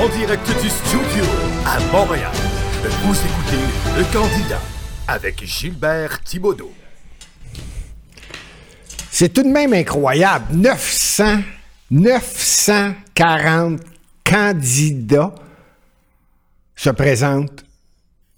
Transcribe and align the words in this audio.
En 0.00 0.08
direct 0.10 0.46
du 0.62 0.68
studio 0.68 1.24
à 1.66 1.80
Montréal, 1.90 2.30
vous 3.02 3.14
écoutez 3.14 3.62
Le 3.96 4.04
Candidat 4.12 4.60
avec 5.08 5.44
Gilbert 5.44 6.22
Thibaudot. 6.22 6.72
C'est 9.10 9.32
tout 9.32 9.42
de 9.42 9.48
même 9.48 9.72
incroyable. 9.72 10.44
900, 10.54 11.40
940 11.90 13.80
candidats 14.24 15.34
se 16.76 16.90
présentent 16.90 17.64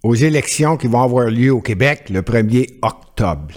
aux 0.03 0.15
élections 0.15 0.79
qui 0.79 0.87
vont 0.87 1.03
avoir 1.03 1.27
lieu 1.27 1.53
au 1.53 1.61
Québec 1.61 2.09
le 2.09 2.23
1er 2.23 2.79
octobre. 2.81 3.55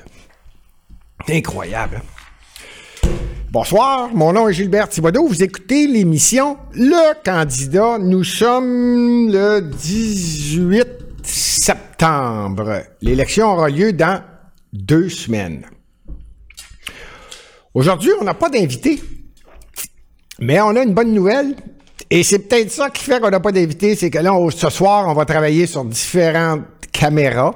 Incroyable. 1.30 2.02
hein? 2.04 2.13
Bonsoir, 3.54 4.10
mon 4.16 4.34
nom 4.34 4.50
est 4.50 4.54
Gilbert 4.54 4.90
Thibodeau. 4.90 5.28
Vous 5.28 5.44
écoutez 5.44 5.86
l'émission 5.86 6.58
Le 6.74 7.14
Candidat. 7.24 8.00
Nous 8.00 8.24
sommes 8.24 9.32
le 9.32 9.62
18 9.62 10.88
septembre. 11.22 12.82
L'élection 13.04 13.52
aura 13.52 13.70
lieu 13.70 13.94
dans 13.94 14.24
deux 14.74 15.08
semaines. 15.08 15.68
Aujourd'hui, 17.76 18.10
on 18.20 18.24
n'a 18.24 18.34
pas 18.34 18.50
d'invité, 18.50 19.00
mais 20.40 20.60
on 20.60 20.76
a 20.76 20.82
une 20.82 20.96
bonne 20.96 21.14
nouvelle. 21.14 21.56
Et 22.10 22.24
c'est 22.24 22.40
peut-être 22.40 22.72
ça 22.72 22.90
qui 22.90 23.04
fait 23.04 23.20
qu'on 23.20 23.30
n'a 23.30 23.40
pas 23.40 23.52
d'invité, 23.52 23.96
c'est 23.96 24.10
que 24.10 24.18
là, 24.18 24.34
ce 24.50 24.70
soir, 24.72 25.08
on 25.08 25.14
va 25.14 25.26
travailler 25.26 25.68
sur 25.68 25.86
différentes 25.86 26.66
caméras. 26.92 27.54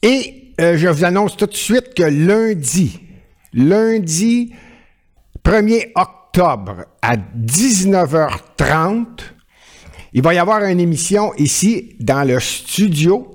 Et 0.00 0.54
euh, 0.62 0.78
je 0.78 0.88
vous 0.88 1.04
annonce 1.04 1.36
tout 1.36 1.44
de 1.44 1.54
suite 1.54 1.92
que 1.92 2.04
lundi, 2.04 3.00
lundi 3.52 4.54
1er 5.48 5.92
octobre 5.94 6.84
à 7.00 7.16
19h30, 7.16 9.06
il 10.12 10.20
va 10.20 10.34
y 10.34 10.38
avoir 10.38 10.62
une 10.64 10.78
émission 10.78 11.32
ici 11.38 11.96
dans 12.00 12.28
le 12.28 12.38
studio 12.38 13.30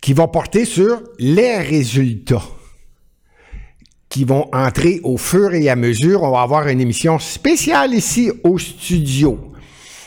qui 0.00 0.14
va 0.14 0.26
porter 0.26 0.64
sur 0.64 1.02
les 1.18 1.58
résultats 1.58 2.40
qui 4.08 4.24
vont 4.24 4.48
entrer 4.54 5.00
au 5.02 5.18
fur 5.18 5.52
et 5.52 5.68
à 5.68 5.76
mesure. 5.76 6.22
On 6.22 6.30
va 6.30 6.40
avoir 6.40 6.66
une 6.68 6.80
émission 6.80 7.18
spéciale 7.18 7.92
ici 7.92 8.32
au 8.42 8.56
studio. 8.56 9.52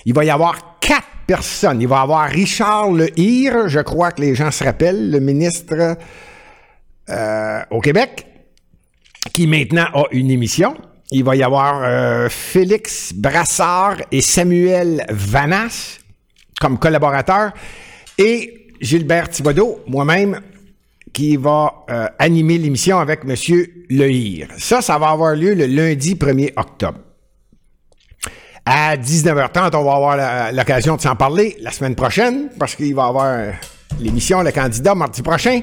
Il 0.06 0.16
va 0.16 0.26
y 0.26 0.32
avoir 0.32 0.80
quatre 0.80 1.06
personnes. 1.28 1.82
Il 1.82 1.88
va 1.88 1.98
y 1.98 2.00
avoir 2.00 2.28
Richard 2.28 2.94
Lehire, 2.94 3.68
je 3.68 3.82
crois 3.82 4.12
que 4.12 4.22
les 4.22 4.34
gens 4.34 4.50
se 4.50 4.64
rappellent, 4.64 5.12
le 5.12 5.20
ministre 5.20 5.98
euh, 7.10 7.62
au 7.70 7.80
Québec, 7.80 8.31
qui 9.34 9.48
maintenant 9.48 9.86
a 9.94 10.04
une 10.12 10.32
émission. 10.32 10.76
Il 11.12 11.24
va 11.24 11.36
y 11.36 11.44
avoir 11.44 11.82
euh, 11.84 12.30
Félix 12.30 13.14
Brassard 13.14 13.98
et 14.12 14.22
Samuel 14.22 15.06
Vanas 15.10 16.00
comme 16.60 16.78
collaborateurs 16.78 17.52
et 18.18 18.68
Gilbert 18.80 19.30
Thibodeau, 19.30 19.82
moi-même, 19.88 20.40
qui 21.12 21.36
va 21.36 21.86
euh, 21.90 22.08
animer 22.20 22.58
l'émission 22.58 23.00
avec 23.00 23.22
M. 23.28 23.36
Lehire. 23.90 24.48
Ça, 24.58 24.82
ça 24.82 24.98
va 24.98 25.10
avoir 25.10 25.36
lieu 25.36 25.54
le 25.54 25.66
lundi 25.66 26.16
1er 26.16 26.54
octobre. 26.56 27.00
À 28.66 28.96
19h30, 28.96 29.76
on 29.76 29.84
va 29.84 29.96
avoir 29.96 30.54
l'occasion 30.54 30.96
de 30.96 31.02
s'en 31.02 31.16
parler 31.16 31.58
la 31.62 31.72
semaine 31.72 31.96
prochaine, 31.96 32.50
parce 32.60 32.76
qu'il 32.76 32.94
va 32.96 33.06
y 33.06 33.10
avoir 33.10 33.26
euh, 33.26 33.52
l'émission 34.00 34.42
Le 34.44 34.52
Candidat 34.52 34.96
mardi 34.96 35.22
prochain. 35.22 35.62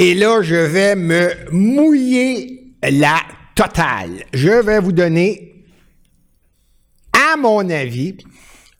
Et 0.00 0.14
là, 0.14 0.42
je 0.42 0.54
vais 0.54 0.94
me 0.94 1.34
mouiller 1.50 2.72
la 2.88 3.20
totale. 3.56 4.24
Je 4.32 4.48
vais 4.48 4.78
vous 4.78 4.92
donner, 4.92 5.66
à 7.12 7.36
mon 7.36 7.68
avis, 7.68 8.16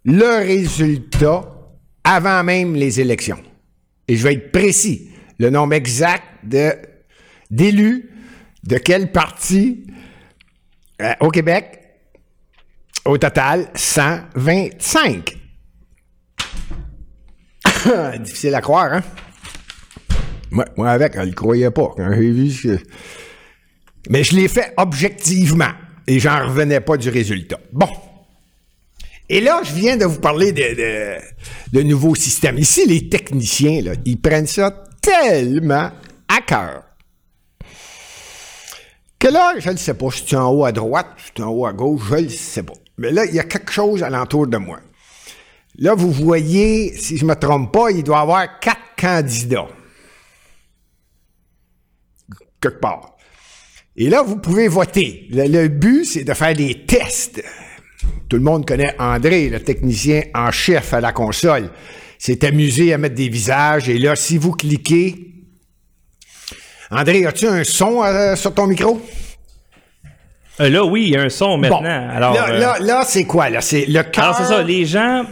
le 0.05 0.47
résultat 0.47 1.43
avant 2.05 2.45
même 2.45 2.77
les 2.77 3.01
élections. 3.01 3.43
Et 4.06 4.15
je 4.17 4.23
vais 4.23 4.34
être 4.34 4.53
précis. 4.53 5.11
Le 5.41 5.51
nombre 5.51 5.75
exact 5.75 6.23
d'élus 7.50 8.11
de 8.62 8.79
quel 8.79 9.11
parti 9.11 9.87
euh, 11.03 11.15
au 11.19 11.31
Québec. 11.31 11.81
Au 13.05 13.19
total, 13.19 13.71
125. 13.75 15.37
Difficile 18.21 18.55
à 18.55 18.61
croire, 18.61 18.93
hein? 18.93 19.03
Moi, 20.51 20.65
moi 20.77 20.91
avec, 20.91 21.13
elle 21.17 21.29
ne 21.29 21.35
croyait 21.35 21.71
pas. 21.71 21.93
Quand 21.97 22.11
j'ai 22.15 22.31
vu 22.31 22.51
ce- 22.51 22.79
Mais 24.09 24.25
je 24.25 24.35
l'ai 24.37 24.49
fait 24.49 24.73
objectivement 24.77 25.73
et 26.07 26.19
j'en 26.19 26.47
revenais 26.47 26.81
pas 26.81 26.97
du 26.97 27.09
résultat. 27.11 27.59
Bon. 27.73 27.89
Et 29.29 29.41
là, 29.43 29.61
je 29.63 29.73
viens 29.75 29.97
de 29.99 30.07
vous 30.07 30.21
parler 30.21 30.53
de, 30.53 31.19
de, 31.73 31.83
nouveaux 31.83 32.15
systèmes. 32.15 32.57
Ici, 32.59 32.87
les 32.87 33.11
techniciens, 33.11 33.83
ils 34.07 34.19
prennent 34.21 34.47
ça 34.47 34.85
tellement 35.03 35.91
à 36.29 36.41
cœur. 36.47 36.85
Que 39.19 39.29
là, 39.29 39.55
je 39.59 39.69
ne 39.69 39.77
sais 39.77 39.95
pas, 39.95 40.09
je 40.11 40.23
suis 40.23 40.37
en 40.37 40.51
haut 40.51 40.65
à 40.65 40.73
droite, 40.73 41.09
je 41.19 41.25
suis 41.25 41.43
en 41.43 41.51
haut 41.51 41.67
à 41.67 41.73
gauche, 41.73 42.03
je 42.09 42.15
ne 42.17 42.29
sais 42.29 42.63
pas. 42.63 42.73
Mais 42.97 43.11
là, 43.11 43.27
il 43.27 43.35
y 43.35 43.41
a 43.41 43.45
quelque 43.45 43.73
chose 43.73 44.03
alentour 44.03 44.47
de 44.47 44.57
moi. 44.57 44.81
Là, 45.77 45.95
vous 45.95 46.11
voyez, 46.11 46.95
si 46.97 47.19
je 47.19 47.25
ne 47.25 47.31
me 47.31 47.35
trompe 47.37 47.73
pas, 47.73 47.91
il 47.91 48.03
doit 48.03 48.19
y 48.19 48.21
avoir 48.23 48.61
quatre 48.61 48.81
candidats. 48.97 49.69
Quelque 52.61 52.81
part. 52.81 53.17
Et 53.97 54.09
là, 54.09 54.23
vous 54.23 54.37
pouvez 54.37 54.69
voter. 54.69 55.27
Le, 55.31 55.47
le 55.47 55.69
but, 55.69 56.05
c'est 56.05 56.25
de 56.25 56.35
faire 56.35 56.55
des 56.55 56.85
tests. 56.87 57.43
Tout 58.29 58.37
le 58.37 58.43
monde 58.43 58.67
connaît 58.67 58.95
André, 58.99 59.49
le 59.49 59.61
technicien 59.61 60.23
en 60.35 60.51
chef 60.51 60.95
à 60.95 61.01
la 61.01 61.13
console. 61.13 61.71
C'est 62.19 62.45
amusé 62.45 62.93
à 62.93 62.99
mettre 62.99 63.15
des 63.15 63.29
visages. 63.29 63.89
Et 63.89 63.99
là, 63.99 64.17
si 64.17 64.39
vous 64.39 64.53
cliquez... 64.53 65.17
André, 66.91 67.27
as-tu 67.27 67.47
un 67.47 67.65
son 67.65 68.03
euh, 68.03 68.35
sur 68.35 68.55
ton 68.55 68.67
micro? 68.67 69.01
Euh, 70.61 70.71
là, 70.71 70.85
oui, 70.85 71.05
il 71.05 71.11
y 71.11 71.17
a 71.17 71.23
un 71.23 71.29
son 71.29 71.59
maintenant. 71.59 71.83
Bon. 71.83 71.87
Alors, 71.87 72.35
là, 72.35 72.49
euh, 72.49 72.59
là, 72.59 72.77
là, 72.81 73.05
c'est 73.05 73.25
quoi? 73.25 73.51
Là? 73.51 73.61
C'est 73.61 73.87
le 73.87 74.03
cœur... 74.03 74.25
alors, 74.25 74.37
c'est 74.39 74.45
ça. 74.45 74.63
Les 74.63 74.87
gens, 74.87 75.25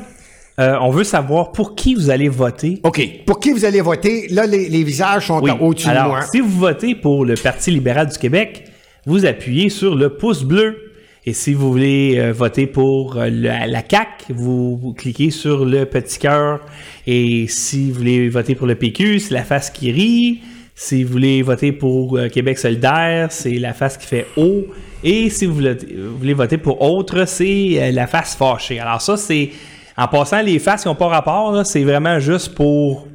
euh, 0.58 0.76
on 0.80 0.90
veut 0.90 1.04
savoir 1.04 1.52
pour 1.52 1.74
qui 1.74 1.94
vous 1.94 2.08
allez 2.10 2.28
voter. 2.28 2.80
OK. 2.82 3.00
Pour 3.26 3.40
qui 3.40 3.52
vous 3.52 3.64
allez 3.64 3.80
voter? 3.80 4.26
Là, 4.30 4.46
les, 4.46 4.68
les 4.68 4.82
visages 4.84 5.26
sont 5.26 5.40
Oui. 5.42 5.50
au-dessus 5.60 5.86
de 5.86 5.90
Alors, 5.92 6.08
moi. 6.08 6.22
si 6.22 6.40
vous 6.40 6.48
votez 6.58 6.94
pour 6.94 7.24
le 7.24 7.34
Parti 7.34 7.70
libéral 7.70 8.08
du 8.08 8.16
Québec, 8.16 8.64
vous 9.04 9.26
appuyez 9.26 9.68
sur 9.68 9.94
le 9.94 10.10
pouce 10.10 10.42
bleu. 10.44 10.82
Et 11.28 11.32
si 11.32 11.54
vous 11.54 11.70
voulez 11.72 12.14
euh, 12.18 12.32
voter 12.32 12.66
pour 12.66 13.16
euh, 13.16 13.28
la, 13.30 13.66
la 13.66 13.82
CAQ, 13.86 14.32
vous, 14.32 14.76
vous 14.76 14.92
cliquez 14.94 15.30
sur 15.30 15.64
le 15.64 15.84
petit 15.84 16.18
cœur. 16.20 16.60
Et 17.06 17.46
si 17.48 17.90
vous 17.90 17.98
voulez 17.98 18.28
voter 18.28 18.54
pour 18.54 18.66
le 18.68 18.76
PQ, 18.76 19.18
c'est 19.18 19.34
la 19.34 19.42
face 19.42 19.70
qui 19.70 19.90
rit. 19.90 20.40
Si 20.74 21.02
vous 21.04 21.12
voulez 21.12 21.42
voter 21.42 21.72
pour 21.72 22.16
euh, 22.16 22.28
Québec 22.28 22.58
solidaire, 22.58 23.32
c'est 23.32 23.54
la 23.58 23.72
face 23.72 23.96
qui 23.96 24.06
fait 24.06 24.26
haut. 24.36 24.66
Et 25.02 25.28
si 25.30 25.46
vous 25.46 25.54
voulez, 25.54 25.74
vous 25.74 26.16
voulez 26.18 26.34
voter 26.34 26.58
pour 26.58 26.80
autre, 26.80 27.26
c'est 27.26 27.74
euh, 27.78 27.90
la 27.92 28.06
face 28.06 28.34
fâchée. 28.36 28.78
Alors 28.78 29.02
ça, 29.02 29.16
c'est... 29.16 29.50
En 29.96 30.08
passant, 30.08 30.42
les 30.42 30.58
faces 30.58 30.82
qui 30.82 30.88
n'ont 30.88 30.94
pas 30.94 31.08
rapport, 31.08 31.64
c'est 31.64 31.84
vraiment 31.84 32.18
juste 32.18 32.54
pour 32.54 33.06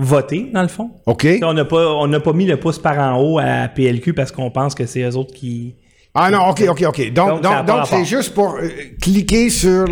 voter, 0.00 0.50
dans 0.52 0.62
le 0.62 0.68
fond. 0.68 0.90
OK. 1.06 1.26
On 1.42 1.52
n'a 1.52 1.64
pas, 1.64 1.94
on 1.94 2.20
pas 2.20 2.32
mis 2.32 2.46
le 2.46 2.58
pouce 2.58 2.78
par 2.78 2.98
en 2.98 3.20
haut 3.20 3.38
à 3.38 3.68
PLQ 3.68 4.14
parce 4.14 4.32
qu'on 4.32 4.50
pense 4.50 4.74
que 4.74 4.86
c'est 4.86 5.02
eux 5.02 5.16
autres 5.16 5.34
qui. 5.34 5.74
Ah 6.14 6.30
non, 6.30 6.48
OK, 6.48 6.64
OK, 6.68 6.82
OK. 6.88 7.12
Donc, 7.12 7.42
Donc, 7.42 7.86
c'est 7.86 8.04
juste 8.04 8.34
pour 8.34 8.56
euh, 8.56 8.68
cliquer 9.00 9.48
sur 9.48 9.86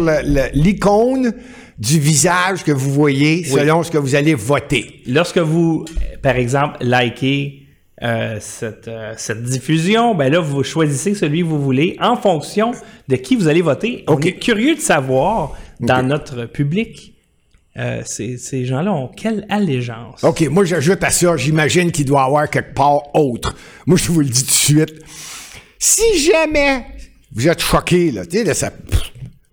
l'icône 0.52 1.32
du 1.78 2.00
visage 2.00 2.64
que 2.64 2.72
vous 2.72 2.90
voyez 2.90 3.44
selon 3.44 3.84
ce 3.84 3.90
que 3.90 3.98
vous 3.98 4.16
allez 4.16 4.34
voter. 4.34 5.02
Lorsque 5.06 5.38
vous, 5.38 5.84
par 6.22 6.34
exemple, 6.34 6.78
likez 6.80 7.62
euh, 8.02 8.38
cette, 8.40 8.88
euh, 8.88 9.14
cette 9.16 9.44
diffusion, 9.44 10.14
ben 10.16 10.32
là, 10.32 10.40
vous 10.40 10.64
choisissez 10.64 11.14
celui 11.14 11.40
que 11.40 11.46
vous 11.46 11.60
voulez 11.62 11.96
en 12.00 12.16
fonction 12.16 12.72
de 13.06 13.16
qui 13.16 13.36
vous 13.36 13.46
allez 13.46 13.62
voter. 13.62 14.04
On 14.08 14.14
OK. 14.14 14.26
est 14.26 14.32
curieux 14.34 14.74
de 14.74 14.80
savoir 14.80 15.54
dans 15.80 16.02
notre 16.02 16.46
public, 16.46 17.14
euh, 17.76 18.02
ces, 18.04 18.38
ces 18.38 18.64
gens-là 18.64 18.92
ont 18.92 19.08
quelle 19.08 19.46
allégeance? 19.48 20.24
OK, 20.24 20.40
moi, 20.50 20.64
j'ajoute 20.64 21.02
à 21.04 21.10
ça, 21.10 21.36
j'imagine 21.36 21.92
qu'il 21.92 22.06
doit 22.06 22.22
y 22.22 22.26
avoir 22.26 22.50
quelque 22.50 22.74
part 22.74 23.14
autre. 23.14 23.54
Moi, 23.86 23.96
je 23.96 24.10
vous 24.10 24.20
le 24.20 24.26
dis 24.26 24.42
tout 24.44 24.50
de 24.50 24.54
suite. 24.54 25.02
Si 25.78 26.18
jamais 26.18 26.84
vous 27.32 27.46
êtes 27.46 27.60
choqué, 27.62 28.10
là, 28.10 28.26
tu 28.26 28.44
sais, 28.44 28.54
ça. 28.54 28.72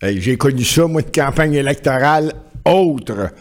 hey, 0.01 0.19
J'ai 0.19 0.38
connu 0.38 0.63
ça, 0.63 0.88
moi, 0.88 1.01
de 1.01 1.12
campagne 1.12 1.54
électorale 1.54 2.33
autre. 2.66 3.31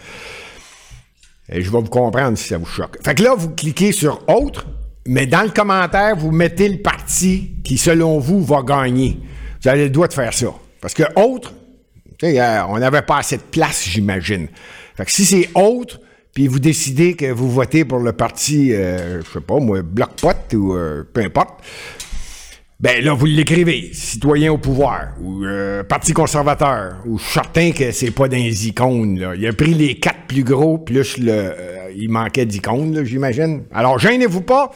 Et 1.48 1.62
je 1.62 1.70
vais 1.70 1.78
vous 1.78 1.88
comprendre 1.88 2.36
si 2.36 2.48
ça 2.48 2.58
vous 2.58 2.66
choque. 2.66 2.98
Fait 3.04 3.14
que 3.14 3.22
là, 3.22 3.34
vous 3.36 3.50
cliquez 3.50 3.92
sur 3.92 4.22
autre, 4.28 4.66
mais 5.06 5.26
dans 5.26 5.42
le 5.42 5.50
commentaire, 5.50 6.16
vous 6.16 6.30
mettez 6.30 6.68
le 6.68 6.78
parti 6.82 7.52
qui, 7.64 7.78
selon 7.78 8.18
vous, 8.18 8.42
va 8.42 8.62
gagner. 8.62 9.18
Vous 9.62 9.68
avez 9.68 9.84
le 9.84 9.90
droit 9.90 10.08
de 10.08 10.12
faire 10.12 10.32
ça. 10.32 10.48
Parce 10.80 10.94
que 10.94 11.04
autre, 11.16 11.52
euh, 12.24 12.66
on 12.68 12.78
n'avait 12.78 13.02
pas 13.02 13.18
assez 13.18 13.36
de 13.36 13.42
place, 13.42 13.84
j'imagine. 13.88 14.48
Fait 14.96 15.08
si 15.08 15.24
c'est 15.24 15.50
autre, 15.54 16.00
puis 16.34 16.48
vous 16.48 16.58
décidez 16.58 17.14
que 17.14 17.30
vous 17.30 17.50
votez 17.50 17.84
pour 17.84 18.00
le 18.00 18.12
parti, 18.12 18.72
euh, 18.72 19.22
je 19.22 19.30
sais 19.30 19.40
pas, 19.40 19.60
moi, 19.60 19.82
Bloc 19.82 20.10
Pot 20.20 20.54
ou 20.54 20.74
euh, 20.74 21.04
peu 21.12 21.22
importe, 21.22 21.60
Ben 22.80 23.04
là, 23.04 23.12
vous 23.14 23.26
l'écrivez, 23.26 23.90
citoyen 23.92 24.52
au 24.52 24.58
pouvoir, 24.58 25.14
ou 25.20 25.44
euh, 25.44 25.84
Parti 25.84 26.12
conservateur, 26.12 26.96
ou 27.06 27.20
certain 27.20 27.70
que 27.70 27.92
c'est 27.92 28.10
pas 28.10 28.26
dans 28.26 28.36
les 28.36 28.66
icônes. 28.66 29.24
Il 29.38 29.46
a 29.46 29.52
pris 29.52 29.74
les 29.74 29.94
quatre 30.00 30.26
plus 30.26 30.42
gros, 30.42 30.78
plus 30.78 31.18
le, 31.18 31.54
il 31.96 32.10
manquait 32.10 32.46
d'icônes, 32.46 33.04
j'imagine. 33.04 33.62
Alors, 33.72 34.00
gênez-vous 34.00 34.42
pas. 34.42 34.72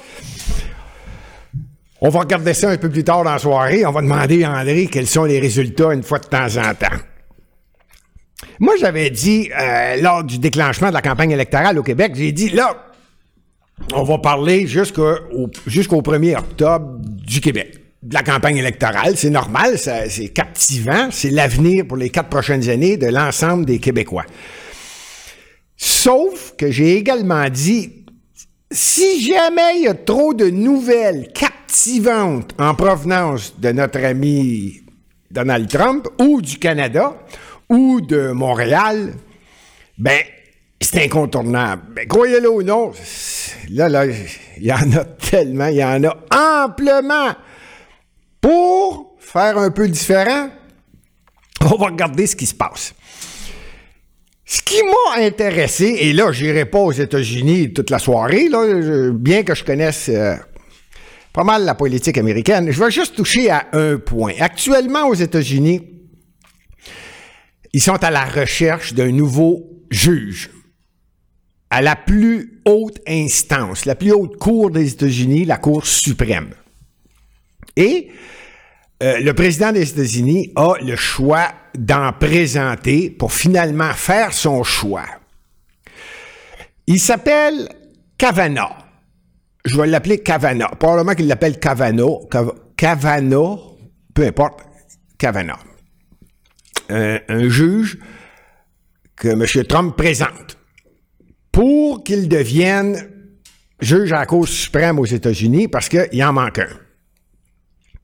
On 2.01 2.11
va 2.11 2.21
regarder 2.21 2.55
ça 2.55 2.71
un 2.71 2.77
peu 2.77 2.89
plus 2.89 3.03
tard 3.03 3.25
dans 3.25 3.33
la 3.33 3.39
soirée. 3.39 3.85
On 3.85 3.91
va 3.91 4.03
demander 4.03 4.45
à 4.45 4.53
André 4.53 4.87
quels 4.87 5.09
sont 5.09 5.25
les 5.25 5.41
résultats 5.41 5.93
une 5.93 6.05
fois 6.05 6.21
de 6.21 6.27
temps 6.27 6.57
en 6.57 6.73
temps. 6.75 6.97
Moi, 8.61 8.75
j'avais 8.79 9.11
dit, 9.11 9.51
euh, 9.59 9.97
lors 10.01 10.25
du 10.25 10.39
déclenchement 10.39 10.89
de 10.89 10.95
la 10.95 11.03
campagne 11.03 11.31
électorale 11.31 11.79
au 11.79 11.83
Québec, 11.83 12.13
j'ai 12.15 12.33
dit, 12.33 12.51
là, 12.51 12.89
on 13.95 14.03
va 14.03 14.19
parler 14.19 14.67
jusqu'au 14.67 15.15
jusqu'au 15.67 16.03
1er 16.03 16.37
octobre 16.39 16.97
du 17.01 17.41
Québec 17.41 17.79
de 18.03 18.15
la 18.15 18.23
campagne 18.23 18.57
électorale. 18.57 19.17
C'est 19.17 19.31
normal, 19.31 19.79
c'est 19.79 20.29
captivant, 20.29 21.09
c'est 21.11 21.31
l'avenir 21.31 21.87
pour 21.87 21.97
les 21.97 22.11
quatre 22.11 22.29
prochaines 22.29 22.69
années 22.69 22.97
de 22.97 23.07
l'ensemble 23.07 23.65
des 23.65 23.79
Québécois. 23.79 24.25
Sauf 25.77 26.55
que 26.57 26.71
j'ai 26.71 26.97
également 26.97 27.49
dit, 27.49 28.05
si 28.71 29.23
jamais 29.23 29.77
il 29.77 29.83
y 29.85 29.89
a 29.89 29.95
trop 29.95 30.35
de 30.35 30.51
nouvelles 30.51 31.29
captivantes 31.33 32.53
en 32.59 32.75
provenance 32.75 33.59
de 33.59 33.71
notre 33.73 34.05
ami 34.05 34.83
Donald 35.31 35.69
Trump 35.69 36.09
ou 36.21 36.41
du 36.41 36.59
Canada 36.59 37.15
ou 37.69 38.01
de 38.01 38.31
Montréal, 38.31 39.15
ben, 39.99 40.21
c'est 40.81 41.05
incontournable. 41.05 41.83
Ben, 41.95 42.07
croyez-le 42.07 42.51
ou 42.51 42.63
non, 42.63 42.93
là, 43.71 43.89
là, 43.89 44.07
il 44.07 44.65
y 44.65 44.73
en 44.73 44.93
a 44.93 45.05
tellement, 45.05 45.67
il 45.67 45.77
y 45.77 45.85
en 45.85 46.03
a 46.05 46.65
amplement. 46.65 47.35
Pour 48.41 49.17
faire 49.19 49.59
un 49.59 49.71
peu 49.71 49.89
différent, 49.89 50.49
on 51.61 51.77
va 51.77 51.87
regarder 51.87 52.27
ce 52.27 52.37
qui 52.37 52.47
se 52.47 52.55
passe. 52.55 52.95
Ce 54.45 54.63
qui 54.63 54.81
m'a 54.83 55.23
intéressé, 55.23 55.97
et 56.01 56.13
là, 56.13 56.33
j'irai 56.33 56.65
pas 56.65 56.79
aux 56.79 56.93
États-Unis 56.93 57.73
toute 57.75 57.91
la 57.91 57.99
soirée, 57.99 58.49
là, 58.49 59.11
bien 59.13 59.43
que 59.43 59.55
je 59.55 59.63
connaisse 59.63 60.09
euh, 60.09 60.37
pas 61.35 61.45
mal 61.45 61.65
la 61.65 61.75
politique 61.75 62.17
américaine, 62.17 62.71
je 62.71 62.83
vais 62.83 62.91
juste 62.91 63.15
toucher 63.15 63.51
à 63.51 63.67
un 63.73 63.99
point. 63.99 64.33
Actuellement, 64.39 65.09
aux 65.09 65.15
États-Unis, 65.15 65.98
ils 67.73 67.83
sont 67.83 68.03
à 68.03 68.11
la 68.11 68.25
recherche 68.25 68.95
d'un 68.95 69.13
nouveau 69.13 69.65
juge 69.91 70.51
à 71.71 71.83
la 71.83 71.97
plus 71.97 72.61
haute 72.65 73.01
instance, 73.07 73.85
la 73.85 73.95
plus 73.95 74.13
haute 74.13 74.37
cour 74.39 74.71
des 74.71 74.93
États-Unis, 74.93 75.45
la 75.45 75.59
Cour 75.59 75.87
suprême. 75.87 76.55
Et 77.77 78.11
euh, 79.03 79.21
le 79.21 79.35
président 79.35 79.73
des 79.73 79.91
États-Unis 79.91 80.53
a 80.57 80.75
le 80.81 80.97
choix 80.97 81.53
d'en 81.77 82.13
présenter 82.13 83.11
pour 83.11 83.33
finalement 83.33 83.93
faire 83.93 84.33
son 84.33 84.65
choix. 84.65 85.07
Il 86.87 86.99
s'appelle 86.99 87.69
Kavanaugh. 88.17 88.75
Je 89.65 89.77
vais 89.77 89.87
l'appeler 89.87 90.19
Kavanaugh. 90.19 90.75
Probablement 90.79 91.15
qu'il 91.15 91.29
l'appelle 91.29 91.59
Kavanaugh. 91.61 92.27
Kavanaugh, 92.77 93.77
peu 94.15 94.27
importe, 94.27 94.61
Kavanaugh. 95.19 95.59
Un- 96.91 97.49
juge 97.49 97.99
que 99.17 99.29
M. 99.29 99.65
Trump 99.67 99.97
présente 99.97 100.59
pour 101.53 102.03
qu'il 102.05 102.29
devienne 102.29 103.11
juge 103.81 104.13
à 104.13 104.21
la 104.21 104.27
Cour 104.27 104.47
suprême 104.49 104.99
aux 104.99 105.05
États-Unis 105.07 105.69
parce 105.69 105.89
qu'il 105.89 106.23
en 106.25 106.33
manque 106.33 106.59
un. 106.61 106.69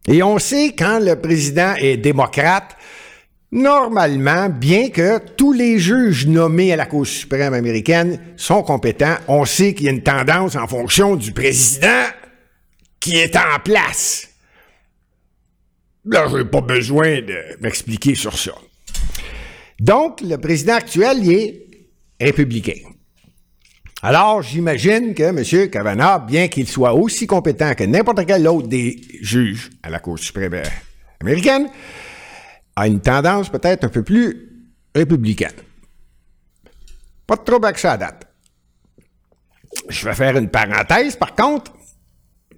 Et 0.06 0.22
on 0.22 0.38
sait 0.38 0.74
quand 0.76 0.98
le 1.00 1.16
président 1.16 1.74
est 1.78 1.96
démocrate, 1.96 2.76
normalement, 3.50 4.48
bien 4.50 4.90
que 4.90 5.18
tous 5.18 5.52
les 5.52 5.78
juges 5.78 6.26
nommés 6.26 6.72
à 6.72 6.76
la 6.76 6.86
Cour 6.86 7.06
suprême 7.06 7.54
américaine 7.54 8.20
sont 8.36 8.62
compétents, 8.62 9.16
on 9.28 9.44
sait 9.44 9.72
qu'il 9.74 9.86
y 9.86 9.88
a 9.88 9.92
une 9.92 10.02
tendance 10.02 10.56
en 10.56 10.66
fonction 10.66 11.16
du 11.16 11.32
président 11.32 12.04
qui 13.00 13.16
est 13.16 13.34
en 13.36 13.58
place. 13.64 14.28
Là, 16.04 16.26
je 16.30 16.38
n'ai 16.38 16.44
pas 16.44 16.60
besoin 16.60 17.22
de 17.22 17.38
m'expliquer 17.60 18.14
sur 18.14 18.36
ça. 18.38 18.52
Donc, 19.84 20.22
le 20.22 20.38
président 20.38 20.76
actuel, 20.76 21.28
est 21.28 21.66
républicain. 22.18 22.80
Alors, 24.00 24.40
j'imagine 24.40 25.12
que 25.12 25.24
M. 25.24 25.68
Kavanaugh, 25.68 26.24
bien 26.26 26.48
qu'il 26.48 26.66
soit 26.66 26.94
aussi 26.94 27.26
compétent 27.26 27.74
que 27.74 27.84
n'importe 27.84 28.24
quel 28.24 28.48
autre 28.48 28.66
des 28.66 28.98
juges 29.20 29.68
à 29.82 29.90
la 29.90 29.98
Cour 29.98 30.18
suprême 30.18 30.62
américaine, 31.20 31.68
a 32.74 32.86
une 32.86 33.00
tendance 33.00 33.50
peut-être 33.50 33.84
un 33.84 33.90
peu 33.90 34.02
plus 34.02 34.48
républicaine. 34.94 35.52
Pas 37.26 37.36
de 37.36 37.42
trouble 37.42 37.66
avec 37.66 37.78
ça 37.78 37.92
à 37.92 37.96
date. 37.98 38.26
Je 39.90 40.08
vais 40.08 40.14
faire 40.14 40.38
une 40.38 40.48
parenthèse, 40.48 41.16
par 41.16 41.34
contre. 41.34 41.74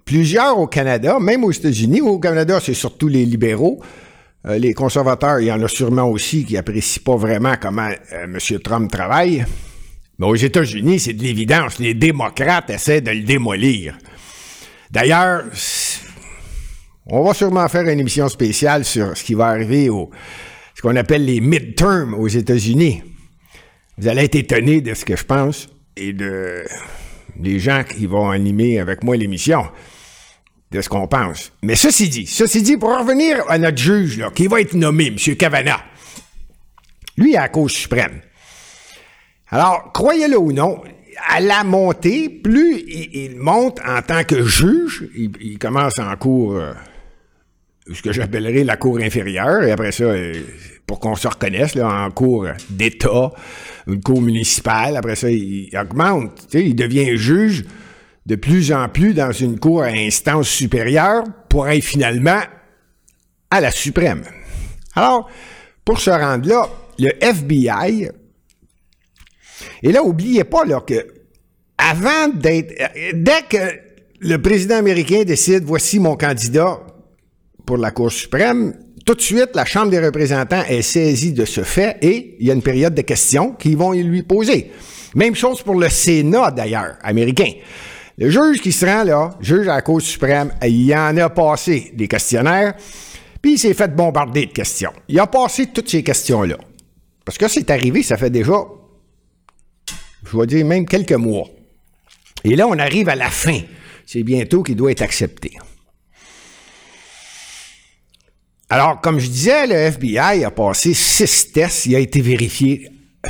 Plusieurs 0.05 0.57
au 0.57 0.67
Canada, 0.67 1.19
même 1.19 1.43
aux 1.43 1.51
États-Unis, 1.51 1.99
au 1.99 2.19
Canada, 2.19 2.61
c'est 2.61 2.73
surtout 2.73 3.09
les 3.09 3.25
libéraux. 3.25 3.83
Euh, 4.47 4.57
les 4.57 4.73
conservateurs, 4.73 5.39
il 5.39 5.47
y 5.47 5.51
en 5.51 5.61
a 5.61 5.67
sûrement 5.67 6.09
aussi 6.09 6.45
qui 6.45 6.57
apprécient 6.57 7.03
pas 7.03 7.15
vraiment 7.15 7.55
comment 7.59 7.89
euh, 7.89 8.23
M. 8.23 8.59
Trump 8.63 8.89
travaille. 8.89 9.45
Mais 10.19 10.25
aux 10.25 10.35
États-Unis, 10.35 10.99
c'est 10.99 11.13
de 11.13 11.23
l'évidence. 11.23 11.79
Les 11.79 11.93
démocrates 11.93 12.69
essaient 12.69 13.01
de 13.01 13.11
le 13.11 13.23
démolir. 13.23 13.97
D'ailleurs, 14.89 15.43
on 17.05 17.23
va 17.23 17.33
sûrement 17.33 17.67
faire 17.67 17.87
une 17.87 17.99
émission 17.99 18.27
spéciale 18.29 18.85
sur 18.85 19.15
ce 19.17 19.23
qui 19.23 19.33
va 19.33 19.47
arriver 19.47 19.89
au 19.89 20.09
ce 20.75 20.81
qu'on 20.81 20.95
appelle 20.95 21.25
les 21.25 21.41
midterms 21.41 22.13
aux 22.13 22.27
États-Unis. 22.27 23.01
Vous 23.97 24.07
allez 24.07 24.25
être 24.25 24.35
étonnés 24.35 24.79
de 24.79 24.93
ce 24.93 25.05
que 25.05 25.15
je 25.15 25.23
pense 25.23 25.67
et 25.95 26.13
de 26.13 26.63
des 27.35 27.59
gens 27.59 27.83
qui 27.83 28.05
vont 28.05 28.29
animer 28.29 28.79
avec 28.79 29.03
moi 29.03 29.17
l'émission 29.17 29.63
de 30.71 30.81
ce 30.81 30.89
qu'on 30.89 31.07
pense. 31.07 31.51
Mais 31.61 31.75
ceci 31.75 32.09
dit, 32.09 32.25
ceci 32.25 32.61
dit, 32.61 32.77
pour 32.77 32.97
revenir 32.97 33.43
à 33.49 33.57
notre 33.57 33.77
juge 33.77 34.17
là, 34.17 34.31
qui 34.31 34.47
va 34.47 34.61
être 34.61 34.73
nommé, 34.73 35.07
M. 35.07 35.35
Kavanaugh, 35.35 35.79
lui 37.17 37.35
à 37.35 37.43
la 37.43 37.49
Cour 37.49 37.69
suprême. 37.69 38.21
Alors, 39.49 39.91
croyez-le 39.93 40.37
ou 40.37 40.51
non, 40.51 40.81
à 41.29 41.39
la 41.39 41.63
montée, 41.63 42.29
plus 42.29 42.79
il, 42.87 43.37
monte 43.37 43.79
en 43.85 44.01
tant 44.01 44.23
que 44.23 44.43
juge, 44.43 45.07
il, 45.15 45.57
commence 45.57 45.99
en 45.99 46.15
cour, 46.17 46.55
euh, 46.55 46.73
ce 47.91 48.01
que 48.01 48.11
j'appellerais 48.11 48.65
la 48.65 48.75
cour 48.75 48.99
inférieure, 48.99 49.63
et 49.63 49.71
après 49.71 49.93
ça, 49.93 50.03
euh, 50.03 50.33
pour 50.85 50.99
qu'on 50.99 51.15
se 51.15 51.27
reconnaisse, 51.27 51.75
là, 51.75 51.87
en 51.87 52.11
cour 52.11 52.47
d'État, 52.69 53.31
une 53.87 54.01
cour 54.01 54.21
municipale, 54.21 54.97
après 54.97 55.15
ça, 55.15 55.29
il, 55.29 55.69
augmente, 55.79 56.53
il 56.53 56.75
devient 56.75 57.15
juge 57.15 57.63
de 58.27 58.35
plus 58.35 58.71
en 58.71 58.89
plus 58.89 59.13
dans 59.13 59.31
une 59.31 59.57
cour 59.57 59.83
à 59.83 59.87
instance 59.87 60.49
supérieure 60.49 61.23
pour 61.49 61.67
être 61.69 61.83
finalement 61.83 62.41
à 63.49 63.61
la 63.61 63.71
suprême. 63.71 64.23
Alors, 64.95 65.29
pour 65.85 65.99
se 65.99 66.09
rendre 66.09 66.47
là, 66.47 66.69
le 66.99 67.09
FBI, 67.23 68.09
et 69.81 69.91
là, 69.91 70.03
oubliez 70.03 70.43
pas 70.43 70.65
là, 70.65 70.81
que 70.81 71.07
avant 71.77 72.27
d'être. 72.33 72.73
Dès 73.13 73.43
que 73.49 73.57
le 74.19 74.41
président 74.41 74.75
américain 74.75 75.23
décide 75.23 75.63
voici 75.63 75.99
mon 75.99 76.15
candidat 76.15 76.79
pour 77.65 77.77
la 77.77 77.91
Cour 77.91 78.11
suprême, 78.11 78.73
tout 79.05 79.13
de 79.13 79.21
suite, 79.21 79.51
la 79.53 79.63
Chambre 79.63 79.91
des 79.91 79.99
représentants 79.99 80.63
est 80.67 80.81
saisie 80.81 81.31
de 81.31 81.45
ce 81.45 81.61
fait 81.61 81.97
et 82.01 82.35
il 82.39 82.47
y 82.47 82.51
a 82.51 82.53
une 82.53 82.61
période 82.61 82.93
de 82.93 83.01
questions 83.01 83.53
qu'ils 83.53 83.77
vont 83.77 83.91
lui 83.93 84.23
poser. 84.23 84.71
Même 85.15 85.35
chose 85.35 85.61
pour 85.61 85.75
le 85.75 85.87
Sénat, 85.87 86.51
d'ailleurs, 86.51 86.97
américain. 87.01 87.51
Le 88.17 88.29
juge 88.29 88.61
qui 88.61 88.71
se 88.71 88.85
rend 88.85 89.03
là, 89.03 89.37
juge 89.39 89.67
à 89.67 89.75
la 89.75 89.81
Cour 89.81 90.01
suprême, 90.01 90.51
il 90.63 90.93
en 90.95 91.15
a 91.17 91.29
passé 91.29 91.91
des 91.93 92.07
questionnaires, 92.07 92.73
puis 93.41 93.53
il 93.53 93.59
s'est 93.59 93.73
fait 93.73 93.95
bombarder 93.95 94.47
de 94.47 94.51
questions. 94.51 94.93
Il 95.07 95.19
a 95.19 95.27
passé 95.27 95.67
toutes 95.67 95.89
ces 95.89 96.03
questions-là. 96.03 96.57
Parce 97.23 97.37
que 97.37 97.47
c'est 97.47 97.69
arrivé, 97.69 98.01
ça 98.03 98.17
fait 98.17 98.29
déjà 98.29 98.55
je 100.31 100.37
vais 100.37 100.47
dire 100.47 100.65
même 100.65 100.85
quelques 100.85 101.13
mois. 101.13 101.47
Et 102.43 102.55
là, 102.55 102.67
on 102.67 102.77
arrive 102.77 103.09
à 103.09 103.15
la 103.15 103.29
fin. 103.29 103.59
C'est 104.05 104.23
bientôt 104.23 104.63
qu'il 104.63 104.75
doit 104.75 104.91
être 104.91 105.01
accepté. 105.01 105.57
Alors, 108.69 108.99
comme 108.99 109.19
je 109.19 109.27
disais, 109.27 109.67
le 109.67 109.75
FBI 109.75 110.43
a 110.43 110.51
passé 110.51 110.93
six 110.93 111.51
tests. 111.51 111.85
Il 111.85 111.95
a 111.95 111.99
été 111.99 112.21
vérifié 112.21 112.89
euh, 113.25 113.29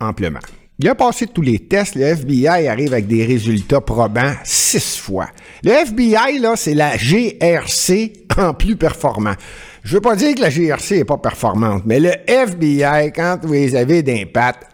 amplement. 0.00 0.40
Il 0.78 0.88
a 0.88 0.94
passé 0.94 1.26
tous 1.26 1.42
les 1.42 1.60
tests. 1.60 1.94
Le 1.94 2.02
FBI 2.02 2.68
arrive 2.68 2.92
avec 2.92 3.06
des 3.06 3.24
résultats 3.24 3.80
probants 3.80 4.34
six 4.44 4.98
fois. 4.98 5.28
Le 5.62 5.70
FBI, 5.70 6.38
là, 6.38 6.54
c'est 6.54 6.74
la 6.74 6.96
GRC 6.96 8.12
en 8.36 8.52
plus 8.52 8.76
performant. 8.76 9.34
Je 9.82 9.94
veux 9.94 10.00
pas 10.02 10.16
dire 10.16 10.34
que 10.34 10.40
la 10.40 10.50
GRC 10.50 10.98
est 10.98 11.04
pas 11.04 11.16
performante, 11.16 11.84
mais 11.86 12.00
le 12.00 12.12
FBI, 12.26 13.12
quand 13.14 13.38
vous 13.42 13.54
les 13.54 13.74
avez 13.74 14.02
d'impact, 14.02 14.64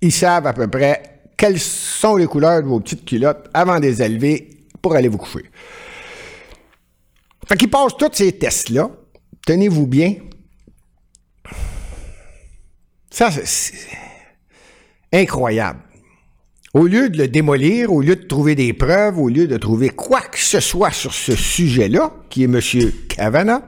ils 0.00 0.12
savent 0.12 0.46
à 0.46 0.52
peu 0.52 0.68
près 0.68 1.02
quelles 1.36 1.58
sont 1.58 2.16
les 2.16 2.26
couleurs 2.26 2.62
de 2.62 2.68
vos 2.68 2.78
petites 2.78 3.04
culottes 3.04 3.48
avant 3.52 3.80
de 3.80 3.86
les 3.86 4.02
élever 4.02 4.50
pour 4.80 4.94
aller 4.94 5.08
vous 5.08 5.18
coucher. 5.18 5.44
Fait 7.48 7.56
qu'il 7.56 7.70
passe 7.70 7.96
tous 7.96 8.10
ces 8.12 8.32
tests-là. 8.32 8.90
Tenez-vous 9.46 9.86
bien. 9.86 10.16
Ça, 13.10 13.30
c'est 13.30 13.74
incroyable. 15.12 15.80
Au 16.74 16.86
lieu 16.86 17.08
de 17.08 17.18
le 17.18 17.28
démolir, 17.28 17.92
au 17.92 18.02
lieu 18.02 18.16
de 18.16 18.24
trouver 18.24 18.54
des 18.54 18.72
preuves, 18.72 19.18
au 19.18 19.28
lieu 19.28 19.46
de 19.46 19.56
trouver 19.56 19.88
quoi 19.90 20.20
que 20.20 20.38
ce 20.38 20.60
soit 20.60 20.90
sur 20.90 21.14
ce 21.14 21.34
sujet-là, 21.34 22.12
qui 22.28 22.42
est 22.42 22.46
M. 22.46 22.60
Kavanaugh, 23.08 23.62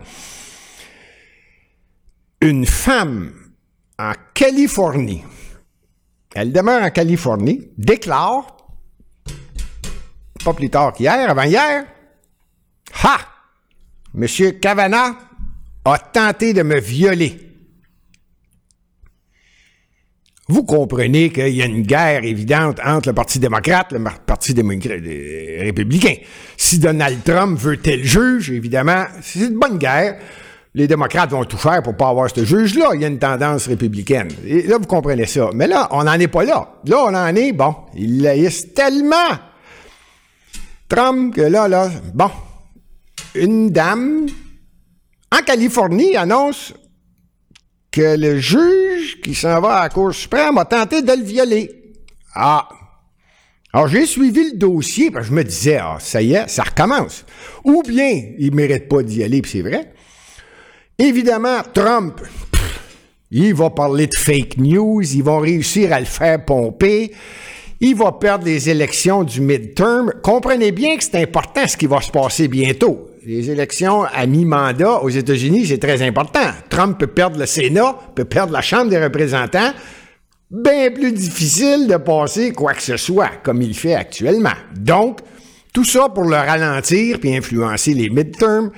une 2.42 2.66
femme 2.66 3.32
en 3.98 4.12
Californie, 4.34 5.24
elle 6.34 6.52
demeure 6.52 6.82
en 6.82 6.90
Californie, 6.90 7.68
déclare, 7.76 8.56
pas 10.44 10.54
plus 10.54 10.70
tard 10.70 10.92
qu'hier, 10.92 11.28
avant 11.28 11.42
hier, 11.42 11.84
Ha! 13.02 13.18
M. 14.14 14.26
Kavanaugh 14.60 15.16
a 15.84 15.98
tenté 15.98 16.52
de 16.52 16.62
me 16.62 16.78
violer. 16.80 17.49
Vous 20.50 20.64
comprenez 20.64 21.30
qu'il 21.30 21.54
y 21.54 21.62
a 21.62 21.66
une 21.66 21.82
guerre 21.82 22.24
évidente 22.24 22.80
entre 22.84 23.10
le 23.10 23.14
Parti 23.14 23.38
démocrate 23.38 23.92
et 23.92 23.98
le 23.98 24.04
Parti 24.26 24.52
républicain. 25.60 26.14
Si 26.56 26.80
Donald 26.80 27.22
Trump 27.22 27.56
veut 27.56 27.76
tel 27.76 28.02
juge, 28.02 28.50
évidemment, 28.50 29.04
c'est 29.22 29.46
une 29.46 29.56
bonne 29.56 29.78
guerre. 29.78 30.18
Les 30.74 30.88
démocrates 30.88 31.30
vont 31.30 31.44
tout 31.44 31.56
faire 31.56 31.84
pour 31.84 31.96
pas 31.96 32.08
avoir 32.08 32.28
ce 32.34 32.44
juge-là. 32.44 32.90
Il 32.94 33.00
y 33.00 33.04
a 33.04 33.08
une 33.08 33.20
tendance 33.20 33.68
républicaine. 33.68 34.26
Et 34.44 34.62
là, 34.62 34.78
vous 34.78 34.88
comprenez 34.88 35.26
ça. 35.26 35.50
Mais 35.54 35.68
là, 35.68 35.86
on 35.92 36.02
n'en 36.02 36.14
est 36.14 36.26
pas 36.26 36.42
là. 36.42 36.80
Là, 36.84 36.96
on 36.98 37.14
en 37.14 37.36
est, 37.36 37.52
bon, 37.52 37.76
il 37.94 38.20
laisse 38.22 38.74
tellement 38.74 39.14
Trump 40.88 41.32
que 41.32 41.42
là, 41.42 41.68
là, 41.68 41.88
bon, 42.12 42.30
une 43.36 43.70
dame 43.70 44.26
en 45.30 45.44
Californie 45.44 46.16
annonce 46.16 46.74
que 47.92 48.16
le 48.16 48.40
juge 48.40 48.89
qui 49.22 49.34
s'en 49.34 49.60
va 49.60 49.76
à 49.76 49.82
la 49.84 49.88
Cour 49.88 50.14
suprême 50.14 50.58
a 50.58 50.64
tenté 50.64 51.02
de 51.02 51.12
le 51.12 51.22
violer. 51.22 51.70
Ah. 52.34 52.68
Alors, 53.72 53.88
j'ai 53.88 54.06
suivi 54.06 54.50
le 54.50 54.56
dossier, 54.56 55.10
parce 55.10 55.26
que 55.26 55.30
je 55.30 55.36
me 55.36 55.44
disais, 55.44 55.76
ah, 55.76 55.98
ça 56.00 56.20
y 56.22 56.34
est, 56.34 56.48
ça 56.48 56.64
recommence. 56.64 57.24
Ou 57.64 57.82
bien, 57.82 58.32
il 58.38 58.50
ne 58.50 58.56
mérite 58.56 58.88
pas 58.88 59.02
d'y 59.02 59.22
aller, 59.22 59.42
puis 59.42 59.52
c'est 59.52 59.62
vrai. 59.62 59.92
Évidemment, 60.98 61.58
Trump, 61.72 62.20
il 63.30 63.54
va 63.54 63.70
parler 63.70 64.06
de 64.08 64.16
fake 64.16 64.56
news, 64.58 65.02
ils 65.02 65.22
vont 65.22 65.38
réussir 65.38 65.92
à 65.92 66.00
le 66.00 66.06
faire 66.06 66.44
pomper. 66.44 67.12
Il 67.80 67.96
va 67.96 68.12
perdre 68.12 68.44
les 68.44 68.68
élections 68.68 69.24
du 69.24 69.40
midterm. 69.40 70.12
Comprenez 70.22 70.72
bien 70.72 70.96
que 70.96 71.04
c'est 71.04 71.20
important 71.20 71.66
ce 71.66 71.76
qui 71.76 71.86
va 71.86 72.00
se 72.00 72.10
passer 72.10 72.46
bientôt 72.46 73.10
les 73.24 73.50
élections 73.50 74.04
à 74.04 74.26
mi-mandat 74.26 75.02
aux 75.02 75.08
États-Unis, 75.08 75.66
c'est 75.66 75.78
très 75.78 76.02
important. 76.02 76.50
Trump 76.68 76.98
peut 76.98 77.06
perdre 77.06 77.38
le 77.38 77.46
Sénat, 77.46 77.96
peut 78.14 78.24
perdre 78.24 78.52
la 78.52 78.62
Chambre 78.62 78.90
des 78.90 79.02
représentants. 79.02 79.72
Bien 80.50 80.90
plus 80.90 81.12
difficile 81.12 81.86
de 81.86 81.96
passer 81.96 82.52
quoi 82.52 82.74
que 82.74 82.82
ce 82.82 82.96
soit, 82.96 83.30
comme 83.44 83.62
il 83.62 83.74
fait 83.74 83.94
actuellement. 83.94 84.54
Donc, 84.76 85.20
tout 85.72 85.84
ça 85.84 86.08
pour 86.08 86.24
le 86.24 86.36
ralentir 86.36 87.20
puis 87.20 87.36
influencer 87.36 87.94
les 87.94 88.10
midterms. 88.10 88.70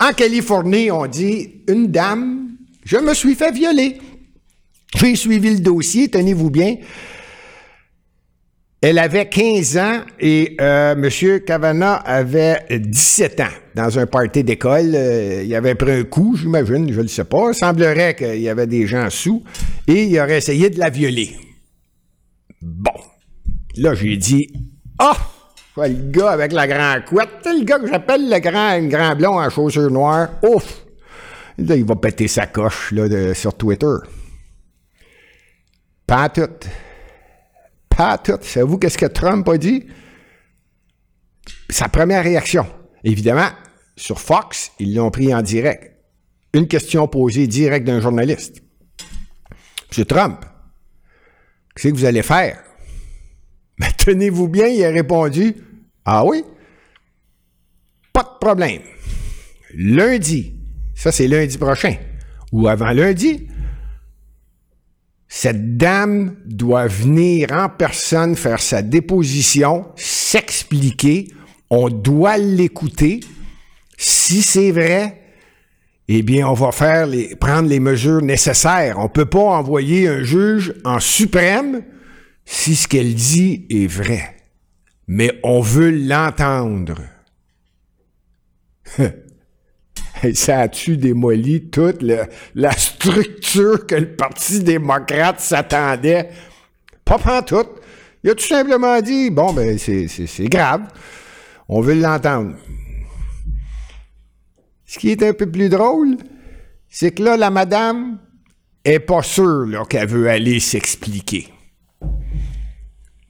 En 0.00 0.12
Californie, 0.12 0.90
on 0.90 1.06
dit 1.06 1.62
une 1.68 1.88
dame, 1.88 2.48
je 2.84 2.96
me 2.96 3.14
suis 3.14 3.34
fait 3.34 3.52
violer. 3.52 3.98
J'ai 4.96 5.14
suivi 5.14 5.50
le 5.50 5.60
dossier, 5.60 6.08
tenez-vous 6.08 6.50
bien. 6.50 6.76
Elle 8.82 8.98
avait 8.98 9.28
15 9.28 9.76
ans 9.76 10.00
et 10.18 10.56
euh, 10.58 10.92
M. 10.92 11.40
Kavanaugh 11.40 12.00
avait 12.02 12.64
17 12.70 13.40
ans. 13.40 13.44
Dans 13.74 13.98
un 13.98 14.06
party 14.06 14.42
d'école, 14.42 14.94
euh, 14.94 15.42
il 15.44 15.54
avait 15.54 15.74
pris 15.74 15.92
un 15.92 16.04
coup, 16.04 16.34
j'imagine, 16.34 16.90
je 16.90 16.96
ne 16.96 17.02
le 17.02 17.08
sais 17.08 17.24
pas. 17.24 17.50
Il 17.50 17.54
semblerait 17.54 18.14
qu'il 18.14 18.40
y 18.40 18.48
avait 18.48 18.66
des 18.66 18.86
gens 18.86 19.10
sous 19.10 19.44
et 19.86 20.04
il 20.04 20.18
aurait 20.18 20.38
essayé 20.38 20.70
de 20.70 20.78
la 20.78 20.88
violer. 20.88 21.36
Bon. 22.62 22.98
Là, 23.76 23.94
j'ai 23.94 24.16
dit 24.16 24.48
Ah! 24.98 25.16
le 25.76 26.10
gars 26.10 26.30
avec 26.30 26.52
la 26.52 26.66
grande 26.66 27.04
couette, 27.04 27.46
le 27.46 27.64
gars 27.64 27.78
que 27.78 27.86
j'appelle 27.86 28.28
le 28.30 28.38
grand, 28.38 28.80
grand 28.88 29.14
blond 29.14 29.40
en 29.40 29.50
chaussures 29.50 29.90
noires. 29.90 30.30
Ouf! 30.42 30.86
Là, 31.58 31.76
il 31.76 31.84
va 31.84 31.96
péter 31.96 32.28
sa 32.28 32.46
coche 32.46 32.92
là, 32.92 33.34
sur 33.34 33.54
Twitter. 33.54 33.94
Pas. 36.06 36.32
Pas 38.00 38.16
tout. 38.16 38.38
Savez-vous 38.40 38.78
qu'est-ce 38.78 38.96
que 38.96 39.04
Trump 39.04 39.46
a 39.46 39.58
dit? 39.58 39.84
Sa 41.68 41.86
première 41.90 42.24
réaction. 42.24 42.66
Évidemment, 43.04 43.50
sur 43.94 44.18
Fox, 44.18 44.72
ils 44.78 44.94
l'ont 44.94 45.10
pris 45.10 45.34
en 45.34 45.42
direct. 45.42 45.98
Une 46.54 46.66
question 46.66 47.06
posée 47.08 47.46
direct 47.46 47.86
d'un 47.86 48.00
journaliste. 48.00 48.62
Monsieur 49.90 50.06
Trump, 50.06 50.42
qu'est-ce 51.76 51.88
que 51.88 51.98
vous 51.98 52.06
allez 52.06 52.22
faire? 52.22 52.62
Mais 53.78 53.92
tenez-vous 53.98 54.48
bien, 54.48 54.68
il 54.68 54.82
a 54.82 54.88
répondu 54.88 55.56
Ah 56.06 56.24
oui? 56.24 56.42
Pas 58.14 58.22
de 58.22 58.38
problème. 58.40 58.80
Lundi, 59.74 60.54
ça 60.94 61.12
c'est 61.12 61.28
lundi 61.28 61.58
prochain, 61.58 61.96
ou 62.50 62.66
avant 62.66 62.92
lundi, 62.92 63.46
cette 65.32 65.76
dame 65.76 66.34
doit 66.44 66.88
venir 66.88 67.52
en 67.52 67.68
personne 67.68 68.34
faire 68.34 68.60
sa 68.60 68.82
déposition, 68.82 69.86
s'expliquer. 69.94 71.28
On 71.70 71.88
doit 71.88 72.36
l'écouter. 72.36 73.20
Si 73.96 74.42
c'est 74.42 74.72
vrai, 74.72 75.22
eh 76.08 76.22
bien, 76.22 76.48
on 76.48 76.54
va 76.54 76.72
faire 76.72 77.06
prendre 77.38 77.68
les 77.68 77.78
mesures 77.78 78.22
nécessaires. 78.22 78.98
On 78.98 79.08
peut 79.08 79.24
pas 79.24 79.38
envoyer 79.38 80.08
un 80.08 80.24
juge 80.24 80.74
en 80.84 80.98
suprême 80.98 81.84
si 82.44 82.74
ce 82.74 82.88
qu'elle 82.88 83.14
dit 83.14 83.66
est 83.70 83.86
vrai. 83.86 84.36
Mais 85.06 85.30
on 85.44 85.60
veut 85.60 85.92
l'entendre. 85.92 87.02
ça 90.34 90.60
a-tu 90.60 90.96
démoli 90.96 91.70
toute 91.70 92.02
la 92.54 92.72
structure 92.72 93.86
que 93.86 93.94
le 93.94 94.14
Parti 94.14 94.62
démocrate 94.62 95.40
s'attendait? 95.40 96.30
Pas 97.04 97.20
en 97.38 97.42
tout. 97.42 97.66
Il 98.22 98.30
a 98.30 98.34
tout 98.34 98.46
simplement 98.46 99.00
dit, 99.00 99.30
bon, 99.30 99.52
ben, 99.52 99.78
c'est 99.78 100.48
grave. 100.48 100.82
On 101.68 101.80
veut 101.80 101.94
l'entendre. 101.94 102.56
Ce 104.84 104.98
qui 104.98 105.10
est 105.10 105.22
un 105.22 105.32
peu 105.32 105.50
plus 105.50 105.68
drôle, 105.68 106.16
c'est 106.88 107.12
que 107.12 107.22
là, 107.22 107.36
la 107.36 107.50
madame 107.50 108.18
est 108.84 108.98
pas 108.98 109.22
sûre 109.22 109.86
qu'elle 109.88 110.08
veut 110.08 110.28
aller 110.28 110.58
s'expliquer. 110.60 111.48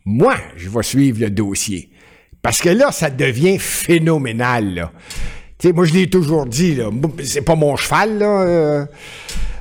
Moi, 0.04 0.34
je 0.56 0.70
vais 0.70 0.82
suivre 0.82 1.20
le 1.20 1.30
dossier. 1.30 1.90
Parce 2.42 2.60
que 2.60 2.70
là, 2.70 2.90
ça 2.90 3.10
devient 3.10 3.58
phénoménal. 3.58 4.90
Moi, 5.64 5.84
je 5.84 5.94
l'ai 5.94 6.08
toujours 6.08 6.46
dit, 6.46 6.74
là, 6.74 6.90
c'est 7.22 7.42
pas 7.42 7.54
mon 7.54 7.76
cheval, 7.76 8.18
là, 8.18 8.42
euh, 8.42 8.86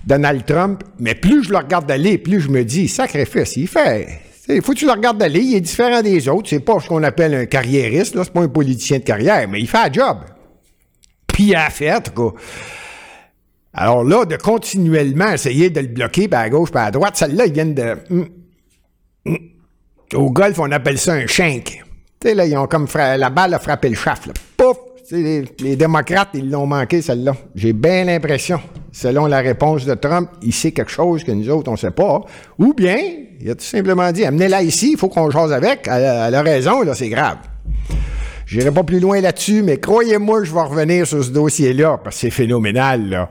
Donald 0.06 0.46
Trump, 0.46 0.84
mais 1.00 1.16
plus 1.16 1.44
je 1.44 1.52
le 1.52 1.58
regarde 1.58 1.90
aller, 1.92 2.18
plus 2.18 2.42
je 2.42 2.50
me 2.50 2.64
dis, 2.64 2.88
sacrifice, 2.88 3.58
il 3.58 3.68
fait. 3.68 4.22
Il 4.48 4.62
faut 4.62 4.74
que 4.74 4.80
tu 4.80 4.86
le 4.86 4.92
regardes 4.92 5.22
aller, 5.22 5.42
il 5.42 5.56
est 5.56 5.62
différent 5.62 6.02
des 6.02 6.28
autres. 6.28 6.50
C'est 6.50 6.60
pas 6.60 6.80
ce 6.80 6.88
qu'on 6.88 7.04
appelle 7.04 7.36
un 7.36 7.46
carriériste, 7.46 8.16
là, 8.16 8.24
c'est 8.24 8.34
pas 8.34 8.42
un 8.42 8.48
politicien 8.48 8.98
de 8.98 9.04
carrière, 9.04 9.48
mais 9.48 9.60
il 9.60 9.68
fait 9.68 9.78
un 9.78 9.92
job. 9.92 10.18
Puis 11.28 11.44
il 11.46 11.56
a 11.56 11.70
fait, 11.70 11.94
en 11.94 12.02
tout 12.02 12.12
cas. 12.12 12.40
Alors 13.74 14.04
là, 14.04 14.26
de 14.26 14.36
continuellement 14.36 15.32
essayer 15.32 15.70
de 15.70 15.82
le 15.82 15.88
bloquer, 15.88 16.28
par 16.28 16.42
à 16.42 16.50
gauche, 16.50 16.72
par 16.72 16.86
à 16.86 16.92
droite, 16.92 17.16
celle-là, 17.16 17.46
ils 17.46 17.54
viennent 17.54 17.76
de. 17.76 17.96
Hum, 18.10 18.28
hum. 19.26 19.38
Au 20.16 20.32
golf, 20.32 20.58
on 20.58 20.72
appelle 20.72 20.98
ça 20.98 21.14
un 21.14 21.28
shank. 21.28 21.84
Tu 22.20 22.30
sais, 22.30 22.34
là, 22.34 22.48
ils 22.48 22.58
ont 22.58 22.66
comme 22.66 22.88
la 22.96 23.30
balle 23.30 23.54
a 23.54 23.60
frappé 23.60 23.90
le 23.90 23.96
shaft, 23.96 24.26
là. 24.26 24.34
Pouf! 24.58 24.89
Les, 25.12 25.76
démocrates, 25.76 26.30
ils 26.36 26.52
l'ont 26.52 26.68
manqué, 26.68 27.02
celle-là. 27.02 27.34
J'ai 27.56 27.74
bien 27.74 28.06
l'impression, 28.06 28.60
selon 28.92 29.26
la 29.26 29.40
réponse 29.40 29.86
de 29.86 29.96
Trump, 29.96 30.30
il 30.44 30.54
sait 30.54 30.72
quelque 30.72 30.92
chose 30.92 31.24
que 31.24 31.32
nous 31.32 31.50
autres, 31.50 31.70
on 31.70 31.74
ne 31.74 31.78
sait 31.78 31.92
pas. 31.92 32.22
Ou 32.60 32.74
bien, 32.76 32.98
il 33.42 33.50
a 33.50 33.56
tout 33.56 33.64
simplement 33.64 34.12
dit, 34.12 34.24
amenez-la 34.24 34.62
ici, 34.62 34.92
il 34.92 34.98
faut 34.98 35.10
qu'on 35.10 35.32
jase 35.32 35.52
avec. 35.52 35.88
Elle, 35.88 36.36
a 36.36 36.42
raison, 36.44 36.84
là, 36.84 36.94
c'est 36.94 37.10
grave. 37.10 37.38
Je 38.46 38.58
n'irai 38.58 38.72
pas 38.72 38.84
plus 38.84 39.00
loin 39.00 39.20
là-dessus, 39.20 39.64
mais 39.64 39.78
croyez-moi, 39.78 40.44
je 40.44 40.54
vais 40.54 40.62
revenir 40.62 41.08
sur 41.08 41.24
ce 41.24 41.32
dossier-là, 41.32 42.00
parce 42.04 42.16
que 42.18 42.22
c'est 42.22 42.30
phénoménal, 42.30 43.10
là. 43.10 43.30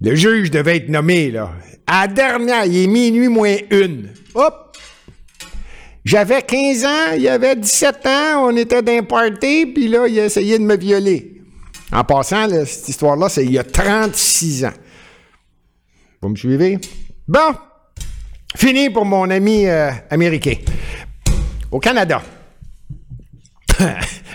Le 0.00 0.14
juge 0.14 0.52
devait 0.52 0.76
être 0.76 0.88
nommé, 0.88 1.32
là. 1.32 1.50
À 1.86 2.06
dernière, 2.06 2.64
il 2.66 2.84
est 2.84 2.86
minuit 2.86 3.28
moins 3.28 3.56
une. 3.70 4.10
Hop! 4.34 4.69
J'avais 6.04 6.42
15 6.42 6.84
ans, 6.84 7.12
il 7.16 7.28
avait 7.28 7.56
17 7.56 8.06
ans, 8.06 8.46
on 8.48 8.56
était 8.56 8.82
d'un 8.82 9.02
puis 9.02 9.88
là, 9.88 10.06
il 10.08 10.18
a 10.18 10.24
essayé 10.24 10.58
de 10.58 10.64
me 10.64 10.76
violer. 10.76 11.42
En 11.92 12.04
passant, 12.04 12.48
cette 12.64 12.88
histoire-là, 12.88 13.28
c'est 13.28 13.44
il 13.44 13.52
y 13.52 13.58
a 13.58 13.64
36 13.64 14.64
ans. 14.64 14.72
Vous 16.22 16.28
me 16.30 16.36
suivez? 16.36 16.78
Bon, 17.26 17.54
fini 18.56 18.90
pour 18.90 19.04
mon 19.04 19.28
ami 19.28 19.66
euh, 19.66 19.90
américain. 20.08 20.54
Au 21.70 21.78
Canada. 21.80 22.22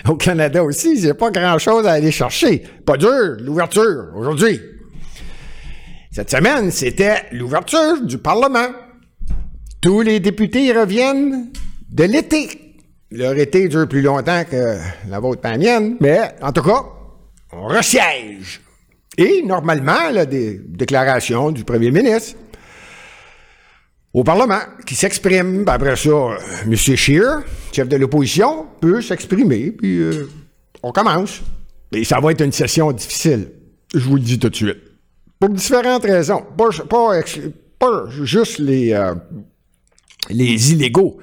au 0.08 0.16
Canada 0.16 0.62
aussi, 0.62 1.00
j'ai 1.00 1.14
pas 1.14 1.30
grand-chose 1.30 1.86
à 1.86 1.92
aller 1.92 2.12
chercher. 2.12 2.62
Pas 2.84 2.96
dur, 2.96 3.36
l'ouverture, 3.40 4.12
aujourd'hui. 4.14 4.60
Cette 6.12 6.30
semaine, 6.30 6.70
c'était 6.70 7.24
l'ouverture 7.32 8.00
du 8.02 8.18
Parlement. 8.18 8.68
Tous 9.86 10.00
les 10.00 10.18
députés 10.18 10.72
reviennent 10.72 11.52
de 11.88 12.02
l'été. 12.02 12.74
Leur 13.12 13.38
été 13.38 13.68
dure 13.68 13.86
plus 13.86 14.02
longtemps 14.02 14.42
que 14.42 14.78
la 15.08 15.20
vôtre 15.20 15.40
pas 15.40 15.56
mienne, 15.56 15.96
mais 16.00 16.22
en 16.42 16.50
tout 16.50 16.64
cas, 16.64 16.82
on 17.52 17.68
resiège. 17.68 18.60
Et 19.16 19.44
normalement, 19.44 20.10
là, 20.10 20.26
des 20.26 20.60
déclarations 20.66 21.52
du 21.52 21.62
premier 21.62 21.92
ministre 21.92 22.36
au 24.12 24.24
Parlement 24.24 24.58
qui 24.84 24.96
s'exprime. 24.96 25.62
Ben, 25.62 25.74
après 25.74 25.94
ça, 25.94 26.10
euh, 26.10 26.36
M. 26.64 26.74
Scheer, 26.74 27.44
chef 27.70 27.86
de 27.86 27.96
l'opposition, 27.96 28.66
peut 28.80 29.00
s'exprimer, 29.00 29.70
puis 29.70 30.00
euh, 30.00 30.28
on 30.82 30.90
commence. 30.90 31.42
Et 31.92 32.02
ça 32.02 32.18
va 32.18 32.32
être 32.32 32.42
une 32.42 32.50
session 32.50 32.90
difficile, 32.90 33.52
je 33.94 34.00
vous 34.00 34.16
le 34.16 34.22
dis 34.22 34.40
tout 34.40 34.50
de 34.50 34.56
suite. 34.56 34.82
Pour 35.38 35.50
différentes 35.50 36.02
raisons. 36.02 36.42
Pas, 36.58 36.70
pas, 36.90 37.20
pas 37.78 38.04
juste 38.10 38.58
les, 38.58 38.92
euh, 38.92 39.14
les 40.30 40.72
illégaux 40.72 41.18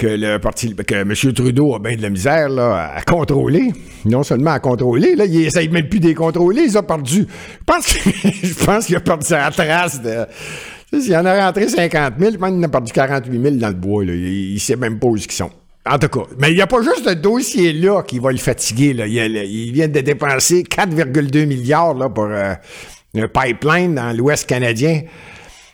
que 0.00 0.06
le 0.06 0.38
parti, 0.38 0.74
que 0.74 0.94
M. 0.94 1.14
Trudeau 1.34 1.74
a 1.74 1.78
bien 1.78 1.94
de 1.94 2.00
la 2.00 2.08
misère 2.08 2.48
là, 2.48 2.94
à 2.96 3.02
contrôler. 3.02 3.70
Non 4.06 4.22
seulement 4.22 4.52
à 4.52 4.58
contrôler, 4.58 5.14
là, 5.14 5.26
il 5.26 5.44
essaye 5.44 5.68
même 5.68 5.88
plus 5.88 6.00
de 6.00 6.08
les 6.08 6.14
contrôler, 6.14 6.62
il 6.68 6.76
a 6.76 6.82
perdu. 6.82 7.26
Je 7.26 7.64
pense, 7.66 7.86
je 8.42 8.64
pense 8.64 8.86
qu'il 8.86 8.96
a 8.96 9.00
perdu 9.00 9.26
sa 9.26 9.50
trace 9.50 10.00
de. 10.00 10.24
S'il 10.98 11.14
en 11.14 11.24
a 11.24 11.46
rentré 11.46 11.68
50 11.68 12.14
000, 12.18 12.32
je 12.32 12.36
pense 12.38 12.48
qu'il 12.48 12.58
en 12.58 12.62
a 12.62 12.68
perdu 12.68 12.92
48 12.92 13.42
000 13.42 13.54
dans 13.56 13.68
le 13.68 13.74
bois. 13.74 14.04
Là. 14.04 14.14
Il, 14.14 14.54
ne 14.54 14.58
sait 14.58 14.76
même 14.76 14.98
pas 14.98 15.06
où 15.06 15.16
ils 15.16 15.30
sont. 15.30 15.50
En 15.86 15.98
tout 15.98 16.08
cas, 16.08 16.26
mais 16.38 16.50
il 16.50 16.54
n'y 16.54 16.62
a 16.62 16.66
pas 16.66 16.82
juste 16.82 17.04
ce 17.04 17.14
dossier-là 17.14 18.02
qui 18.02 18.18
va 18.18 18.32
le 18.32 18.38
fatiguer. 18.38 18.94
Là. 18.94 19.06
Il, 19.06 19.72
vient 19.72 19.88
de 19.88 20.00
dépenser 20.00 20.62
4,2 20.62 21.46
milliards 21.46 21.94
là, 21.94 22.08
pour 22.08 22.24
euh, 22.24 22.54
un 23.14 23.28
pipeline 23.28 23.94
dans 23.94 24.16
l'Ouest 24.16 24.48
canadien. 24.48 25.02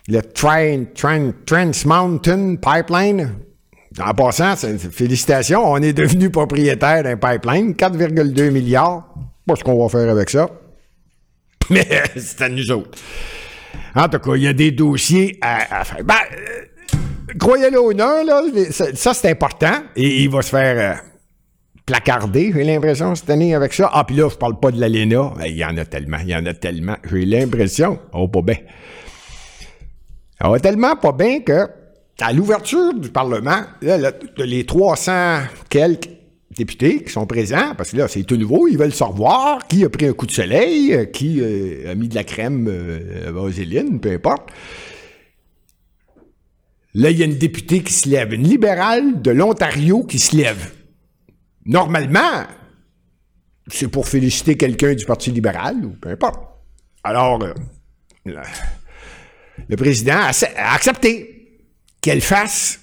Le 0.07 0.21
Trans 0.21 1.71
Mountain 1.85 2.55
Pipeline. 2.55 3.35
En 3.99 4.13
passant, 4.13 4.55
félicitations, 4.55 5.63
on 5.65 5.77
est 5.77 5.93
devenu 5.93 6.29
propriétaire 6.29 7.03
d'un 7.03 7.17
pipeline, 7.17 7.73
4,2 7.73 8.51
milliards. 8.51 9.13
Pas 9.45 9.55
ce 9.55 9.63
qu'on 9.63 9.81
va 9.81 9.89
faire 9.89 10.09
avec 10.09 10.29
ça. 10.29 10.49
Mais 11.69 11.85
c'est 12.15 12.41
à 12.41 12.49
nous 12.49 12.71
autres. 12.71 12.97
En 13.95 14.07
tout 14.07 14.19
cas, 14.19 14.35
il 14.35 14.43
y 14.43 14.47
a 14.47 14.53
des 14.53 14.71
dossiers 14.71 15.37
à, 15.41 15.83
faire. 15.83 16.03
Ben, 16.03 16.15
euh, 16.31 17.33
croyez-le 17.39 17.81
ou 17.81 17.93
non, 17.93 18.23
là, 18.25 18.43
ça, 18.71 19.13
c'est 19.13 19.29
important. 19.29 19.73
Et 19.95 20.23
il 20.23 20.29
va 20.29 20.41
se 20.41 20.49
faire 20.49 20.95
euh, 20.95 20.95
placarder, 21.85 22.51
j'ai 22.53 22.63
l'impression, 22.63 23.15
cette 23.15 23.29
année 23.29 23.55
avec 23.55 23.73
ça. 23.73 23.89
Ah, 23.91 24.03
puis 24.03 24.15
là, 24.15 24.29
je 24.29 24.35
parle 24.35 24.59
pas 24.59 24.71
de 24.71 24.79
l'ALENA. 24.79 25.33
Ben, 25.37 25.45
il 25.45 25.57
y 25.57 25.65
en 25.65 25.75
a 25.77 25.85
tellement, 25.85 26.17
il 26.21 26.29
y 26.29 26.35
en 26.35 26.45
a 26.45 26.53
tellement. 26.53 26.97
J'ai 27.11 27.25
l'impression. 27.25 27.99
Oh, 28.13 28.27
pas 28.27 28.41
bien. 28.41 28.57
Ça 30.39 30.49
va 30.49 30.59
tellement 30.59 30.95
pas 30.95 31.11
bien 31.11 31.41
que, 31.41 31.67
à 32.19 32.33
l'ouverture 32.33 32.93
du 32.93 33.09
Parlement, 33.09 33.61
les 34.37 34.65
300 34.65 35.39
quelques 35.69 36.09
députés 36.55 37.03
qui 37.03 37.11
sont 37.11 37.25
présents, 37.25 37.75
parce 37.75 37.91
que 37.91 37.97
là, 37.97 38.07
c'est 38.07 38.23
tout 38.23 38.37
nouveau, 38.37 38.67
ils 38.67 38.77
veulent 38.77 38.93
savoir 38.93 39.67
qui 39.67 39.83
a 39.83 39.89
pris 39.89 40.07
un 40.07 40.13
coup 40.13 40.25
de 40.25 40.31
soleil, 40.31 40.93
euh, 40.93 41.05
qui 41.05 41.39
euh, 41.41 41.91
a 41.91 41.95
mis 41.95 42.07
de 42.07 42.15
la 42.15 42.23
crème 42.23 42.67
euh, 42.67 43.31
vaseline, 43.31 43.99
peu 43.99 44.11
importe. 44.11 44.49
Là, 46.93 47.11
il 47.11 47.17
y 47.17 47.21
a 47.21 47.25
une 47.25 47.37
députée 47.37 47.83
qui 47.83 47.93
se 47.93 48.09
lève, 48.09 48.33
une 48.33 48.47
libérale 48.47 49.21
de 49.21 49.31
l'Ontario 49.31 50.03
qui 50.03 50.17
se 50.17 50.35
lève. 50.35 50.71
Normalement, 51.65 52.45
c'est 53.67 53.87
pour 53.87 54.07
féliciter 54.07 54.57
quelqu'un 54.57 54.95
du 54.95 55.05
Parti 55.05 55.31
libéral, 55.31 55.83
ou 55.85 55.89
peu 55.89 56.09
importe. 56.09 56.41
Alors, 57.03 57.39
le 59.67 59.75
président 59.75 60.19
a, 60.19 60.31
accepté 60.73 61.59
qu'elle 62.01 62.21
fasse 62.21 62.79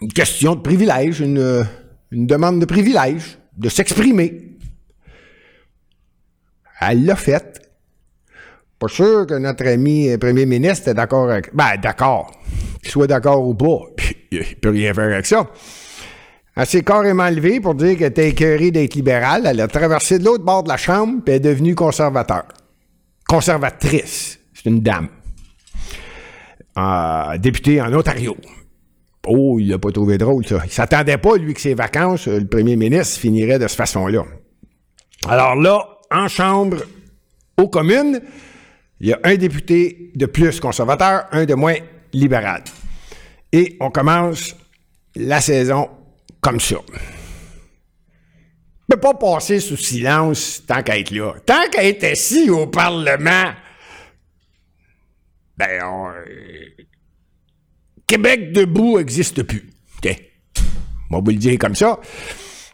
une 0.00 0.12
question 0.12 0.56
de 0.56 0.60
privilège, 0.60 1.20
une, 1.20 1.66
une 2.10 2.26
demande 2.26 2.60
de 2.60 2.66
privilège, 2.66 3.38
de 3.56 3.68
s'exprimer. 3.68 4.58
Elle 6.80 7.04
l'a 7.04 7.16
faite. 7.16 7.70
Pas 8.78 8.88
sûr 8.88 9.26
que 9.26 9.34
notre 9.34 9.66
ami 9.66 10.16
premier 10.18 10.44
ministre 10.44 10.88
est 10.88 10.94
d'accord 10.94 11.30
avec. 11.30 11.54
Ben, 11.54 11.76
d'accord. 11.80 12.32
Qu'il 12.82 12.90
soit 12.90 13.06
d'accord 13.06 13.46
ou 13.46 13.54
pas, 13.54 13.78
il 14.32 14.56
peut 14.56 14.70
rien 14.70 14.92
faire 14.92 15.04
avec 15.04 15.26
ça. 15.26 15.48
Elle 16.54 16.66
s'est 16.66 16.82
carrément 16.82 17.30
levée 17.30 17.60
pour 17.60 17.74
dire 17.74 17.96
qu'elle 17.96 18.08
était 18.08 18.28
écœurée 18.28 18.70
d'être 18.70 18.94
libérale. 18.94 19.46
Elle 19.46 19.60
a 19.60 19.68
traversé 19.68 20.18
de 20.18 20.24
l'autre 20.24 20.44
bord 20.44 20.64
de 20.64 20.68
la 20.68 20.76
chambre, 20.76 21.22
elle 21.26 21.34
est 21.34 21.40
devenue 21.40 21.74
conservateur. 21.74 22.44
Conservatrice. 23.26 24.38
C'est 24.52 24.68
une 24.68 24.80
dame. 24.80 25.08
Euh, 26.78 27.38
députée 27.38 27.80
en 27.82 27.92
Ontario. 27.92 28.36
Oh, 29.26 29.58
il 29.60 29.68
l'a 29.68 29.78
pas 29.78 29.92
trouvé 29.92 30.18
drôle, 30.18 30.46
ça. 30.46 30.62
Il 30.64 30.70
s'attendait 30.70 31.18
pas, 31.18 31.36
lui, 31.36 31.54
que 31.54 31.60
ses 31.60 31.74
vacances, 31.74 32.26
le 32.26 32.46
premier 32.46 32.76
ministre 32.76 33.20
finirait 33.20 33.58
de 33.58 33.68
cette 33.68 33.76
façon-là. 33.76 34.24
Alors 35.28 35.54
là, 35.54 35.86
en 36.10 36.28
chambre, 36.28 36.78
aux 37.56 37.68
communes, 37.68 38.20
il 39.00 39.08
y 39.08 39.12
a 39.12 39.20
un 39.22 39.36
député 39.36 40.10
de 40.14 40.26
plus 40.26 40.60
conservateur, 40.60 41.26
un 41.30 41.44
de 41.44 41.54
moins 41.54 41.76
libéral. 42.12 42.64
Et 43.52 43.76
on 43.80 43.90
commence 43.90 44.56
la 45.14 45.40
saison 45.40 45.88
comme 46.40 46.58
ça. 46.58 46.76
On 48.88 48.94
peut 48.94 49.00
pas 49.00 49.14
passer 49.14 49.60
sous 49.60 49.76
silence 49.76 50.62
tant 50.66 50.82
qu'à 50.82 50.98
être 50.98 51.12
là. 51.12 51.34
Tant 51.46 51.68
qu'à 51.70 51.84
être 51.84 52.04
assis 52.04 52.50
au 52.50 52.66
Parlement, 52.66 53.52
ben, 55.62 55.84
on, 55.84 56.10
Québec 58.06 58.52
debout 58.52 58.98
n'existe 58.98 59.42
plus. 59.42 59.70
OK? 59.98 60.16
On 61.10 61.16
va 61.16 61.22
vous 61.22 61.30
le 61.30 61.36
dire 61.36 61.58
comme 61.58 61.74
ça. 61.74 62.00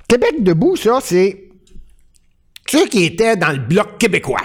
Québec 0.09 0.43
debout, 0.43 0.77
ça, 0.77 0.99
c'est 1.03 1.51
ceux 2.67 2.87
qui 2.89 3.05
étaient 3.05 3.37
dans 3.37 3.53
le 3.53 3.59
Bloc 3.59 3.99
québécois. 3.99 4.43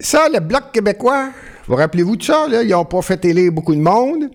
Ça, 0.00 0.28
le 0.28 0.40
Bloc 0.40 0.72
québécois, 0.72 1.30
vous 1.68 1.76
rappelez-vous 1.76 2.16
de 2.16 2.22
ça? 2.22 2.46
Ils 2.50 2.68
n'ont 2.68 2.84
pas 2.84 3.02
fait 3.02 3.24
élire 3.24 3.52
beaucoup 3.52 3.74
de 3.74 3.80
monde. 3.80 4.30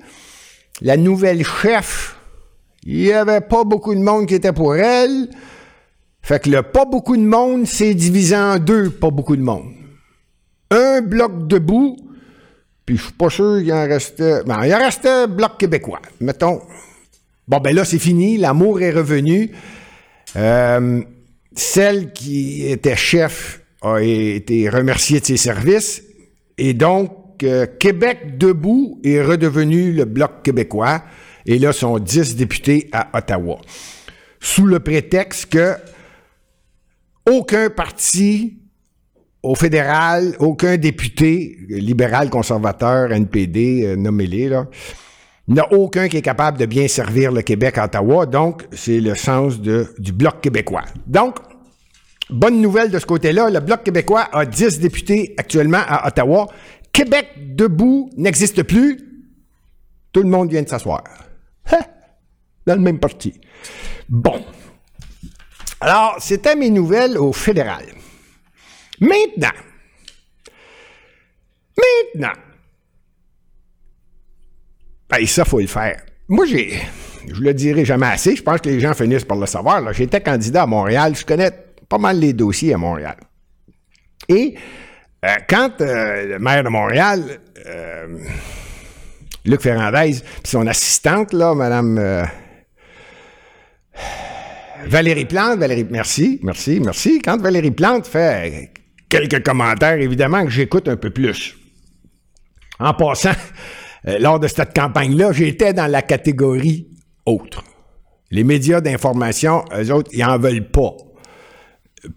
La 0.82 0.96
nouvelle 0.96 1.44
chef, 1.44 2.18
il 2.84 3.00
n'y 3.00 3.12
avait 3.12 3.42
pas 3.42 3.66
beaucoup 3.66 3.94
de 3.94 4.00
monde 4.00 4.26
qui 4.26 4.36
était 4.36 4.54
pour 4.54 4.76
elle. 4.76 5.30
Fait 6.22 6.42
que 6.42 6.50
le 6.50 6.64
pas 6.64 6.86
beaucoup 6.86 7.18
de 7.18 7.26
monde, 7.26 7.66
c'est 7.66 7.94
divisé 7.94 8.38
en 8.38 8.58
deux, 8.58 8.90
pas 8.90 9.10
beaucoup 9.10 9.36
de 9.36 9.42
monde. 9.42 9.74
Un 10.72 11.02
bloc 11.02 11.48
debout, 11.48 11.98
puis 12.86 12.98
je 12.98 13.04
suis 13.04 13.14
pas 13.14 13.30
sûr 13.30 13.60
qu'il 13.60 13.74
en 13.74 13.88
restait. 13.88 14.44
Ben, 14.46 14.66
il 14.66 14.74
en 14.74 14.80
restait 14.80 15.28
Bloc 15.28 15.58
québécois. 15.58 16.02
Mettons. 16.22 16.62
Bon, 17.48 17.60
ben 17.60 17.74
là, 17.76 17.86
c'est 17.86 18.00
fini. 18.00 18.38
L'amour 18.38 18.82
est 18.82 18.92
revenu. 18.92 19.52
Euh, 20.36 21.02
celle 21.56 22.14
qui 22.14 22.66
était 22.66 22.96
chef 22.96 23.62
a 23.82 24.02
été 24.02 24.70
remerciée 24.70 25.20
de 25.20 25.26
ses 25.26 25.38
services. 25.38 26.04
Et 26.58 26.74
donc, 26.74 27.44
euh, 27.44 27.66
Québec 27.66 28.38
debout 28.38 29.00
est 29.04 29.22
redevenu 29.22 29.92
le 29.92 30.06
Bloc 30.06 30.44
québécois. 30.44 31.04
Et 31.46 31.58
là, 31.58 31.74
sont 31.74 31.98
dix 31.98 32.36
députés 32.36 32.90
à 32.92 33.10
Ottawa. 33.18 33.60
Sous 34.40 34.66
le 34.66 34.80
prétexte 34.80 35.48
que 35.48 35.76
aucun 37.26 37.70
parti 37.70 38.59
au 39.44 39.56
fédéral, 39.56 40.36
aucun 40.40 40.78
député 40.78 41.58
libéral, 41.70 42.30
conservateur, 42.30 43.12
NPD, 43.12 43.84
euh, 43.86 43.96
nommez-les, 43.96 44.50
là, 44.50 44.66
n'a 45.48 45.72
aucun 45.74 46.08
qui 46.08 46.18
est 46.18 46.22
capable 46.22 46.58
de 46.58 46.66
bien 46.66 46.88
servir 46.88 47.32
le 47.32 47.42
Québec 47.42 47.78
à 47.78 47.86
Ottawa. 47.86 48.26
Donc, 48.26 48.68
c'est 48.72 49.00
le 49.00 49.16
sens 49.16 49.60
du 49.60 50.12
Bloc 50.12 50.42
québécois. 50.42 50.84
Donc, 51.08 51.38
bonne 52.30 52.62
nouvelle 52.62 52.92
de 52.92 53.00
ce 53.00 53.06
côté-là, 53.06 53.50
le 53.50 53.60
Bloc 53.60 53.84
québécois 53.84 54.28
a 54.32 54.46
10 54.46 54.80
députés 54.80 55.34
actuellement 55.38 55.82
à 55.88 56.08
Ottawa. 56.08 56.48
Québec 56.92 57.56
debout 57.56 58.12
n'existe 58.16 58.62
plus. 58.62 59.00
Tout 60.12 60.22
le 60.22 60.30
monde 60.30 60.52
vient 60.52 60.62
de 60.62 60.70
s'asseoir. 60.70 61.04
Hein? 61.72 61.82
Dans 62.68 62.76
le 62.76 62.82
même 62.82 63.00
parti. 63.00 63.34
Bon. 64.08 64.44
Alors, 65.82 66.18
c'était 66.20 66.56
mes 66.56 66.70
nouvelles 66.70 67.18
au 67.18 67.32
fédéral. 67.34 67.86
Maintenant, 69.02 69.48
maintenant, 71.78 72.34
ben, 75.10 75.26
ça, 75.26 75.46
faut 75.46 75.60
le 75.60 75.68
faire. 75.68 76.02
Moi, 76.28 76.46
j'ai, 76.46 76.80
je 77.28 77.42
le 77.42 77.54
dirai 77.54 77.86
jamais 77.86 78.08
assez, 78.08 78.36
je 78.36 78.44
pense 78.44 78.62
que 78.62 78.70
les 78.70 78.80
gens 78.80 78.94
finissent 78.94 79.26
par 79.26 79.38
le 79.38 79.46
savoir. 79.46 79.92
J'étais 79.94 80.22
candidat 80.22 80.64
à 80.64 80.68
Montréal, 80.68 81.16
je 81.16 81.26
connais 81.26 81.52
pas 81.88 81.98
mal 81.98 82.20
les 82.20 82.34
dossiers 82.34 82.74
à 82.74 82.78
Montréal. 82.78 83.16
Et 84.28 84.56
euh, 85.26 85.28
quand 85.50 85.82
euh, 85.82 86.26
le 86.28 86.40
maire 86.40 86.64
de 86.64 86.70
Montréal, 86.70 87.40
euh, 87.66 88.20
Luc 89.46 89.62
Ferrandez, 89.62 90.20
puis 90.22 90.52
son 90.52 90.68
assistante, 90.68 91.34
là, 91.34 91.56
Madame 91.56 92.28
Valérie 94.86 95.26
Plante, 95.26 95.60
Valérie, 95.60 95.88
merci, 95.90 96.40
merci, 96.44 96.80
merci. 96.80 97.22
Quand 97.22 97.42
Valérie 97.42 97.72
Plante 97.72 98.06
fait 98.06 98.72
quelques 99.10 99.44
commentaires, 99.44 100.00
évidemment, 100.00 100.46
que 100.46 100.52
j'écoute 100.52 100.88
un 100.88 100.96
peu 100.96 101.10
plus. 101.10 101.58
En 102.80 102.94
passant, 102.94 103.34
euh, 104.08 104.20
lors 104.20 104.40
de 104.40 104.48
cette 104.48 104.74
campagne-là, 104.74 105.32
j'étais 105.34 105.74
dans 105.74 105.88
la 105.88 106.02
catégorie 106.02 106.88
autre. 107.26 107.64
Les 108.32 108.44
médias 108.44 108.80
d'information, 108.80 109.66
eux 109.76 109.92
autres, 109.92 110.10
ils 110.14 110.24
en 110.24 110.38
veulent 110.38 110.70
pas. 110.70 110.92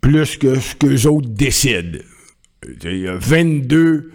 Plus 0.01 0.37
que 0.37 0.55
ce 0.61 0.77
qu'eux 0.77 1.09
autres 1.09 1.29
décident. 1.29 1.99
Il 2.85 2.99
y 2.99 3.09
a 3.09 3.17
22, 3.17 4.13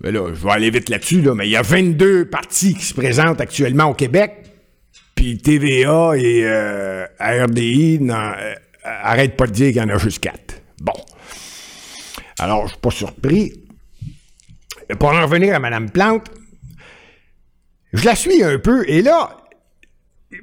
ben 0.00 0.12
là, 0.12 0.28
je 0.34 0.44
vais 0.44 0.50
aller 0.50 0.70
vite 0.70 0.88
là-dessus, 0.88 1.22
là, 1.22 1.34
mais 1.34 1.46
il 1.46 1.52
y 1.52 1.56
a 1.56 1.62
22 1.62 2.24
partis 2.24 2.74
qui 2.74 2.84
se 2.84 2.94
présentent 2.94 3.40
actuellement 3.40 3.84
au 3.84 3.94
Québec, 3.94 4.44
puis 5.14 5.38
TVA 5.38 6.12
et 6.16 6.42
euh, 6.44 7.06
RDI 7.20 8.00
euh, 8.02 8.54
arrêtent 8.82 9.36
pas 9.36 9.46
de 9.46 9.52
dire 9.52 9.68
qu'il 9.68 9.76
y 9.76 9.80
en 9.80 9.88
a 9.88 9.98
juste 9.98 10.18
4. 10.20 10.60
Bon. 10.80 10.92
Alors, 12.38 12.66
je 12.66 12.72
suis 12.72 12.80
pas 12.80 12.90
surpris. 12.90 13.52
Pour 14.98 15.10
en 15.10 15.22
revenir 15.22 15.54
à 15.54 15.58
Mme 15.58 15.90
Plante, 15.90 16.30
je 17.92 18.04
la 18.04 18.14
suis 18.14 18.42
un 18.42 18.58
peu, 18.58 18.88
et 18.88 19.02
là, 19.02 19.36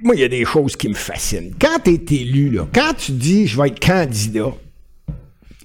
moi, 0.02 0.16
il 0.16 0.22
y 0.22 0.24
a 0.24 0.28
des 0.28 0.46
choses 0.46 0.76
qui 0.76 0.90
me 0.90 0.94
fascinent. 0.94 1.54
Quand 1.60 1.80
tu 1.84 1.92
es 1.92 2.16
élu, 2.16 2.50
là, 2.52 2.68
quand 2.74 2.94
tu 2.98 3.12
dis 3.12 3.48
je 3.48 3.60
vais 3.60 3.70
être 3.70 3.80
candidat, 3.80 4.54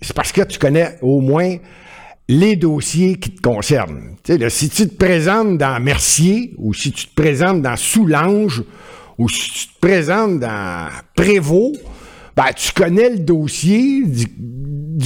c'est 0.01 0.15
parce 0.15 0.33
que 0.33 0.43
tu 0.43 0.59
connais 0.59 0.99
au 1.03 1.21
moins 1.21 1.57
les 2.29 2.57
dossiers 2.57 3.17
qui 3.17 3.35
te 3.35 3.41
concernent. 3.41 4.17
si 4.49 4.69
tu 4.69 4.89
te 4.89 4.95
présentes 4.95 5.59
dans 5.59 5.83
Mercier, 5.83 6.55
ou 6.59 6.73
si 6.73 6.93
tu 6.93 7.07
te 7.07 7.15
présentes 7.15 7.61
dans 7.61 7.77
Soulanges, 7.77 8.63
ou 9.19 9.29
si 9.29 9.51
tu 9.51 9.67
te 9.75 9.81
présentes 9.81 10.39
dans 10.39 10.89
Prévost, 11.17 11.81
ben, 12.37 12.53
tu 12.55 12.73
connais 12.73 13.11
le 13.11 13.19
dossier 13.19 14.05
du, 14.07 14.27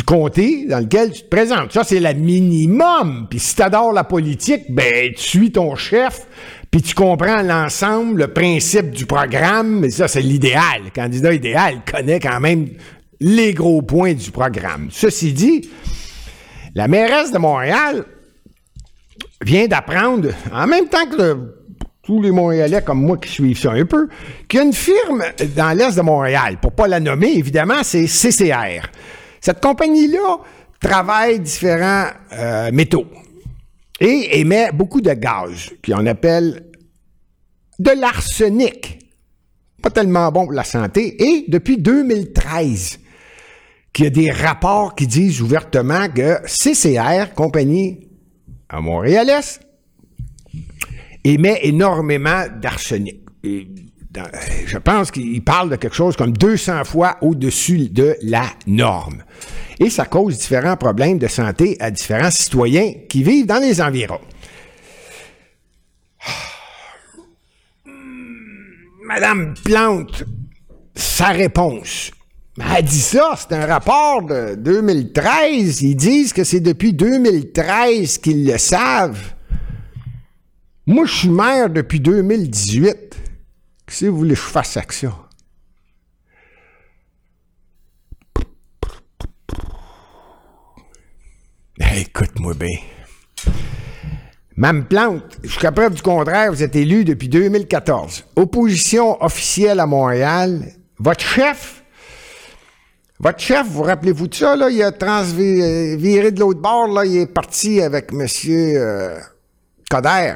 comté 0.02 0.66
dans 0.66 0.80
lequel 0.80 1.12
tu 1.12 1.22
te 1.22 1.28
présentes. 1.28 1.72
Ça, 1.72 1.85
c'est 1.85 2.00
le 2.00 2.12
minimum. 2.14 3.26
Puis 3.30 3.38
si 3.38 3.54
tu 3.54 3.62
adores 3.62 3.92
la 3.92 4.04
politique, 4.04 4.64
ben, 4.70 5.12
tu 5.14 5.22
suis 5.22 5.52
ton 5.52 5.74
chef, 5.76 6.26
puis 6.70 6.83
tu 6.83 6.94
comprends 6.94 7.42
l'ensemble, 7.42 8.20
le 8.20 8.28
principe 8.28 8.90
du 8.90 9.07
programme, 9.07 9.80
mais 9.80 9.90
ça, 9.90 10.09
c'est 10.09 10.22
l'idéal. 10.22 10.83
Le 10.85 10.90
candidat 10.90 11.33
idéal 11.33 11.83
connaît 11.90 12.20
quand 12.20 12.40
même 12.40 12.68
les 13.20 13.54
gros 13.54 13.83
points 13.83 14.14
du 14.14 14.30
programme. 14.30 14.88
Ceci 14.90 15.33
dit, 15.33 15.68
la 16.74 16.88
mairesse 16.88 17.30
de 17.30 17.38
Montréal 17.38 18.04
vient 19.42 19.66
d'apprendre, 19.66 20.30
en 20.52 20.66
même 20.66 20.88
temps 20.88 21.07
que 21.07 21.54
tous 22.02 22.20
les 22.20 22.30
Montréalais 22.30 22.83
comme 22.83 23.00
moi 23.00 23.16
qui 23.16 23.30
suivent 23.30 23.59
ça 23.59 23.72
un 23.72 23.85
peu, 23.85 24.09
qu'il 24.48 24.59
y 24.59 24.62
a 24.62 24.66
une 24.66 24.72
firme 24.72 25.22
dans 25.57 25.76
l'est 25.76 25.96
de 25.96 26.02
Montréal, 26.02 26.59
pour 26.61 26.72
pas 26.72 26.87
la 26.87 27.00
nommer, 27.00 27.33
évidemment, 27.37 27.83
c'est 27.83 28.07
CCR. 28.07 28.90
Cette 29.44 29.61
compagnie-là 29.61 30.38
travaille 30.80 31.38
différents 31.38 32.07
euh, 32.33 32.72
métaux 32.72 33.04
et 34.00 34.40
émet 34.40 34.72
beaucoup 34.72 35.02
de 35.02 35.12
gaz, 35.12 35.70
qu'on 35.87 36.07
appelle 36.07 36.64
de 37.78 37.90
l'arsenic. 37.90 39.00
Pas 39.83 39.90
tellement 39.90 40.33
bon 40.33 40.44
pour 40.44 40.54
la 40.54 40.64
santé. 40.64 41.22
Et 41.22 41.44
depuis 41.46 41.76
2013, 41.76 43.00
qu'il 43.92 44.07
y 44.07 44.09
a 44.09 44.11
des 44.11 44.30
rapports 44.30 44.94
qui 44.94 45.07
disent 45.07 45.42
ouvertement 45.42 46.09
que 46.09 46.38
CCR, 46.46 47.35
compagnie 47.35 48.09
à 48.70 48.80
Montréal-Est, 48.80 49.61
émet 51.22 51.61
énormément 51.64 52.44
d'arsenic. 52.62 53.20
Je 54.66 54.79
pense 54.79 55.11
qu'il 55.11 55.42
parle 55.42 55.70
de 55.70 55.77
quelque 55.77 55.96
chose 55.96 56.16
comme 56.16 56.33
200 56.33 56.85
fois 56.85 57.16
au-dessus 57.20 57.88
de 57.88 58.16
la 58.22 58.44
norme 58.66 59.22
et 59.81 59.90
ça 59.90 60.07
cause 60.07 60.38
différents 60.38 60.77
problèmes 60.77 61.18
de 61.18 61.27
santé 61.27 61.77
à 61.81 61.90
différents 61.90 62.31
citoyens 62.31 62.92
qui 63.09 63.22
vivent 63.22 63.46
dans 63.46 63.59
les 63.59 63.81
environs. 63.81 64.20
Madame 69.07 69.55
Plante, 69.64 70.24
sa 70.94 71.29
réponse. 71.29 72.11
Elle 72.77 72.85
dit 72.85 73.00
ça, 73.00 73.35
c'est 73.37 73.53
un 73.53 73.66
rapport 73.66 74.22
de 74.22 74.55
2013. 74.55 75.83
Ils 75.83 75.96
disent 75.96 76.33
que 76.33 76.44
c'est 76.44 76.61
depuis 76.61 76.92
2013 76.92 78.18
qu'ils 78.18 78.46
le 78.46 78.59
savent. 78.59 79.35
Moi, 80.87 81.05
je 81.07 81.14
suis 81.14 81.31
maire 81.31 81.68
depuis 81.68 81.98
2018. 81.98 83.23
Qu'est-ce 83.86 84.06
que 84.06 84.10
vous 84.10 84.18
voulez 84.18 84.34
que 84.34 84.40
je 84.40 84.46
fasse 84.46 84.76
avec 84.76 84.92
ça? 84.92 85.12
Écoute-moi 91.96 92.54
bien. 92.54 92.78
Mme 94.56 94.84
Plante, 94.86 95.38
jusqu'à 95.42 95.72
preuve 95.72 95.94
du 95.94 96.02
contraire, 96.02 96.52
vous 96.52 96.62
êtes 96.62 96.76
élu 96.76 97.04
depuis 97.04 97.28
2014. 97.28 98.24
Opposition 98.36 99.20
officielle 99.22 99.80
à 99.80 99.86
Montréal. 99.86 100.72
Votre 100.98 101.24
chef, 101.24 101.84
votre 103.18 103.40
chef, 103.40 103.66
vous 103.66 103.82
rappelez-vous 103.82 104.28
de 104.28 104.34
ça, 104.34 104.54
là? 104.54 104.70
Il 104.70 104.82
a 104.82 104.92
transviré 104.92 106.30
de 106.30 106.40
l'autre 106.40 106.60
bord, 106.60 106.88
là. 106.88 107.04
Il 107.04 107.16
est 107.16 107.26
parti 107.26 107.80
avec 107.80 108.12
M. 108.12 108.26
Euh, 108.48 109.18
Coder. 109.90 110.34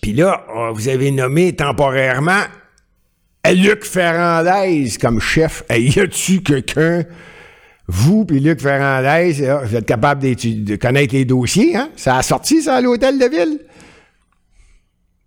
Puis 0.00 0.12
là, 0.12 0.44
vous 0.74 0.88
avez 0.88 1.10
nommé 1.10 1.54
temporairement 1.54 2.42
Luc 3.50 3.84
Ferrandez 3.84 4.88
comme 5.00 5.20
chef. 5.20 5.64
y 5.70 5.98
a-tu 5.98 6.42
quelqu'un 6.42 7.04
vous 7.88 8.24
puis 8.24 8.40
Luc 8.40 8.60
Ferrandez, 8.60 9.32
vous 9.64 9.76
êtes 9.76 9.86
capable 9.86 10.22
de 10.22 10.76
connaître 10.76 11.14
les 11.14 11.24
dossiers, 11.24 11.76
hein? 11.76 11.90
Ça 11.96 12.16
a 12.16 12.22
sorti, 12.22 12.62
ça, 12.62 12.76
à 12.76 12.80
l'hôtel 12.80 13.18
de 13.18 13.26
ville? 13.26 13.58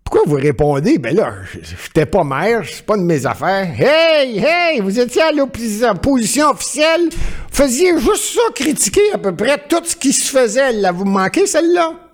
Pourquoi 0.04 0.21
vous 0.25 0.36
répondez? 0.36 0.97
Ben 0.97 1.15
là, 1.15 1.34
j'étais 1.51 2.06
pas 2.06 2.23
maire, 2.23 2.63
c'est 2.65 2.86
pas 2.86 2.95
de 2.95 3.01
mes 3.01 3.25
affaires. 3.25 3.67
Hey, 3.78 4.39
hey, 4.39 4.80
vous 4.80 4.99
étiez 4.99 5.21
à 5.21 5.32
l'opposition 5.32 6.49
officielle, 6.49 7.10
vous 7.12 7.56
faisiez 7.56 7.97
juste 7.99 8.36
ça, 8.36 8.41
critiquer 8.54 9.13
à 9.13 9.17
peu 9.17 9.36
près 9.36 9.62
tout 9.67 9.82
ce 9.84 9.95
qui 9.95 10.13
se 10.13 10.32
faisait. 10.32 10.73
Là, 10.73 10.91
vous 10.91 11.06
manquez 11.06 11.47
celle-là? 11.47 12.05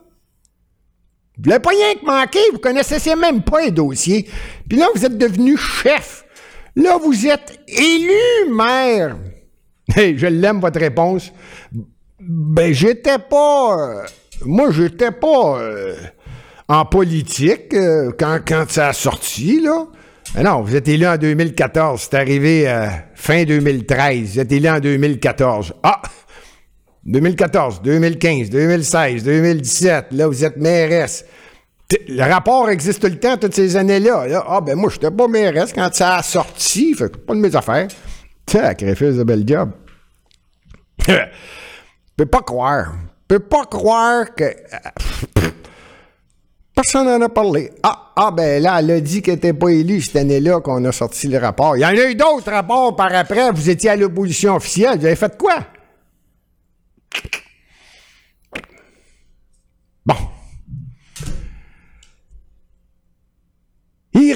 Vous 1.44 1.50
l'avez 1.50 1.62
pas 1.62 1.72
rien 1.72 1.96
que 1.96 2.06
manqué, 2.06 2.40
vous 2.52 2.60
connaissez 2.60 3.16
même 3.16 3.42
pas 3.42 3.62
les 3.62 3.72
dossiers. 3.72 4.28
Puis 4.70 4.78
là, 4.78 4.88
vous 4.94 5.06
êtes 5.06 5.18
devenu 5.18 5.58
chef. 5.58 6.24
Là, 6.76 6.98
vous 6.98 7.26
êtes 7.28 7.60
élu 7.68 8.54
maire. 8.54 9.18
Hey, 9.96 10.18
je 10.18 10.28
l'aime, 10.28 10.60
votre 10.60 10.80
réponse. 10.80 11.34
Ben, 12.20 12.72
j'étais 12.74 13.18
pas. 13.18 13.76
Euh, 13.78 14.04
moi, 14.46 14.70
j'étais 14.72 15.12
pas 15.12 15.60
euh, 15.60 15.96
en 16.68 16.86
politique 16.86 17.74
euh, 17.74 18.12
quand, 18.18 18.70
ça 18.70 18.90
a 18.90 18.94
sorti, 18.94 19.60
là. 19.62 19.88
Mais 20.36 20.44
non, 20.44 20.62
vous 20.62 20.76
êtes 20.76 20.88
élu 20.88 21.06
en 21.06 21.18
2014. 21.18 22.08
C'est 22.10 22.18
arrivé 22.18 22.86
fin 23.16 23.44
2013. 23.44 24.34
Vous 24.34 24.40
êtes 24.40 24.52
élu 24.52 24.70
en 24.70 24.80
2014. 24.80 25.74
Ah! 25.84 26.02
2014, 27.06 27.82
2015, 27.82 28.50
2016, 28.50 29.24
2017. 29.24 30.08
Là, 30.12 30.28
vous 30.28 30.46
êtes 30.46 30.58
mairesse. 30.58 31.26
Le 32.08 32.24
rapport 32.24 32.70
existe 32.70 33.02
tout 33.02 33.08
le 33.08 33.20
temps, 33.20 33.38
toutes 33.38 33.54
ces 33.56 33.76
années-là. 33.76 34.44
ah, 34.48 34.62
ben 34.62 34.76
moi, 34.76 34.90
je 34.90 34.96
n'étais 34.96 35.12
pas 35.12 35.28
mairesse 35.28 35.74
quand 35.74 35.94
ça 35.94 36.18
a 36.18 36.24
sorti. 36.24 36.94
Fait 36.94 37.10
pas 37.10 37.34
de 37.34 37.40
mes 37.40 37.56
affaires. 37.56 37.88
Sacrifice 38.48 39.16
de 39.16 39.24
bel 39.24 39.44
job. 39.48 39.72
Je 41.08 42.26
peux 42.26 42.26
pas 42.26 42.42
croire. 42.42 42.94
Je 43.30 43.36
peux 43.36 43.40
pas 43.40 43.66
croire 43.66 44.36
que. 44.36 44.44
Personne 46.76 47.06
n'en 47.08 47.22
a 47.22 47.30
parlé. 47.30 47.72
Ah, 47.84 48.14
ah, 48.16 48.32
ben 48.32 48.62
là, 48.62 48.80
elle 48.80 48.92
a 48.92 49.02
dit 49.02 49.22
qu'elle 49.22 49.36
n'était 49.36 49.54
pas 49.54 49.70
élue 49.70 50.02
cette 50.02 50.18
année-là 50.18 50.62
qu'on 50.62 50.84
a 50.86 50.92
sorti 50.92 51.28
le 51.28 51.38
rapport. 51.38 51.76
Il 51.78 51.82
y 51.82 51.86
en 51.86 51.90
a 51.90 52.10
eu 52.10 52.16
d'autres 52.16 52.52
rapports 52.52 52.96
par 52.96 53.14
après. 53.14 53.52
Vous 53.52 53.70
étiez 53.70 53.90
à 53.90 53.96
l'opposition 53.96 54.56
officielle. 54.56 55.00
Vous 55.00 55.06
avez 55.06 55.16
fait 55.16 55.38
quoi? 55.38 55.66
Bon. 60.06 60.16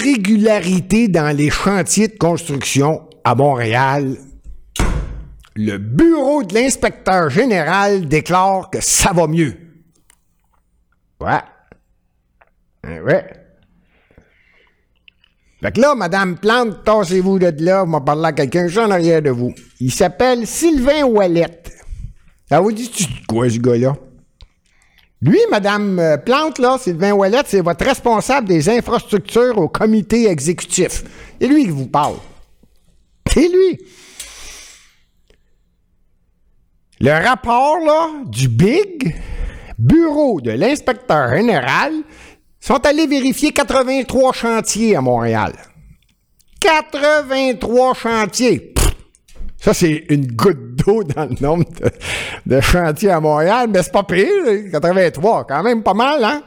Irrégularité 0.06 1.08
dans 1.08 1.36
les 1.36 1.50
chantiers 1.50 2.06
de 2.06 2.16
construction 2.16 3.08
à 3.24 3.34
Montréal 3.34 4.16
le 5.56 5.78
bureau 5.78 6.44
de 6.44 6.54
l'inspecteur 6.54 7.28
général 7.28 8.06
déclare 8.06 8.70
que 8.70 8.80
ça 8.80 9.12
va 9.12 9.26
mieux. 9.26 9.56
Ouais. 11.20 11.40
Hein, 12.84 13.00
ouais. 13.02 13.24
Fait 15.60 15.72
que 15.72 15.80
là, 15.80 15.96
Madame 15.96 16.36
Plante, 16.36 16.84
tassez-vous 16.84 17.40
de 17.40 17.64
là, 17.64 17.82
on 17.84 17.90
va 17.90 18.00
parler 18.00 18.26
à 18.26 18.32
quelqu'un 18.32 18.68
juste 18.68 18.78
en 18.78 18.90
arrière 18.92 19.22
de 19.22 19.30
vous. 19.30 19.54
Il 19.80 19.90
s'appelle 19.90 20.46
Sylvain 20.46 21.04
Wallet. 21.04 21.62
Ça 22.48 22.60
vous 22.60 22.70
dit 22.70 23.08
quoi, 23.26 23.50
ce 23.50 23.58
gars-là? 23.58 23.96
Lui, 25.22 25.38
Madame 25.50 25.98
euh, 25.98 26.16
Plante, 26.18 26.58
là, 26.58 26.76
Sylvain 26.78 27.12
Wallet, 27.12 27.42
c'est 27.46 27.62
votre 27.62 27.84
responsable 27.84 28.48
des 28.48 28.68
infrastructures 28.68 29.56
au 29.56 29.68
comité 29.68 30.28
exécutif. 30.28 31.04
Et 31.40 31.46
lui 31.46 31.64
qui 31.64 31.70
vous 31.70 31.86
parle. 31.86 32.16
C'est 33.32 33.48
lui. 33.48 33.78
Le 37.00 37.12
rapport 37.12 37.78
là, 37.78 38.08
du 38.26 38.48
BIG, 38.48 39.14
Bureau 39.78 40.40
de 40.40 40.52
l'inspecteur 40.52 41.36
général, 41.36 41.92
sont 42.60 42.84
allés 42.86 43.06
vérifier 43.06 43.52
83 43.52 44.32
chantiers 44.32 44.96
à 44.96 45.00
Montréal. 45.00 45.52
83 46.60 47.94
chantiers. 47.94 48.74
Ça, 49.66 49.74
c'est 49.74 50.04
une 50.10 50.28
goutte 50.28 50.76
d'eau 50.76 51.02
dans 51.02 51.24
le 51.24 51.34
nombre 51.40 51.64
de, 52.46 52.60
chantiers 52.60 53.10
à 53.10 53.18
Montréal, 53.18 53.68
mais 53.68 53.82
c'est 53.82 53.90
pas 53.90 54.04
pire, 54.04 54.70
83, 54.70 55.44
quand 55.44 55.64
même 55.64 55.82
pas 55.82 55.92
mal, 55.92 56.22
hein? 56.22 56.44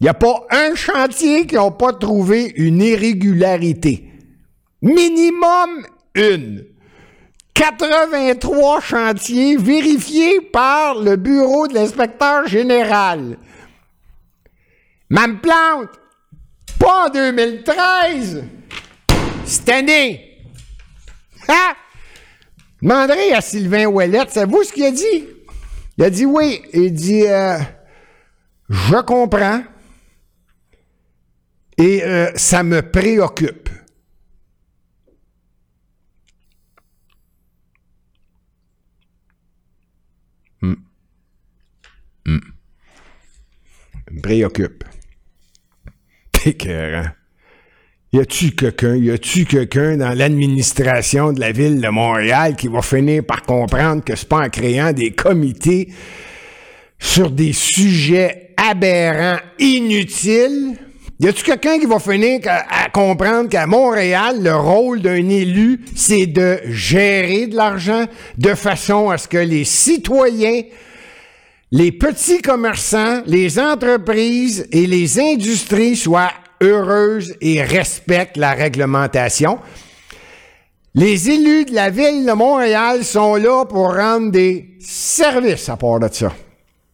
Il 0.00 0.02
n'y 0.02 0.08
a 0.08 0.14
pas 0.14 0.44
un 0.50 0.74
chantier 0.74 1.46
qui 1.46 1.54
n'a 1.54 1.70
pas 1.70 1.92
trouvé 1.92 2.52
une 2.56 2.82
irrégularité. 2.82 4.10
Minimum 4.82 5.86
une. 6.16 6.64
83 7.54 8.80
chantiers 8.80 9.56
vérifiés 9.56 10.40
par 10.40 10.98
le 10.98 11.14
bureau 11.14 11.68
de 11.68 11.74
l'inspecteur 11.74 12.48
général. 12.48 13.38
Même 15.08 15.38
plante, 15.38 15.90
pas 16.80 17.06
en 17.06 17.10
2013, 17.10 18.44
cette 19.44 19.68
année. 19.68 20.36
Ah! 21.46 21.76
Demanderez 22.80 23.32
à 23.32 23.40
Sylvain 23.40 23.86
Ouellette, 23.86 24.30
savez-vous 24.30 24.62
ce 24.62 24.72
qu'il 24.72 24.84
a 24.84 24.92
dit? 24.92 25.26
Il 25.96 26.04
a 26.04 26.10
dit 26.10 26.24
oui. 26.24 26.62
Il 26.72 26.92
dit 26.92 27.26
euh, 27.26 27.58
Je 28.68 29.00
comprends 29.02 29.62
et 31.76 32.02
euh, 32.04 32.30
ça 32.34 32.62
me 32.62 32.82
préoccupe. 32.82 33.68
Hmm. 40.60 40.74
Hmm. 42.26 42.38
Me 44.10 44.20
préoccupe. 44.20 44.84
T'es 46.32 46.56
y 48.12 48.20
a-tu 48.20 48.52
quelqu'un, 48.52 48.96
y 48.96 49.10
a-tu 49.10 49.44
quelqu'un 49.44 49.96
dans 49.98 50.16
l'administration 50.16 51.32
de 51.32 51.40
la 51.40 51.52
ville 51.52 51.80
de 51.80 51.88
Montréal 51.88 52.56
qui 52.56 52.68
va 52.68 52.80
finir 52.80 53.24
par 53.24 53.42
comprendre 53.42 54.02
que 54.02 54.16
c'est 54.16 54.28
pas 54.28 54.46
en 54.46 54.48
créant 54.48 54.92
des 54.92 55.10
comités 55.10 55.88
sur 56.98 57.30
des 57.30 57.52
sujets 57.52 58.54
aberrants, 58.56 59.40
inutiles? 59.58 60.76
Y 61.20 61.28
a-tu 61.28 61.42
quelqu'un 61.44 61.78
qui 61.78 61.86
va 61.86 61.98
finir 61.98 62.40
à, 62.46 62.88
comprendre 62.90 63.48
qu'à 63.48 63.66
Montréal, 63.66 64.36
le 64.40 64.54
rôle 64.54 65.02
d'un 65.02 65.28
élu, 65.28 65.80
c'est 65.94 66.26
de 66.26 66.60
gérer 66.66 67.48
de 67.48 67.56
l'argent 67.56 68.04
de 68.38 68.54
façon 68.54 69.10
à 69.10 69.18
ce 69.18 69.26
que 69.28 69.38
les 69.38 69.64
citoyens 69.64 70.62
les 71.70 71.92
petits 71.92 72.40
commerçants, 72.40 73.22
les 73.26 73.58
entreprises 73.58 74.66
et 74.72 74.86
les 74.86 75.20
industries 75.20 75.96
soient 75.96 76.32
heureuse 76.60 77.34
et 77.40 77.62
respecte 77.62 78.36
la 78.36 78.52
réglementation. 78.52 79.58
Les 80.94 81.30
élus 81.30 81.64
de 81.66 81.74
la 81.74 81.90
ville 81.90 82.26
de 82.26 82.32
Montréal 82.32 83.04
sont 83.04 83.36
là 83.36 83.64
pour 83.64 83.94
rendre 83.94 84.32
des 84.32 84.76
services 84.80 85.68
à 85.68 85.76
part 85.76 86.00
de 86.00 86.08
ça. 86.10 86.32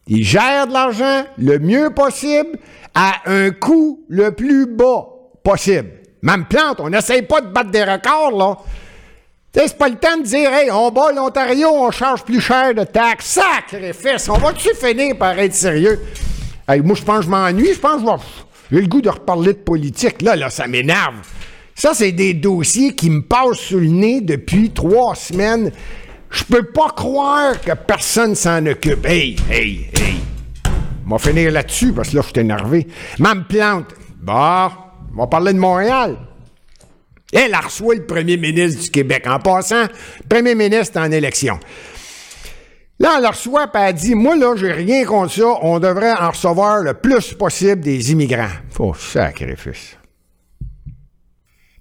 Ils 0.06 0.24
gèrent 0.24 0.66
de 0.66 0.72
l'argent 0.72 1.24
le 1.38 1.58
mieux 1.58 1.90
possible 1.90 2.58
à 2.94 3.14
un 3.26 3.50
coût 3.50 4.04
le 4.08 4.32
plus 4.32 4.66
bas 4.66 5.06
possible. 5.42 5.90
Même 6.22 6.44
plante, 6.46 6.80
on 6.80 6.90
n'essaye 6.90 7.22
pas 7.22 7.40
de 7.40 7.46
battre 7.48 7.70
des 7.70 7.84
records, 7.84 8.32
là. 8.36 8.56
C'est 9.54 9.78
pas 9.78 9.88
le 9.88 9.94
temps 9.94 10.16
de 10.16 10.22
dire, 10.22 10.52
hey, 10.52 10.70
on 10.70 10.90
bat 10.90 11.12
l'Ontario, 11.12 11.68
on 11.70 11.90
charge 11.90 12.24
plus 12.24 12.40
cher 12.40 12.74
de 12.74 12.82
taxes. 12.82 13.38
Sacrifice, 13.40 14.28
on 14.28 14.38
va-tu 14.38 14.74
finir 14.74 15.16
par 15.16 15.38
être 15.38 15.54
sérieux? 15.54 16.00
Hey, 16.66 16.80
moi, 16.80 16.96
je 16.96 17.02
pense 17.02 17.18
que 17.18 17.24
je 17.26 17.30
m'ennuie, 17.30 17.72
je 17.72 17.78
pense 17.78 17.94
que 17.94 18.00
je 18.00 18.04
vais 18.06 18.18
j'ai 18.70 18.80
le 18.80 18.86
goût 18.86 19.00
de 19.00 19.10
reparler 19.10 19.52
de 19.52 19.58
politique. 19.58 20.22
Là, 20.22 20.36
là, 20.36 20.50
ça 20.50 20.66
m'énerve. 20.66 21.16
Ça, 21.74 21.92
c'est 21.94 22.12
des 22.12 22.34
dossiers 22.34 22.94
qui 22.94 23.10
me 23.10 23.22
passent 23.22 23.58
sous 23.58 23.80
le 23.80 23.88
nez 23.88 24.20
depuis 24.20 24.70
trois 24.70 25.14
semaines. 25.14 25.72
Je 26.30 26.44
peux 26.44 26.64
pas 26.64 26.90
croire 26.90 27.60
que 27.60 27.72
personne 27.74 28.34
s'en 28.34 28.64
occupe. 28.66 29.06
Hey, 29.06 29.36
hey, 29.50 29.88
hey. 29.94 30.16
On 31.06 31.10
va 31.10 31.18
finir 31.18 31.50
là-dessus 31.50 31.92
parce 31.92 32.10
que 32.10 32.16
là, 32.16 32.22
je 32.22 32.28
suis 32.28 32.40
énervé. 32.40 32.86
Mme 33.18 33.44
Plante. 33.44 33.94
Bah, 34.22 34.72
on 35.12 35.20
va 35.20 35.26
parler 35.26 35.52
de 35.52 35.58
Montréal. 35.58 36.16
Elle 37.32 37.52
a 37.52 37.60
reçu 37.60 37.82
le 37.94 38.06
premier 38.06 38.36
ministre 38.36 38.82
du 38.82 38.90
Québec. 38.90 39.26
En 39.26 39.40
passant, 39.40 39.86
premier 40.28 40.54
ministre 40.54 40.98
en 41.00 41.10
élection. 41.10 41.58
Là, 43.00 43.16
on 43.16 43.20
le 43.20 43.26
reçoit, 43.26 43.64
et 43.74 43.78
elle 43.78 43.94
dit 43.94 44.14
Moi, 44.14 44.36
là, 44.36 44.54
j'ai 44.56 44.72
rien 44.72 45.04
contre 45.04 45.32
ça, 45.32 45.58
on 45.62 45.80
devrait 45.80 46.12
en 46.12 46.30
recevoir 46.30 46.80
le 46.82 46.94
plus 46.94 47.34
possible 47.34 47.80
des 47.80 48.12
immigrants. 48.12 48.48
Oh, 48.78 48.94
sacrifice. 48.94 49.96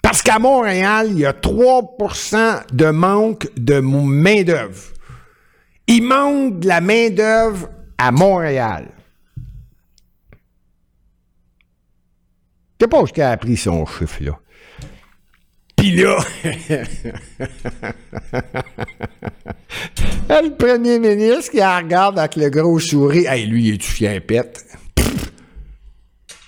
Parce 0.01 0.21
qu'à 0.21 0.39
Montréal, 0.39 1.07
il 1.11 1.19
y 1.19 1.25
a 1.25 1.33
3% 1.33 2.73
de 2.73 2.85
manque 2.87 3.47
de 3.55 3.79
main-d'œuvre. 3.79 4.81
Il 5.87 6.03
manque 6.03 6.59
de 6.59 6.67
la 6.67 6.81
main-d'œuvre 6.81 7.69
à 7.97 8.11
Montréal. 8.11 8.89
Je 12.79 12.85
sais 12.85 12.89
pas 12.89 13.01
où 13.01 13.07
a 13.21 13.29
appris 13.29 13.55
son 13.55 13.85
chiffre, 13.85 14.21
là. 14.23 14.39
Puis 15.83 15.97
là, 16.01 16.17
le 20.29 20.55
premier 20.55 20.97
ministre 20.97 21.51
qui 21.51 21.57
la 21.57 21.79
regarde 21.79 22.17
avec 22.17 22.37
le 22.37 22.49
gros 22.49 22.79
sourire, 22.79 23.29
hey, 23.29 23.45
lui, 23.45 23.67
il 23.67 23.73
est 23.73 23.77
tout 23.77 24.05
un 24.05 24.21
pète. 24.21 24.63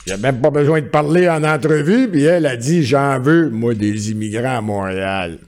Il 0.07 0.13
a 0.13 0.17
même 0.17 0.39
pas 0.39 0.51
besoin 0.51 0.79
de 0.79 0.87
parler 0.87 1.27
en 1.27 1.43
entrevue, 1.43 2.09
puis 2.09 2.23
elle 2.23 2.45
a 2.45 2.55
dit 2.55 2.81
J'en 2.85 3.19
veux, 3.19 3.49
moi, 3.49 3.73
des 3.73 4.11
immigrants 4.11 4.59
à 4.59 4.61
Montréal. 4.61 5.39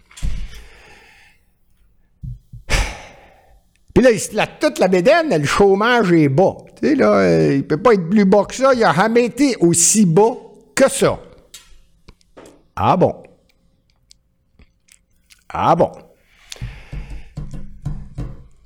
Puis 2.67 4.04
là, 4.04 4.12
il 4.12 4.19
se 4.19 4.32
toute 4.60 4.80
la 4.80 4.89
bédaine, 4.89 5.30
le 5.30 5.45
chômage 5.45 6.12
est 6.12 6.28
bas. 6.28 6.58
Tu 6.82 6.89
sais, 6.89 6.95
là, 6.95 7.19
euh, 7.19 7.56
il 7.56 7.63
peut 7.65 7.78
pas 7.78 7.93
être 7.93 8.10
plus 8.10 8.26
bas 8.26 8.43
que 8.43 8.54
ça. 8.54 8.73
Il 8.73 8.84
a 8.84 8.93
jamais 8.93 9.23
été 9.23 9.56
aussi 9.62 10.06
bas 10.06 10.36
que 10.76 10.89
ça. 10.89 11.17
Ah 12.76 12.97
bon? 12.97 13.15
Ah 15.49 15.75
bon? 15.75 15.91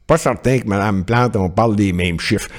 Pas 0.07 0.17
certain 0.17 0.59
que 0.59 0.67
Mme 0.67 1.05
Plante, 1.05 1.35
on 1.35 1.49
parle 1.49 1.75
des 1.75 1.93
mêmes 1.93 2.19
chiffres. 2.19 2.49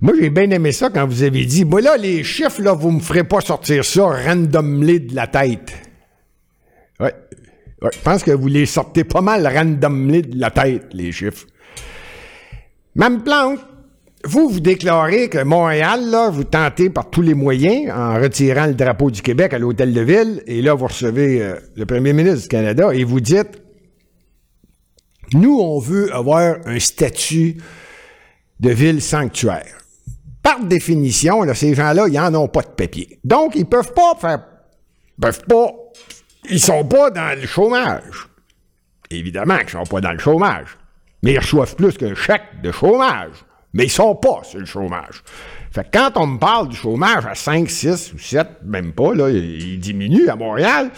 Moi, 0.00 0.14
j'ai 0.20 0.30
bien 0.30 0.50
aimé 0.50 0.72
ça 0.72 0.90
quand 0.90 1.06
vous 1.06 1.22
avez 1.22 1.44
dit, 1.44 1.64
moi 1.64 1.80
là, 1.80 1.96
les 1.96 2.24
chiffres, 2.24 2.60
là, 2.60 2.72
vous 2.72 2.90
me 2.90 3.00
ferez 3.00 3.24
pas 3.24 3.40
sortir 3.40 3.84
ça 3.84 4.02
randomly 4.02 5.00
de 5.00 5.14
la 5.14 5.28
tête. 5.28 5.72
Ouais. 6.98 7.14
ouais. 7.80 7.90
Je 7.92 7.98
pense 8.00 8.24
que 8.24 8.32
vous 8.32 8.48
les 8.48 8.66
sortez 8.66 9.04
pas 9.04 9.20
mal 9.20 9.46
randomly 9.46 10.22
de 10.22 10.38
la 10.38 10.50
tête, 10.50 10.88
les 10.92 11.12
chiffres. 11.12 11.46
Mme 12.96 13.22
Plante, 13.22 13.60
vous, 14.24 14.48
vous 14.48 14.60
déclarez 14.60 15.28
que 15.28 15.42
Montréal, 15.42 16.08
là, 16.10 16.30
vous 16.30 16.44
tentez 16.44 16.90
par 16.90 17.10
tous 17.10 17.22
les 17.22 17.34
moyens, 17.34 17.90
en 17.92 18.14
retirant 18.14 18.66
le 18.66 18.74
drapeau 18.74 19.10
du 19.10 19.22
Québec 19.22 19.52
à 19.52 19.58
l'Hôtel 19.58 19.92
de 19.92 20.00
Ville, 20.00 20.42
et 20.46 20.62
là, 20.62 20.74
vous 20.74 20.86
recevez 20.86 21.42
euh, 21.42 21.56
le 21.76 21.86
premier 21.86 22.12
ministre 22.12 22.42
du 22.42 22.48
Canada, 22.48 22.90
et 22.92 23.04
vous 23.04 23.20
dites, 23.20 23.60
nous, 25.32 25.58
on 25.58 25.78
veut 25.78 26.14
avoir 26.14 26.56
un 26.66 26.78
statut 26.78 27.56
de 28.60 28.70
ville 28.70 29.02
sanctuaire. 29.02 29.78
Par 30.42 30.60
définition, 30.64 31.42
là, 31.42 31.54
ces 31.54 31.74
gens-là, 31.74 32.06
ils 32.08 32.14
n'en 32.14 32.34
ont 32.34 32.48
pas 32.48 32.62
de 32.62 32.68
papier. 32.68 33.18
Donc, 33.24 33.54
ils 33.56 33.66
peuvent 33.66 33.92
pas 33.94 34.14
faire, 34.20 34.44
peuvent 35.20 35.44
pas, 35.48 35.72
ils 36.48 36.60
sont 36.60 36.84
pas 36.84 37.10
dans 37.10 37.38
le 37.38 37.46
chômage. 37.46 38.28
Évidemment 39.10 39.58
qu'ils 39.58 39.70
sont 39.70 39.84
pas 39.84 40.00
dans 40.00 40.12
le 40.12 40.18
chômage. 40.18 40.78
Mais 41.22 41.32
ils 41.32 41.38
reçoivent 41.38 41.76
plus 41.76 41.96
qu'un 41.96 42.14
chèque 42.14 42.60
de 42.62 42.72
chômage 42.72 43.44
mais 43.72 43.84
ils 43.84 43.90
sont 43.90 44.14
pas 44.14 44.40
sur 44.42 44.58
le 44.58 44.66
chômage. 44.66 45.22
Fait 45.70 45.84
que 45.84 45.98
quand 45.98 46.12
on 46.16 46.26
me 46.26 46.38
parle 46.38 46.68
du 46.68 46.76
chômage 46.76 47.24
à 47.26 47.34
5, 47.34 47.68
6 47.68 48.12
ou 48.14 48.18
7, 48.18 48.46
même 48.64 48.92
pas, 48.92 49.14
là, 49.14 49.30
il 49.30 49.78
diminue 49.80 50.28
à 50.28 50.36
Montréal, 50.36 50.90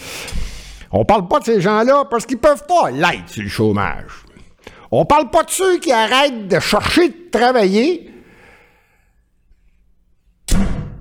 on 0.90 1.04
parle 1.04 1.28
pas 1.28 1.40
de 1.40 1.44
ces 1.44 1.60
gens-là 1.60 2.04
parce 2.10 2.26
qu'ils 2.26 2.38
peuvent 2.38 2.66
pas 2.66 2.90
l'être 2.90 3.28
sur 3.28 3.42
le 3.42 3.48
chômage. 3.48 4.24
On 4.90 5.04
parle 5.04 5.30
pas 5.30 5.42
de 5.42 5.50
ceux 5.50 5.78
qui 5.78 5.92
arrêtent 5.92 6.48
de 6.48 6.60
chercher 6.60 7.08
de 7.08 7.30
travailler 7.30 8.13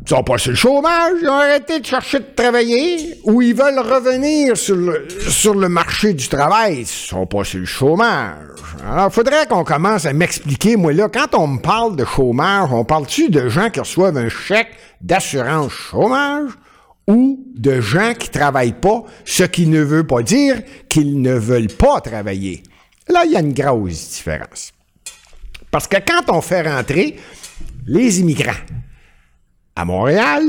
ils 0.06 0.10
sont 0.10 0.24
pas 0.24 0.38
sur 0.38 0.52
le 0.52 0.58
chômage, 0.58 1.14
ils 1.22 1.30
ont 1.30 1.34
arrêté 1.34 1.80
de 1.80 1.86
chercher 1.86 2.20
de 2.20 2.26
travailler, 2.36 3.20
ou 3.24 3.42
ils 3.42 3.56
veulent 3.56 3.80
revenir 3.80 4.58
sur 4.58 4.76
le, 4.76 5.70
marché 5.70 6.14
du 6.14 6.28
travail, 6.28 6.82
ils 6.82 6.86
sont 6.86 7.26
pas 7.26 7.46
sur 7.46 7.60
le 7.60 7.66
chômage. 7.66 8.36
Alors, 8.86 9.08
il 9.10 9.14
faudrait 9.14 9.46
qu'on 9.48 9.64
commence 9.64 10.06
à 10.06 10.12
m'expliquer, 10.12 10.76
moi 10.76 10.92
là, 10.92 11.08
quand 11.08 11.34
on 11.36 11.48
me 11.48 11.60
parle 11.60 11.96
de 11.96 12.04
chômage, 12.04 12.70
on 12.74 12.84
parle-tu 12.84 13.30
de 13.30 13.48
gens 13.48 13.70
qui 13.70 13.80
reçoivent 13.80 14.18
un 14.18 14.28
chèque 14.28 14.72
d'assurance 15.00 15.72
chômage, 15.72 16.52
ou 17.08 17.46
de 17.56 17.80
gens 17.80 18.14
qui 18.18 18.30
travaillent 18.30 18.74
pas, 18.74 19.04
ce 19.24 19.44
qui 19.44 19.68
ne 19.68 19.82
veut 19.82 20.06
pas 20.06 20.22
dire 20.22 20.62
qu'ils 20.90 21.22
ne 21.22 21.34
veulent 21.34 21.68
pas 21.68 22.02
travailler? 22.02 22.64
Là, 23.08 23.24
il 23.26 23.32
y 23.32 23.38
a 23.38 23.40
une 23.40 23.54
grosse 23.54 24.10
différence. 24.10 24.72
Parce 25.72 25.88
que 25.88 25.98
quand 25.98 26.34
on 26.34 26.42
fait 26.42 26.62
rentrer 26.62 27.18
les 27.88 28.20
immigrants 28.20 28.52
à 29.76 29.86
Montréal, 29.86 30.44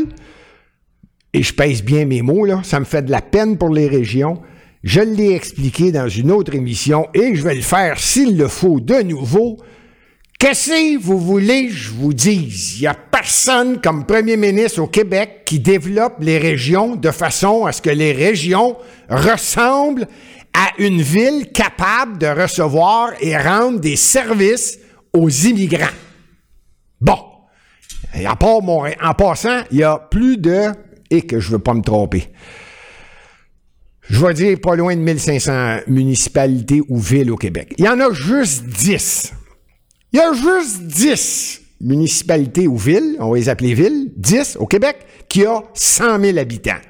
et 1.32 1.42
je 1.42 1.52
pèse 1.52 1.82
bien 1.82 2.04
mes 2.04 2.22
mots, 2.22 2.44
là, 2.44 2.60
ça 2.62 2.78
me 2.78 2.84
fait 2.84 3.02
de 3.02 3.10
la 3.10 3.20
peine 3.20 3.58
pour 3.58 3.70
les 3.70 3.88
régions, 3.88 4.40
je 4.84 5.00
l'ai 5.00 5.32
expliqué 5.32 5.92
dans 5.92 6.08
une 6.08 6.30
autre 6.30 6.54
émission 6.54 7.08
et 7.14 7.34
je 7.34 7.42
vais 7.42 7.54
le 7.54 7.62
faire 7.62 7.98
s'il 7.98 8.37
le 8.37 8.48
faut 8.48 8.80
de 8.80 9.02
nouveau. 9.02 9.56
Qu'est-ce 10.38 10.68
que 10.68 10.98
vous 11.00 11.18
voulez 11.18 11.70
je 11.70 11.90
vous 11.90 12.12
dise? 12.12 12.76
Il 12.76 12.82
n'y 12.82 12.87
a 12.87 12.92
personne 12.92 13.80
comme 13.80 14.04
premier 14.04 14.37
ministre 14.37 14.82
au 14.82 14.87
Québec 14.87 15.44
qui 15.46 15.58
développe 15.58 16.16
les 16.20 16.37
régions 16.37 16.96
de 16.96 17.10
façon 17.10 17.64
à 17.64 17.72
ce 17.72 17.80
que 17.80 17.88
les 17.88 18.12
régions 18.12 18.76
ressemblent 19.08 20.06
à 20.52 20.68
une 20.78 21.00
ville 21.00 21.50
capable 21.50 22.18
de 22.18 22.26
recevoir 22.26 23.12
et 23.20 23.37
rendre 23.38 23.80
des 23.80 23.96
services 23.96 24.78
aux 25.14 25.30
immigrants. 25.30 25.87
Bon. 27.00 27.33
Et 28.14 28.26
en, 28.26 28.32
en 28.32 29.14
passant, 29.14 29.62
il 29.70 29.78
y 29.78 29.82
a 29.82 29.98
plus 29.98 30.36
de, 30.36 30.72
et 31.10 31.22
que 31.22 31.40
je 31.40 31.50
veux 31.50 31.58
pas 31.58 31.74
me 31.74 31.82
tromper, 31.82 32.30
je 34.08 34.24
vais 34.24 34.34
dire 34.34 34.58
pas 34.60 34.76
loin 34.76 34.94
de 34.94 35.00
1500 35.00 35.80
municipalités 35.86 36.82
ou 36.88 36.98
villes 36.98 37.30
au 37.30 37.36
Québec. 37.36 37.74
Il 37.78 37.84
y 37.84 37.88
en 37.88 37.98
a 38.00 38.12
juste 38.12 38.64
10. 38.64 39.32
Il 40.12 40.18
y 40.18 40.20
a 40.20 40.32
juste 40.32 40.82
10 40.82 41.62
municipalités 41.80 42.66
ou 42.66 42.76
villes, 42.76 43.16
on 43.18 43.30
va 43.30 43.36
les 43.36 43.48
appeler 43.48 43.74
villes, 43.74 44.12
10 44.16 44.56
au 44.60 44.66
Québec, 44.66 44.98
qui 45.28 45.46
ont 45.46 45.64
100 45.74 46.20
000 46.20 46.38
habitants. 46.38 46.80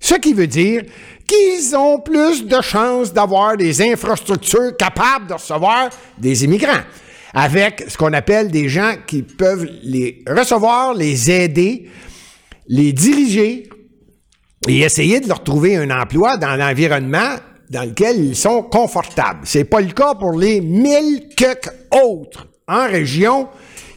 Ce 0.00 0.14
qui 0.14 0.32
veut 0.34 0.46
dire 0.46 0.82
qu'ils 1.26 1.76
ont 1.76 2.00
plus 2.00 2.44
de 2.44 2.60
chances 2.60 3.12
d'avoir 3.12 3.56
des 3.56 3.80
infrastructures 3.82 4.76
capables 4.76 5.28
de 5.28 5.34
recevoir 5.34 5.90
des 6.18 6.44
immigrants, 6.44 6.82
avec 7.34 7.84
ce 7.88 7.96
qu'on 7.96 8.12
appelle 8.12 8.50
des 8.50 8.68
gens 8.68 8.94
qui 9.06 9.22
peuvent 9.22 9.68
les 9.82 10.22
recevoir, 10.26 10.94
les 10.94 11.30
aider, 11.30 11.88
les 12.68 12.92
diriger, 12.92 13.68
et 14.68 14.80
essayer 14.80 15.20
de 15.20 15.28
leur 15.28 15.42
trouver 15.42 15.76
un 15.76 15.90
emploi 15.90 16.36
dans 16.36 16.56
l'environnement 16.56 17.36
dans 17.70 17.88
lequel 17.88 18.22
ils 18.22 18.36
sont 18.36 18.62
confortables. 18.62 19.40
C'est 19.44 19.64
pas 19.64 19.80
le 19.80 19.92
cas 19.92 20.14
pour 20.14 20.32
les 20.38 20.60
mille 20.60 21.28
quelques 21.36 21.72
autres 22.04 22.46
en 22.68 22.86
région 22.86 23.48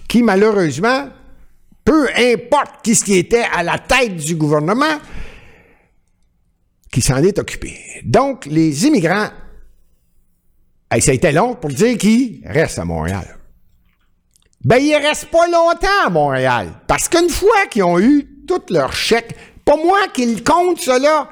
qui, 0.07 0.23
malheureusement, 0.23 1.09
peu 1.83 2.07
importe 2.17 2.83
qui 2.83 2.95
ce 2.95 3.03
qui 3.03 3.17
était 3.17 3.45
à 3.53 3.63
la 3.63 3.77
tête 3.77 4.15
du 4.15 4.35
gouvernement, 4.35 4.99
qui 6.91 7.01
s'en 7.01 7.17
est 7.17 7.37
occupé. 7.37 7.77
Donc, 8.05 8.45
les 8.45 8.87
immigrants, 8.87 9.27
ça 11.01 11.11
a 11.11 11.13
été 11.13 11.31
long 11.31 11.55
pour 11.55 11.69
dire 11.69 11.97
qu'ils 11.97 12.41
restent 12.45 12.79
à 12.79 12.85
Montréal. 12.85 13.37
Ben, 14.63 14.77
ils 14.77 14.95
restent 14.95 15.29
pas 15.29 15.47
longtemps 15.47 16.05
à 16.05 16.09
Montréal. 16.09 16.69
Parce 16.87 17.07
qu'une 17.07 17.29
fois 17.29 17.67
qu'ils 17.69 17.83
ont 17.83 17.99
eu 17.99 18.27
tout 18.47 18.61
leur 18.69 18.93
chèque, 18.93 19.35
pas 19.63 19.77
moi 19.77 20.07
qui 20.13 20.25
le 20.25 20.41
compte, 20.41 20.79
cela. 20.79 21.29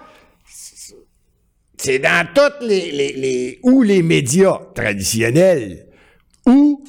C'est 1.77 1.99
dans 1.99 2.27
toutes 2.33 2.61
les, 2.61 2.91
les, 2.91 3.59
ou 3.63 3.81
les 3.81 4.03
médias 4.03 4.59
traditionnels, 4.73 5.87
ou 6.45 6.83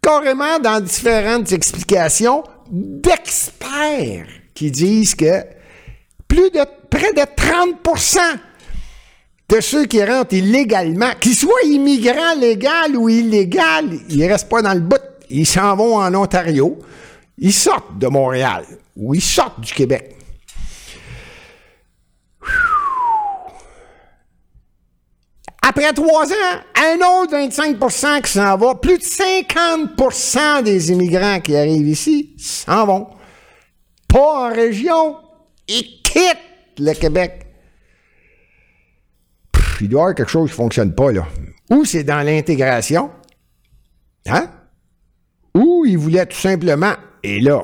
carrément 0.00 0.58
dans 0.58 0.80
différentes 0.80 1.52
explications 1.52 2.44
d'experts 2.70 4.28
qui 4.54 4.70
disent 4.70 5.14
que 5.14 5.44
plus 6.28 6.50
de 6.50 6.64
près 6.90 7.12
de 7.14 7.22
30 7.34 7.82
de 9.48 9.60
ceux 9.60 9.86
qui 9.86 10.04
rentrent 10.04 10.34
illégalement, 10.34 11.10
qu'ils 11.20 11.34
soient 11.34 11.62
immigrants 11.64 12.34
légaux 12.38 12.98
ou 12.98 13.08
illégaux, 13.08 13.98
ils 14.10 14.26
restent 14.26 14.48
pas 14.48 14.62
dans 14.62 14.74
le 14.74 14.80
bout. 14.80 15.00
Ils 15.30 15.46
s'en 15.46 15.74
vont 15.74 15.96
en 15.96 16.14
Ontario. 16.14 16.78
Ils 17.38 17.52
sortent 17.52 17.98
de 17.98 18.08
Montréal 18.08 18.64
ou 18.96 19.14
ils 19.14 19.22
sortent 19.22 19.60
du 19.60 19.72
Québec. 19.72 20.16
Après 25.62 25.92
trois 25.92 26.26
ans, 26.26 26.60
un 26.76 26.96
autre 26.96 27.36
25% 27.36 28.22
qui 28.22 28.32
s'en 28.32 28.56
va. 28.56 28.74
Plus 28.74 28.98
de 28.98 29.02
50% 29.02 30.62
des 30.62 30.90
immigrants 30.92 31.40
qui 31.40 31.56
arrivent 31.56 31.88
ici 31.88 32.34
s'en 32.38 32.86
vont. 32.86 33.06
Pas 34.08 34.48
en 34.48 34.52
région. 34.52 35.16
Ils 35.68 36.02
quittent 36.02 36.38
le 36.78 36.94
Québec. 36.94 37.47
Il 39.84 39.88
doit 39.88 40.00
y 40.00 40.02
avoir 40.02 40.14
quelque 40.14 40.30
chose 40.30 40.50
qui 40.50 40.54
ne 40.54 40.64
fonctionne 40.64 40.94
pas, 40.94 41.12
là. 41.12 41.26
Ou 41.70 41.84
c'est 41.84 42.04
dans 42.04 42.24
l'intégration. 42.24 43.10
Hein? 44.26 44.48
Ou 45.54 45.84
ils 45.86 45.98
voulaient 45.98 46.26
tout 46.26 46.36
simplement, 46.36 46.94
et 47.22 47.40
là, 47.40 47.62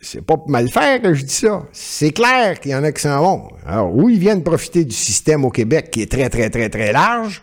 c'est 0.00 0.24
pas 0.24 0.36
pour 0.36 0.50
mal 0.50 0.68
faire 0.70 1.00
que 1.02 1.14
je 1.14 1.24
dis 1.24 1.34
ça. 1.34 1.64
C'est 1.72 2.12
clair 2.12 2.60
qu'il 2.60 2.72
y 2.72 2.74
en 2.74 2.84
a 2.84 2.92
qui 2.92 3.02
s'en 3.02 3.20
vont. 3.20 3.48
Alors, 3.66 3.94
où 3.94 4.08
ils 4.08 4.18
viennent 4.18 4.42
profiter 4.42 4.84
du 4.84 4.94
système 4.94 5.44
au 5.44 5.50
Québec 5.50 5.90
qui 5.90 6.02
est 6.02 6.10
très, 6.10 6.28
très, 6.28 6.50
très, 6.50 6.68
très 6.68 6.92
large. 6.92 7.42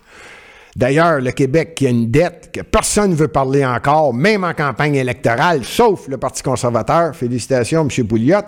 D'ailleurs, 0.75 1.21
le 1.21 1.32
Québec 1.32 1.73
qui 1.75 1.88
a 1.88 1.89
une 1.89 2.12
dette 2.12 2.49
que 2.54 2.62
personne 2.62 3.12
ne 3.12 3.15
veut 3.15 3.30
parler 3.30 3.65
encore, 3.65 4.13
même 4.13 4.43
en 4.43 4.54
campagne 4.54 4.95
électorale, 4.95 5.63
sauf 5.63 6.08
le 6.08 6.17
Parti 6.17 6.43
conservateur. 6.43 7.15
Félicitations, 7.15 7.88
M. 7.88 8.08
Pouliot. 8.08 8.41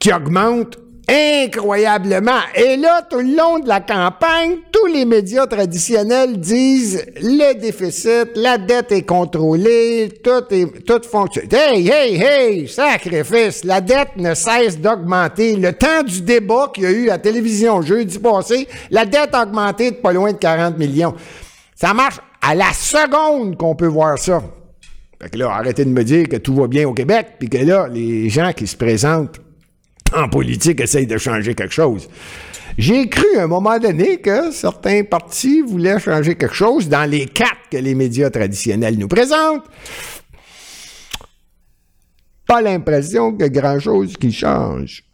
Qui 0.00 0.12
augmente 0.12 0.78
incroyablement. 1.08 2.40
Et 2.54 2.76
là, 2.76 3.02
tout 3.08 3.18
le 3.18 3.36
long 3.36 3.58
de 3.58 3.68
la 3.68 3.80
campagne, 3.80 4.56
tous 4.72 4.86
les 4.86 5.04
médias 5.04 5.46
traditionnels 5.46 6.38
disent 6.38 7.04
le 7.20 7.54
déficit, 7.60 8.30
la 8.36 8.58
dette 8.58 8.92
est 8.92 9.02
contrôlée, 9.02 10.08
tout 10.22 10.44
est, 10.50 10.84
tout 10.84 11.02
fonctionne. 11.08 11.48
Hey, 11.52 11.88
hey, 11.88 12.22
hey, 12.22 12.68
sacrifice, 12.68 13.64
la 13.64 13.80
dette 13.80 14.16
ne 14.16 14.34
cesse 14.34 14.78
d'augmenter. 14.78 15.56
Le 15.56 15.72
temps 15.72 16.02
du 16.02 16.22
débat 16.22 16.70
qu'il 16.72 16.84
y 16.84 16.86
a 16.86 16.90
eu 16.90 17.08
à 17.08 17.14
la 17.14 17.18
télévision 17.18 17.82
jeudi 17.82 18.18
passé, 18.18 18.66
la 18.90 19.04
dette 19.04 19.34
a 19.34 19.42
augmenté 19.42 19.90
de 19.90 19.96
pas 19.96 20.12
loin 20.12 20.32
de 20.32 20.38
40 20.38 20.78
millions. 20.78 21.14
Ça 21.74 21.92
marche 21.92 22.20
à 22.40 22.54
la 22.54 22.72
seconde 22.72 23.56
qu'on 23.56 23.74
peut 23.74 23.86
voir 23.86 24.18
ça. 24.18 24.42
Fait 25.20 25.30
que 25.30 25.38
là, 25.38 25.50
arrêtez 25.50 25.84
de 25.84 25.90
me 25.90 26.04
dire 26.04 26.28
que 26.28 26.36
tout 26.36 26.54
va 26.54 26.66
bien 26.66 26.88
au 26.88 26.92
Québec, 26.92 27.28
puis 27.38 27.48
que 27.48 27.58
là, 27.58 27.88
les 27.88 28.28
gens 28.28 28.52
qui 28.52 28.66
se 28.66 28.76
présentent 28.76 29.40
en 30.14 30.28
politique 30.28 30.80
essaye 30.80 31.06
de 31.06 31.18
changer 31.18 31.54
quelque 31.54 31.74
chose. 31.74 32.08
J'ai 32.76 33.08
cru 33.08 33.36
à 33.36 33.44
un 33.44 33.46
moment 33.46 33.78
donné 33.78 34.18
que 34.20 34.50
certains 34.50 35.04
partis 35.04 35.60
voulaient 35.62 36.00
changer 36.00 36.34
quelque 36.34 36.54
chose 36.54 36.88
dans 36.88 37.08
les 37.08 37.26
quatre 37.26 37.68
que 37.70 37.76
les 37.76 37.94
médias 37.94 38.30
traditionnels 38.30 38.98
nous 38.98 39.08
présentent. 39.08 39.64
Pas 42.46 42.60
l'impression 42.60 43.32
que 43.32 43.44
grand-chose 43.46 44.16
qui 44.16 44.32
change. 44.32 45.04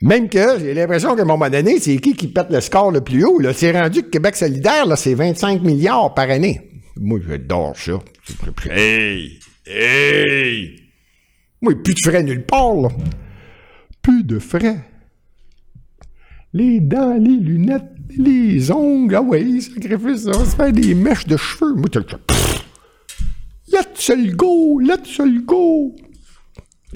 Même 0.00 0.28
que 0.28 0.58
j'ai 0.58 0.74
l'impression 0.74 1.14
qu'à 1.14 1.22
un 1.22 1.26
moment 1.26 1.48
donné, 1.48 1.78
c'est 1.80 1.96
qui 1.98 2.14
qui 2.14 2.28
pète 2.28 2.50
le 2.50 2.60
score 2.60 2.90
le 2.90 3.02
plus 3.02 3.24
haut. 3.24 3.40
C'est 3.52 3.72
rendu 3.72 4.02
que 4.02 4.08
Québec 4.08 4.36
solidaire, 4.36 4.86
c'est 4.96 5.14
25 5.14 5.62
milliards 5.62 6.12
par 6.14 6.30
année. 6.30 6.70
Moi, 6.96 7.20
j'adore 7.26 7.76
ça. 7.76 7.98
Hey! 8.70 9.38
Hey! 9.66 10.76
Moi, 11.60 11.74
plus 11.82 11.94
de 11.94 12.00
frais 12.02 12.22
nulle 12.22 12.44
part, 12.44 12.74
là 12.74 12.88
peu 14.06 14.22
de 14.22 14.38
frais. 14.38 14.78
Les 16.52 16.78
dents, 16.78 17.14
les 17.14 17.38
lunettes, 17.38 17.90
les 18.16 18.70
ongles, 18.70 19.16
ah 19.16 19.20
ouais, 19.20 19.60
sacrifice, 19.60 20.22
ça 20.24 20.30
va 20.30 20.44
se 20.44 20.54
faire 20.54 20.72
des 20.72 20.94
mèches 20.94 21.26
de 21.26 21.36
cheveux. 21.36 21.74
Moi, 21.74 21.88
let's 23.72 24.10
go, 24.36 24.78
let's 24.78 25.20
go. 25.44 25.96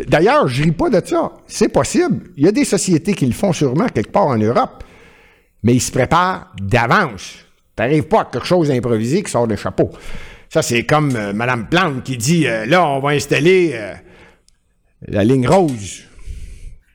D'ailleurs, 0.07 0.47
je 0.47 0.63
ris 0.63 0.71
pas 0.71 0.89
de 0.89 1.05
ça. 1.05 1.33
C'est 1.49 1.69
possible. 1.69 2.31
Il 2.37 2.45
y 2.45 2.49
a 2.49 2.53
des 2.53 2.65
sociétés 2.65 3.15
qui 3.15 3.27
le 3.27 3.33
font 3.33 3.53
sûrement 3.53 3.89
quelque 3.89 4.13
part 4.13 4.29
en 4.29 4.39
Europe, 4.39 4.85
mais 5.65 5.75
ils 5.75 5.81
se 5.81 5.91
préparent 5.91 6.55
d'avance. 6.63 7.39
T'arrives 7.75 8.05
pas 8.07 8.21
à 8.21 8.25
quelque 8.27 8.47
chose 8.47 8.69
d'improvisé 8.69 9.25
qui 9.25 9.31
sort 9.33 9.49
de 9.49 9.57
chapeau. 9.57 9.91
Ça, 10.49 10.63
c'est 10.63 10.85
comme 10.85 11.15
euh, 11.17 11.33
Mme 11.33 11.69
Plante 11.69 12.05
qui 12.05 12.17
dit, 12.17 12.47
euh, 12.47 12.67
là, 12.67 12.87
on 12.87 13.01
va 13.01 13.11
installer 13.11 13.73
euh, 13.75 13.95
la 15.09 15.25
ligne 15.25 15.49
rose. 15.49 16.05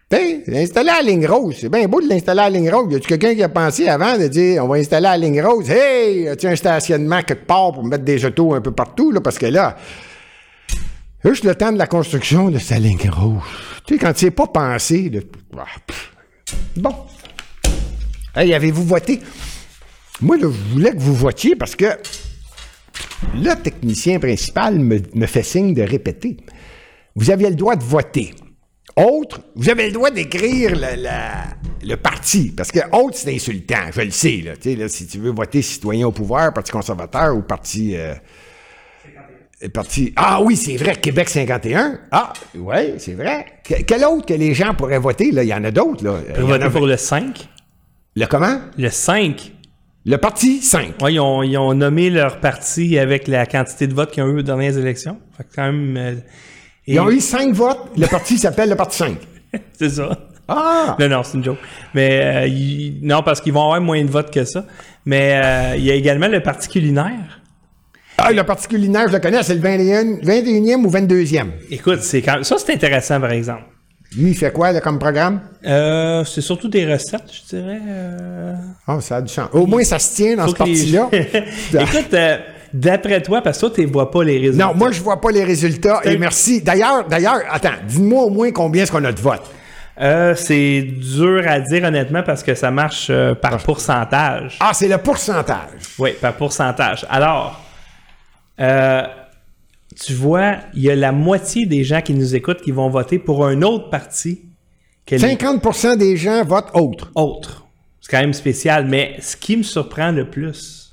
T'sais, 0.08 0.44
installer 0.56 0.92
la 0.96 1.02
ligne 1.02 1.26
rose, 1.26 1.56
c'est 1.60 1.70
bien 1.70 1.88
beau 1.88 2.00
de 2.00 2.08
l'installer 2.08 2.42
à 2.42 2.50
la 2.50 2.60
ligne 2.60 2.70
rose. 2.70 2.94
Y 2.94 2.96
a-tu 2.96 3.08
quelqu'un 3.08 3.34
qui 3.34 3.42
a 3.42 3.50
pensé 3.50 3.88
avant 3.88 4.20
de 4.20 4.28
dire 4.28 4.64
on 4.64 4.68
va 4.68 4.76
installer 4.76 5.04
la 5.04 5.18
ligne 5.18 5.42
rose? 5.42 5.68
Hey, 5.68 6.28
as-tu 6.28 6.46
un 6.46 6.56
stationnement 6.56 7.24
quelque 7.24 7.48
part 7.48 7.72
pour 7.72 7.84
mettre 7.84 8.04
des 8.04 8.24
autos 8.24 8.54
un 8.54 8.62
peu 8.62 8.72
partout? 8.72 9.10
Là, 9.12 9.20
parce 9.20 9.40
que 9.40 9.48
là, 9.48 9.76
juste 11.24 11.44
le 11.44 11.56
temps 11.56 11.72
de 11.72 11.80
la 11.80 11.88
construction 11.88 12.52
de 12.52 12.60
sa 12.60 12.78
ligne 12.78 13.10
rose. 13.10 13.42
Tu 13.88 13.96
sais, 13.96 14.00
quand 14.00 14.12
c'est 14.16 14.30
pas 14.30 14.46
pensé. 14.46 15.10
De... 15.10 15.26
Ah, 15.58 15.66
bon. 16.76 16.94
Hey, 18.36 18.54
avez-vous 18.54 18.84
voté? 18.84 19.20
Moi, 20.22 20.38
je 20.40 20.46
voulais 20.46 20.92
que 20.92 21.00
vous 21.00 21.16
votiez 21.16 21.56
parce 21.56 21.76
que 21.76 21.88
le 23.34 23.56
technicien 23.56 24.20
principal 24.20 24.78
me 24.78 25.26
fait 25.26 25.42
signe 25.42 25.74
de 25.74 25.82
répéter. 25.82 26.38
Vous 27.16 27.32
aviez 27.32 27.50
le 27.50 27.56
droit 27.56 27.76
de 27.76 27.84
voter. 27.84 28.36
Autre, 28.96 29.42
vous 29.56 29.70
avez 29.70 29.88
le 29.88 29.92
droit 29.92 30.10
d'écrire 30.10 30.72
le, 30.74 31.96
parti, 31.96 32.54
parce 32.56 32.72
que 32.72 32.80
autre, 32.94 33.18
c'est 33.18 33.34
insultant, 33.36 33.92
je 33.94 34.02
le 34.02 34.10
sais. 34.12 34.42
Là, 34.44 34.54
là, 34.76 34.88
si 34.88 35.06
tu 35.08 35.18
veux 35.20 35.32
voter 35.32 35.62
citoyen 35.62 36.08
au 36.08 36.12
pouvoir, 36.12 36.54
Parti 36.54 36.72
conservateur 36.72 37.36
ou 37.36 37.42
Parti... 37.42 37.96
euh, 37.98 38.14
parti... 39.74 40.14
Ah 40.16 40.42
oui, 40.42 40.56
c'est 40.56 40.78
vrai, 40.78 40.96
Québec 40.96 41.28
51. 41.30 42.00
Ah, 42.12 42.32
oui, 42.56 42.94
c'est 42.98 43.14
vrai. 43.16 43.46
Que- 43.68 43.82
quel 43.84 44.04
autre 44.06 44.26
que 44.26 44.34
les 44.34 44.54
gens 44.54 44.74
pourraient 44.74 45.00
voter? 45.00 45.32
Là? 45.32 45.44
Il 45.44 45.50
y 45.50 45.54
en 45.54 45.64
a 45.66 45.72
d'autres. 45.72 46.04
Là. 46.04 46.20
Il 46.30 46.40
y 46.42 46.44
en 46.44 46.48
Voter 46.48 46.64
a- 46.66 46.70
pour 46.70 46.86
le 46.88 46.96
5. 46.98 47.50
Le 48.16 48.26
comment? 48.28 48.60
Le 48.78 48.90
5. 48.90 49.52
Le 50.06 50.18
Parti 50.18 50.62
5. 50.62 51.02
Ouais, 51.02 51.14
ils, 51.16 51.20
ont, 51.20 51.44
ils 51.44 51.58
ont 51.58 51.74
nommé 51.74 52.10
leur 52.10 52.40
parti 52.40 52.98
avec 52.98 53.28
la 53.28 53.46
quantité 53.46 53.88
de 53.88 53.94
votes 53.94 54.12
qu'ils 54.12 54.24
ont 54.24 54.28
eu 54.28 54.40
aux 54.40 54.44
dernières 54.44 54.78
élections. 54.78 55.20
Fait 55.36 55.44
que 55.44 55.50
quand 55.56 55.64
même. 55.72 55.98
euh, 55.98 56.16
et- 56.88 56.94
Ils 56.94 57.00
ont 57.00 57.10
eu 57.10 57.20
5 57.20 57.54
votes. 57.54 57.92
Le 57.98 58.08
parti 58.08 58.38
s'appelle 58.40 58.70
le 58.70 58.76
Parti 58.76 58.98
5. 58.98 59.18
C'est 59.78 59.90
ça. 59.90 60.10
Ah! 60.48 60.96
Non, 61.00 61.10
non, 61.10 61.24
c'est 61.24 61.38
une 61.40 61.44
joke. 61.44 61.58
Mais 61.96 62.46
euh, 62.48 62.90
non, 63.02 63.24
parce 63.24 63.42
qu'ils 63.42 63.52
vont 63.54 63.64
avoir 63.64 63.82
moins 63.82 64.04
de 64.04 64.10
votes 64.12 64.30
que 64.32 64.46
ça. 64.46 64.64
Mais 65.04 65.42
euh, 65.44 65.76
il 65.76 65.84
y 65.86 65.90
a 65.92 65.96
également 65.96 66.28
le 66.28 66.40
parti 66.44 66.68
culinaire. 66.68 67.42
Ah, 68.18 68.32
le 68.32 68.44
Parti 68.44 68.68
culinaire, 68.68 69.08
je 69.10 69.14
le 69.14 69.20
connais, 69.20 69.44
c'est 69.44 69.56
le 69.56 69.60
21, 69.62 70.20
21e 70.24 70.86
ou 70.86 70.90
22e. 70.90 71.48
Écoute, 71.70 72.00
c'est 72.02 72.22
quand 72.22 72.44
ça 72.46 72.56
c'est 72.60 72.74
intéressant 72.74 73.20
par 73.20 73.32
exemple. 73.32 73.64
Lui, 74.18 74.30
il 74.30 74.36
fait 74.38 74.54
quoi 74.54 74.72
là, 74.72 74.80
comme 74.80 75.00
programme? 75.00 75.42
Euh, 75.66 76.24
c'est 76.24 76.40
surtout 76.42 76.70
des 76.70 76.86
recettes, 76.90 77.30
je 77.34 77.56
dirais. 77.58 77.80
euh, 77.86 78.54
Ah, 78.88 79.02
ça 79.02 79.18
a 79.18 79.22
du 79.22 79.34
sens. 79.34 79.50
Au 79.52 79.66
moins, 79.66 79.84
ça 79.84 80.00
se 80.00 80.16
tient 80.16 80.36
dans 80.38 80.46
faut 80.48 80.56
ce 80.56 80.64
les- 80.64 81.02
parti-là. 81.12 81.82
Écoute, 81.84 82.14
euh, 82.14 82.38
d'après 82.76 83.22
toi, 83.22 83.42
parce 83.42 83.58
que 83.58 83.68
toi, 83.68 83.76
tu 83.76 83.86
vois 83.86 84.12
pas 84.12 84.24
les 84.24 84.38
résultats. 84.38 84.68
non, 84.68 84.74
moi, 84.76 84.92
je 84.92 85.02
vois 85.02 85.20
pas 85.20 85.32
les 85.32 85.44
résultats. 85.44 86.02
Et 86.04 86.18
merci. 86.18 86.62
D'ailleurs, 86.62 87.08
d'ailleurs, 87.08 87.40
attends, 87.50 87.70
dis-moi 87.88 88.24
au 88.24 88.30
moins 88.30 88.52
combien 88.52 88.84
est-ce 88.84 88.92
qu'on 88.92 89.04
a 89.04 89.12
de 89.12 89.20
votes. 89.20 89.50
Euh, 90.02 90.36
c'est 90.36 90.82
dur 90.82 91.44
à 91.48 91.62
dire 91.62 91.86
honnêtement 91.86 92.22
parce 92.22 92.44
que 92.44 92.54
ça 92.54 92.70
marche 92.70 93.08
euh, 93.10 93.34
par 93.34 93.58
pourcentage. 93.64 94.58
Ah, 94.60 94.72
c'est 94.74 94.90
le 94.90 94.98
pourcentage. 94.98 95.70
Oui, 95.98 96.12
par 96.20 96.34
pourcentage. 96.34 97.06
Alors, 97.10 97.62
euh, 98.60 99.04
tu 99.96 100.14
vois, 100.14 100.56
il 100.74 100.82
y 100.82 100.92
a 100.92 100.96
la 100.96 101.14
moitié 101.14 101.66
des 101.66 101.86
gens 101.86 102.02
qui 102.02 102.14
nous 102.14 102.36
écoutent 102.36 102.62
qui 102.62 102.72
vont 102.72 102.90
voter 102.90 103.20
pour 103.20 103.46
un 103.46 103.62
autre 103.62 103.90
parti 103.90 104.42
que 105.06 105.16
les 105.16 105.36
50% 105.36 105.96
des 105.96 106.18
gens 106.18 106.44
votent 106.44 106.72
autre. 106.74 107.12
autres. 107.16 107.66
C'est 108.02 108.12
quand 108.12 108.22
même 108.22 108.34
spécial, 108.34 108.86
mais 108.86 109.16
ce 109.22 109.38
qui 109.38 109.56
me 109.56 109.64
surprend 109.64 110.12
le 110.12 110.30
plus, 110.30 110.85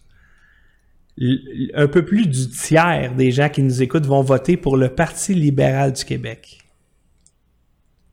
un 1.18 1.86
peu 1.88 2.04
plus 2.04 2.26
du 2.26 2.48
tiers 2.48 3.12
des 3.14 3.30
gens 3.30 3.48
qui 3.48 3.62
nous 3.62 3.82
écoutent 3.82 4.06
vont 4.06 4.22
voter 4.22 4.56
pour 4.56 4.76
le 4.76 4.88
Parti 4.88 5.34
libéral 5.34 5.92
du 5.92 6.04
Québec. 6.04 6.58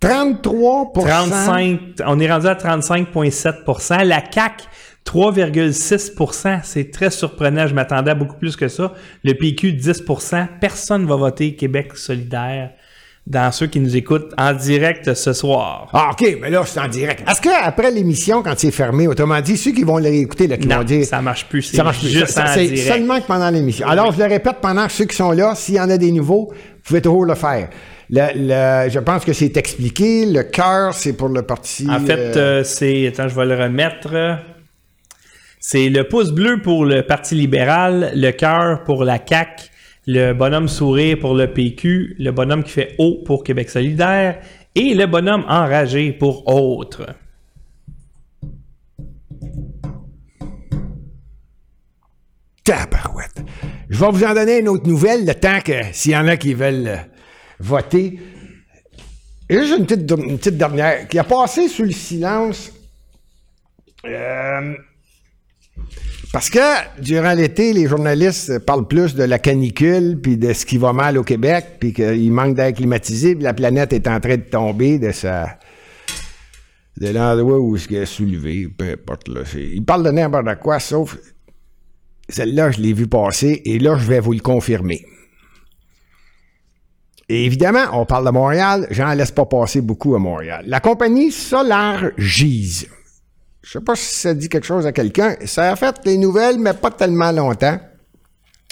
33 0.02 0.93
35, 0.93 1.80
on 2.06 2.20
est 2.20 2.32
rendu 2.32 2.47
à 2.47 2.56
35,7% 2.56 4.06
La 4.06 4.24
CAQ, 4.32 4.64
3,6% 5.06 6.62
C'est 6.64 6.91
très 6.91 7.10
surprenant. 7.10 7.68
Je 7.68 7.74
m'attendais 7.74 8.12
à 8.12 8.16
beaucoup 8.16 8.38
plus 8.38 8.56
que 8.56 8.70
ça. 8.70 8.93
Le 9.24 9.34
PQ, 9.34 9.74
10% 9.74 10.47
Personne 10.62 11.06
va 11.06 11.16
voter 11.16 11.56
Québec 11.56 11.97
solidaire 11.97 12.72
dans 13.30 13.51
ceux 13.51 13.67
qui 13.67 13.80
nous 13.80 13.95
écoutent 13.95 14.34
en 14.39 14.53
direct 14.53 15.13
ce 15.13 15.34
soir. 15.34 15.88
Ah, 15.93 16.09
OK, 16.13 16.38
mais 16.41 16.49
là, 16.49 16.63
c'est 16.65 16.80
en 16.80 16.88
direct. 16.88 17.23
Est-ce 17.30 17.39
qu'après 17.39 17.91
l'émission, 17.91 18.41
quand 18.41 18.55
c'est 18.57 18.71
fermé, 18.71 19.07
autrement 19.07 19.39
dit, 19.39 19.55
ceux 19.55 19.71
qui 19.71 19.84
vont 19.84 19.97
l'écouter, 19.97 20.47
là, 20.47 20.57
qui 20.57 20.67
Non, 20.67 20.77
vont 20.77 20.84
dire. 20.84 21.05
ça 21.05 21.21
marche 21.21 21.45
plus. 21.45 21.61
Ça 21.61 21.84
marche 21.84 21.99
plus. 21.99 22.09
juste 22.09 22.30
Ça- 22.32 22.45
en 22.45 22.53
C'est 22.55 22.65
direct. 22.65 22.88
seulement 22.91 23.21
que 23.21 23.27
pendant 23.27 23.51
l'émission. 23.51 23.88
Alors, 23.88 24.11
je 24.11 24.17
le 24.17 24.25
répète, 24.25 24.55
pendant 24.61 24.89
ceux 24.89 25.05
qui 25.05 25.15
sont 25.15 25.32
là, 25.32 25.53
s'il 25.55 25.75
y 25.75 25.80
en 25.80 25.89
a 25.91 25.97
des 25.99 26.11
nouveaux, 26.11 26.47
vous 26.51 26.82
pouvez 26.84 27.01
toujours 27.01 27.25
le 27.25 27.36
faire. 27.36 27.69
Le- 28.09 28.30
le- 28.36 28.89
je 28.89 28.97
pense 28.99 29.23
que 29.23 29.34
c'est 29.34 29.55
expliqué. 29.55 30.25
Le 30.25 30.41
cœur, 30.41 30.95
c'est 30.95 31.13
pour 31.13 31.30
le 31.30 31.43
parti. 31.43 31.88
En 31.88 31.99
fait, 31.99 32.36
euh, 32.36 32.61
euh, 32.61 32.63
c'est. 32.63 33.05
Attends, 33.07 33.27
je 33.27 33.36
vais 33.36 33.45
le 33.45 33.55
remettre. 33.55 34.39
C'est 35.59 35.89
le 35.89 36.03
pouce 36.05 36.32
bleu 36.32 36.61
pour 36.61 36.86
le 36.86 37.03
Parti 37.03 37.36
libéral, 37.36 38.11
le 38.15 38.32
cœur 38.32 38.84
pour 38.86 39.03
la 39.03 39.19
CAQ, 39.23 39.65
le 40.12 40.34
bonhomme 40.34 40.68
sourire 40.68 41.20
pour 41.20 41.36
le 41.36 41.53
PQ, 41.53 42.16
le 42.18 42.32
bonhomme 42.32 42.64
qui 42.64 42.72
fait 42.72 42.95
haut 42.97 43.22
pour 43.24 43.43
Québec 43.43 43.70
solidaire 43.70 44.39
et 44.74 44.95
le 44.95 45.05
bonhomme 45.05 45.45
enragé 45.47 46.14
pour 46.14 46.47
autre. 46.47 47.14
Tabarouette. 52.64 53.43
Je 53.88 53.99
vais 53.99 54.10
vous 54.10 54.24
en 54.24 54.34
donner 54.34 54.62
une 54.62 54.70
autre 54.70 54.88
nouvelle, 54.88 55.28
le 55.28 55.36
temps 55.36 55.62
que 55.64 55.74
s'il 55.91 56.14
y 56.14 56.18
en 56.18 56.28
a 56.28 56.38
qui 56.38 56.55
veulent 56.55 56.88
euh, 56.88 56.97
voter. 57.60 58.20
Juste 59.47 59.78
une 59.78 59.86
petite, 59.86 60.12
une 60.12 60.39
petite 60.39 60.57
dernière, 60.57 61.07
qui 61.07 61.20
a 61.20 61.24
passé 61.24 61.68
sous 61.68 61.84
le 61.84 61.91
silence. 61.91 62.74
Euh, 64.05 64.74
parce 66.32 66.49
que 66.49 67.01
durant 67.01 67.34
l'été, 67.34 67.73
les 67.73 67.88
journalistes 67.88 68.59
parlent 68.59 68.88
plus 68.88 69.15
de 69.15 69.23
la 69.23 69.39
canicule, 69.39 70.19
puis 70.21 70.38
de 70.38 70.53
ce 70.53 70.65
qui 70.65 70.77
va 70.77 70.93
mal 70.93 71.17
au 71.17 71.23
Québec, 71.23 71.77
puis 71.80 71.93
qu'il 71.93 72.32
manque 72.32 72.55
d'air 72.55 72.73
climatisé, 72.73 73.36
puis 73.36 73.43
la 73.43 73.53
planète 73.53 73.93
est 73.93 74.07
en 74.07 74.19
train 74.19 74.38
de 74.38 74.43
tomber 74.43 74.99
de 74.99 75.11
sa 75.11 75.57
de 76.97 77.07
l'endroit 77.07 77.59
où 77.59 77.77
ce 77.77 77.93
est 77.93 78.05
soulevé, 78.05 78.67
peu 78.67 78.91
importe. 78.91 79.30
Là. 79.30 79.41
Ils 79.55 79.84
parlent 79.84 80.03
de 80.03 80.11
n'importe 80.11 80.59
quoi, 80.59 80.80
sauf 80.80 81.17
celle-là, 82.27 82.71
je 82.71 82.82
l'ai 82.82 82.93
vu 82.93 83.07
passer 83.07 83.61
et 83.65 83.80
là, 83.80 83.97
je 83.97 84.05
vais 84.05 84.19
vous 84.19 84.34
le 84.34 84.39
confirmer. 84.39 85.05
Et 87.30 87.45
évidemment, 87.45 87.86
on 87.93 88.05
parle 88.05 88.25
de 88.25 88.32
Montréal, 88.32 88.88
j'en 88.91 89.13
laisse 89.13 89.32
pas 89.32 89.45
passer 89.45 89.82
beaucoup 89.82 90.15
à 90.15 90.19
Montréal. 90.19 90.63
La 90.67 90.80
compagnie 90.80 91.32
Solargise. 91.32 92.88
Je 93.62 93.72
sais 93.72 93.82
pas 93.82 93.95
si 93.95 94.16
ça 94.16 94.34
dit 94.34 94.47
quelque 94.49 94.66
chose 94.66 94.88
à 94.88 94.91
quelqu'un. 94.91 95.36
Ça 95.45 95.72
a 95.72 95.76
fait 95.76 95.95
les 96.05 96.18
nouvelles, 96.18 96.57
mais 96.60 96.74
pas 96.74 96.91
tellement 96.91 97.32
longtemps. 97.32 97.80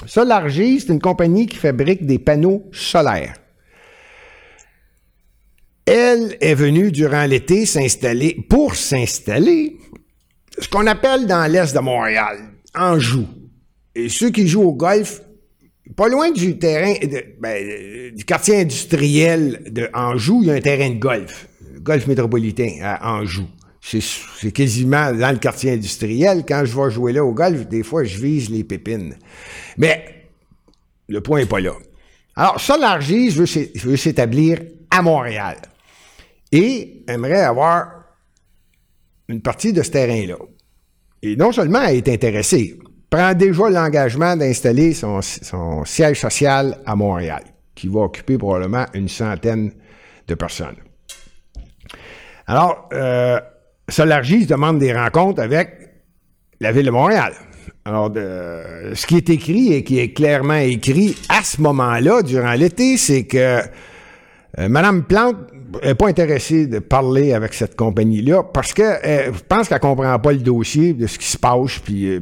Solargise, 0.05 0.85
c'est 0.87 0.93
une 0.93 1.01
compagnie 1.01 1.47
qui 1.47 1.57
fabrique 1.57 2.05
des 2.05 2.19
panneaux 2.19 2.69
solaires. 2.71 3.35
Elle 5.85 6.37
est 6.41 6.55
venue 6.55 6.91
durant 6.91 7.25
l'été 7.25 7.65
s'installer, 7.65 8.45
pour 8.49 8.75
s'installer, 8.75 9.77
ce 10.59 10.67
qu'on 10.67 10.85
appelle 10.87 11.27
dans 11.27 11.49
l'est 11.51 11.73
de 11.73 11.79
Montréal, 11.79 12.39
Anjou. 12.75 13.25
Et 13.95 14.09
ceux 14.09 14.29
qui 14.29 14.47
jouent 14.47 14.63
au 14.63 14.73
golf, 14.73 15.21
pas 15.95 16.09
loin 16.09 16.31
du 16.31 16.59
terrain, 16.59 16.93
de- 17.01 17.23
ben, 17.39 17.55
euh, 17.63 18.11
du 18.11 18.25
quartier 18.25 18.57
industriel 18.61 19.63
de 19.71 19.89
Anjou, 19.93 20.39
il 20.43 20.47
y 20.49 20.51
a 20.51 20.55
un 20.55 20.59
terrain 20.61 20.89
de 20.89 20.99
golf, 20.99 21.47
golf 21.79 22.05
métropolitain 22.07 22.79
à 22.83 23.13
Anjou. 23.13 23.47
C'est 23.81 24.51
quasiment 24.51 25.13
dans 25.13 25.31
le 25.31 25.37
quartier 25.37 25.71
industriel. 25.71 26.43
Quand 26.47 26.63
je 26.65 26.75
vais 26.77 26.91
jouer 26.91 27.13
là 27.13 27.23
au 27.23 27.31
golf, 27.33 27.67
des 27.67 27.83
fois, 27.83 28.03
je 28.03 28.17
vise 28.19 28.49
les 28.49 28.63
pépines. 28.63 29.15
Mais 29.77 30.25
le 31.07 31.21
point 31.21 31.39
n'est 31.39 31.45
pas 31.45 31.59
là. 31.61 31.73
Alors, 32.35 32.59
Solargis 32.59 33.29
veut 33.29 33.45
s'é- 33.45 33.71
veut 33.75 33.95
s'établir 33.95 34.59
à 34.91 35.01
Montréal 35.01 35.57
et 36.51 37.03
aimerait 37.07 37.41
avoir 37.43 38.03
une 39.29 39.41
partie 39.41 39.73
de 39.73 39.81
ce 39.81 39.91
terrain-là. 39.91 40.37
Et 41.21 41.35
non 41.35 41.51
seulement 41.51 41.81
elle 41.81 41.97
est 41.97 42.09
intéressée, 42.09 42.77
prend 43.09 43.33
déjà 43.33 43.69
l'engagement 43.69 44.35
d'installer 44.35 44.93
son, 44.93 45.21
son 45.21 45.83
siège 45.85 46.19
social 46.19 46.79
à 46.85 46.95
Montréal, 46.95 47.43
qui 47.73 47.87
va 47.87 48.01
occuper 48.01 48.37
probablement 48.37 48.85
une 48.93 49.07
centaine 49.07 49.71
de 50.27 50.35
personnes. 50.35 50.75
Alors, 52.45 52.87
euh, 52.93 53.39
Solargis 53.89 54.45
demande 54.45 54.79
des 54.79 54.93
rencontres 54.93 55.41
avec 55.41 55.69
la 56.59 56.71
ville 56.71 56.85
de 56.85 56.91
Montréal. 56.91 57.33
Alors, 57.85 58.09
de- 58.09 58.91
ce 58.93 59.05
qui 59.07 59.15
est 59.17 59.29
écrit 59.29 59.73
et 59.73 59.83
qui 59.83 59.99
est 59.99 60.11
clairement 60.13 60.55
écrit 60.55 61.15
à 61.29 61.41
ce 61.43 61.61
moment-là, 61.61 62.21
durant 62.21 62.51
l'été, 62.53 62.97
c'est 62.97 63.23
que 63.25 63.37
euh, 64.57 64.67
Madame 64.69 65.03
Plante 65.03 65.37
n'est 65.83 65.95
pas 65.95 66.07
intéressée 66.07 66.67
de 66.67 66.79
parler 66.79 67.33
avec 67.33 67.53
cette 67.53 67.75
compagnie-là 67.75 68.43
parce 68.43 68.73
que 68.73 68.81
euh, 68.83 69.31
pense 69.47 69.69
qu'elle 69.69 69.79
comprend 69.79 70.17
pas 70.19 70.31
le 70.33 70.39
dossier 70.39 70.93
de 70.93 71.07
ce 71.07 71.17
qui 71.17 71.27
se 71.27 71.37
passe. 71.37 71.79
Puis 71.79 72.07
euh, 72.07 72.19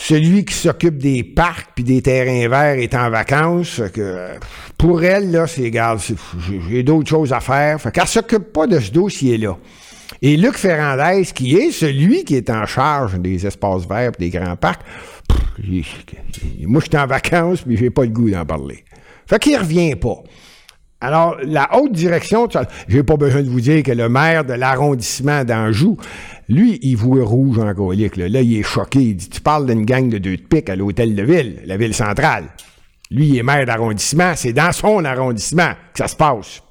celui 0.00 0.44
qui 0.44 0.54
s'occupe 0.54 0.96
des 0.98 1.24
parcs 1.24 1.70
puis 1.74 1.82
des 1.82 2.00
terrains 2.00 2.48
verts 2.48 2.78
est 2.78 2.94
en 2.94 3.10
vacances. 3.10 3.82
Que 3.92 4.28
pour 4.78 5.02
elle 5.02 5.32
là, 5.32 5.46
c'est 5.48 5.72
c'est- 5.98 6.14
j'ai- 6.68 6.82
d'autres 6.84 7.08
choses 7.08 7.32
à 7.32 7.40
faire. 7.40 7.80
Fait 7.80 7.90
qu'elle 7.90 8.06
s'occupe 8.06 8.52
pas 8.52 8.66
de 8.68 8.78
ce 8.78 8.92
dossier-là. 8.92 9.56
Et 10.22 10.36
Luc 10.36 10.54
Ferrandez, 10.54 11.24
qui 11.34 11.56
est 11.56 11.70
celui 11.72 12.24
qui 12.24 12.36
est 12.36 12.48
en 12.48 12.64
charge 12.64 13.18
des 13.18 13.44
espaces 13.46 13.86
verts 13.88 14.12
et 14.18 14.20
des 14.20 14.30
grands 14.30 14.56
parcs, 14.56 14.80
pff, 15.28 15.38
moi, 16.66 16.80
je 16.80 16.86
suis 16.88 16.96
en 16.98 17.06
vacances, 17.06 17.64
mais 17.66 17.76
j'ai 17.76 17.90
pas 17.90 18.02
le 18.02 18.08
goût 18.10 18.30
d'en 18.30 18.46
parler. 18.46 18.84
Fait 19.28 19.38
qu'il 19.38 19.56
revient 19.58 19.94
pas. 19.96 20.22
Alors, 21.00 21.36
la 21.44 21.76
haute 21.76 21.92
direction, 21.92 22.48
j'ai 22.88 23.04
pas 23.04 23.16
besoin 23.16 23.42
de 23.42 23.48
vous 23.48 23.60
dire 23.60 23.84
que 23.84 23.92
le 23.92 24.08
maire 24.08 24.44
de 24.44 24.54
l'arrondissement 24.54 25.44
d'Anjou, 25.44 25.96
lui, 26.48 26.80
il 26.82 26.96
voit 26.96 27.24
rouge 27.24 27.58
en 27.58 27.72
colique. 27.72 28.16
Là. 28.16 28.28
Là, 28.28 28.40
il 28.40 28.58
est 28.58 28.62
choqué. 28.64 29.00
Il 29.00 29.16
dit 29.16 29.28
Tu 29.28 29.40
parles 29.40 29.66
d'une 29.66 29.84
gang 29.84 30.08
de 30.08 30.18
deux 30.18 30.36
de 30.36 30.42
pique 30.42 30.68
à 30.68 30.74
l'hôtel 30.76 31.14
de 31.14 31.22
ville, 31.22 31.62
la 31.64 31.76
ville 31.76 31.94
centrale. 31.94 32.46
Lui, 33.10 33.28
il 33.28 33.38
est 33.38 33.42
maire 33.44 33.64
d'arrondissement. 33.64 34.32
C'est 34.34 34.52
dans 34.52 34.72
son 34.72 35.04
arrondissement 35.04 35.70
que 35.92 35.98
ça 35.98 36.08
se 36.08 36.16
passe. 36.16 36.62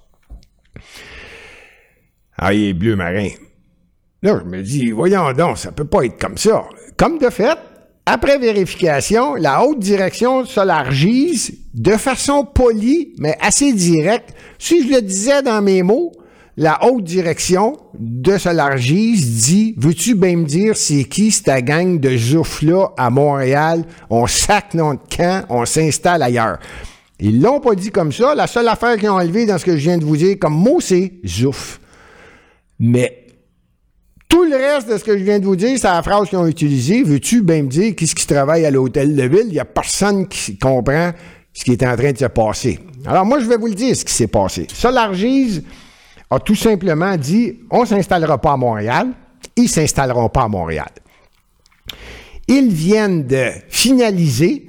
Ah, 2.37 2.53
il 2.53 2.69
est 2.69 2.73
bleu 2.73 2.95
marin. 2.95 3.29
Là, 4.21 4.41
je 4.43 4.49
me 4.49 4.61
dis, 4.61 4.91
voyons 4.91 5.31
donc, 5.31 5.57
ça 5.57 5.71
peut 5.71 5.85
pas 5.85 6.03
être 6.03 6.19
comme 6.19 6.37
ça. 6.37 6.65
Comme 6.97 7.17
de 7.17 7.29
fait, 7.29 7.57
après 8.09 8.37
vérification, 8.37 9.35
la 9.35 9.65
haute 9.65 9.79
direction 9.79 10.45
Solargise, 10.45 11.53
de 11.73 11.91
façon 11.91 12.45
polie, 12.45 13.13
mais 13.19 13.37
assez 13.41 13.73
directe, 13.73 14.33
si 14.57 14.87
je 14.87 14.95
le 14.95 15.01
disais 15.01 15.41
dans 15.43 15.61
mes 15.61 15.83
mots, 15.83 16.13
la 16.55 16.85
haute 16.85 17.03
direction 17.03 17.75
de 17.99 18.37
Solargise 18.37 19.45
dit 19.45 19.75
Veux-tu 19.77 20.15
bien 20.15 20.37
me 20.37 20.45
dire 20.45 20.77
c'est 20.77 21.03
qui 21.03 21.31
cette 21.31 21.65
gang 21.65 21.99
de 21.99 22.15
zouf-là 22.15 22.93
à 22.95 23.09
Montréal? 23.09 23.83
On 24.09 24.25
sac 24.25 24.73
notre 24.73 25.05
camp, 25.09 25.45
on 25.49 25.65
s'installe 25.65 26.23
ailleurs. 26.23 26.59
Ils 27.19 27.41
l'ont 27.41 27.59
pas 27.59 27.75
dit 27.75 27.91
comme 27.91 28.13
ça. 28.13 28.33
La 28.35 28.47
seule 28.47 28.69
affaire 28.69 28.95
qu'ils 28.95 29.09
ont 29.09 29.15
enlevée 29.15 29.45
dans 29.45 29.57
ce 29.57 29.65
que 29.65 29.75
je 29.75 29.81
viens 29.81 29.97
de 29.97 30.05
vous 30.05 30.15
dire 30.15 30.37
comme 30.39 30.55
mot, 30.55 30.79
c'est 30.79 31.15
zouf. 31.25 31.81
Mais 32.79 33.26
tout 34.27 34.43
le 34.43 34.55
reste 34.55 34.89
de 34.89 34.97
ce 34.97 35.03
que 35.03 35.17
je 35.17 35.23
viens 35.23 35.39
de 35.39 35.45
vous 35.45 35.55
dire, 35.55 35.77
c'est 35.77 35.87
la 35.87 36.03
phrase 36.03 36.29
qu'ils 36.29 36.37
ont 36.37 36.47
utilisée. 36.47 37.03
Veux-tu 37.03 37.41
bien 37.41 37.63
me 37.63 37.69
dire 37.69 37.95
qu'est-ce 37.95 38.15
qui 38.15 38.27
travaille 38.27 38.65
à 38.65 38.71
l'hôtel 38.71 39.15
de 39.15 39.23
ville? 39.23 39.45
Il 39.45 39.53
n'y 39.53 39.59
a 39.59 39.65
personne 39.65 40.27
qui 40.27 40.57
comprend 40.57 41.11
ce 41.53 41.63
qui 41.63 41.71
est 41.71 41.83
en 41.83 41.95
train 41.95 42.11
de 42.11 42.17
se 42.17 42.25
passer. 42.25 42.79
Alors, 43.05 43.25
moi, 43.25 43.39
je 43.39 43.45
vais 43.45 43.57
vous 43.57 43.67
le 43.67 43.73
dire, 43.73 43.95
ce 43.95 44.03
qui 44.03 44.13
s'est 44.13 44.27
passé. 44.27 44.67
Solargise 44.73 45.63
a 46.29 46.39
tout 46.39 46.55
simplement 46.55 47.15
dit, 47.15 47.59
on 47.71 47.81
ne 47.81 47.85
s'installera 47.85 48.37
pas 48.37 48.51
à 48.51 48.57
Montréal. 48.57 49.07
Ils 49.55 49.63
ne 49.63 49.69
s'installeront 49.69 50.29
pas 50.29 50.43
à 50.43 50.47
Montréal. 50.47 50.89
Ils 52.47 52.71
viennent 52.71 53.25
de 53.25 53.49
finaliser, 53.69 54.67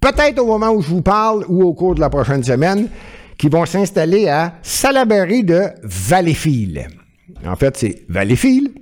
peut-être 0.00 0.38
au 0.38 0.46
moment 0.46 0.70
où 0.70 0.80
je 0.80 0.88
vous 0.88 1.02
parle 1.02 1.44
ou 1.48 1.62
au 1.64 1.74
cours 1.74 1.94
de 1.94 2.00
la 2.00 2.10
prochaine 2.10 2.42
semaine, 2.42 2.88
qu'ils 3.36 3.50
vont 3.50 3.66
s'installer 3.66 4.28
à 4.28 4.54
Salaberry 4.62 5.44
de 5.44 5.64
Valleyfield. 5.82 6.86
En 7.46 7.56
fait, 7.56 7.76
c'est 7.76 8.04
Valleyfield. 8.08 8.72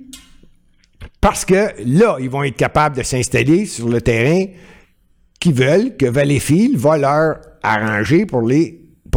Parce 1.21 1.45
que 1.45 1.71
là, 1.85 2.17
ils 2.19 2.29
vont 2.29 2.43
être 2.43 2.55
capables 2.55 2.97
de 2.97 3.03
s'installer 3.03 3.65
sur 3.65 3.89
le 3.89 4.01
terrain 4.01 4.45
qu'ils 5.39 5.53
veulent, 5.53 5.97
que 5.97 6.05
Valleyfield 6.05 6.77
va 6.77 6.97
leur 6.97 7.37
arranger 7.63 8.25
pour, 8.25 8.43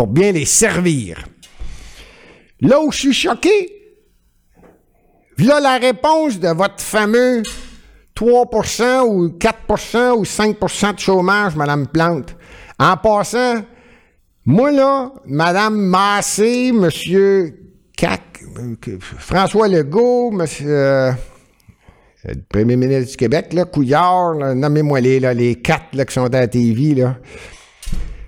bien 0.06 0.32
les 0.32 0.44
servir. 0.44 1.24
Là 2.60 2.80
où 2.80 2.90
je 2.90 2.98
suis 2.98 3.12
choqué, 3.12 3.72
voilà 5.36 5.60
la 5.60 5.78
réponse 5.78 6.40
de 6.40 6.48
votre 6.48 6.80
fameux 6.80 7.42
3% 8.16 9.02
ou 9.06 9.28
4% 9.28 10.12
ou 10.12 10.24
5% 10.24 10.94
de 10.94 10.98
chômage, 10.98 11.56
Madame 11.56 11.86
Plante. 11.86 12.34
En 12.78 12.96
passant, 12.96 13.62
moi 14.44 14.72
là, 14.72 15.12
Madame 15.26 15.76
Massé, 15.76 16.72
Monsieur 16.72 17.67
François 19.18 19.68
Legault, 19.68 20.30
Monsieur 20.30 20.68
euh, 20.68 21.12
le 22.24 22.34
Premier 22.48 22.76
ministre 22.76 23.10
du 23.10 23.16
Québec, 23.16 23.52
là, 23.52 23.64
Couillard, 23.64 24.34
nommez-moi 24.54 25.00
les, 25.00 25.20
là, 25.20 25.34
les 25.34 25.56
quatre 25.56 25.94
là, 25.94 26.04
qui 26.04 26.14
sont 26.14 26.32
à 26.32 26.40
la 26.40 26.48
TV, 26.48 26.94
là. 26.94 27.16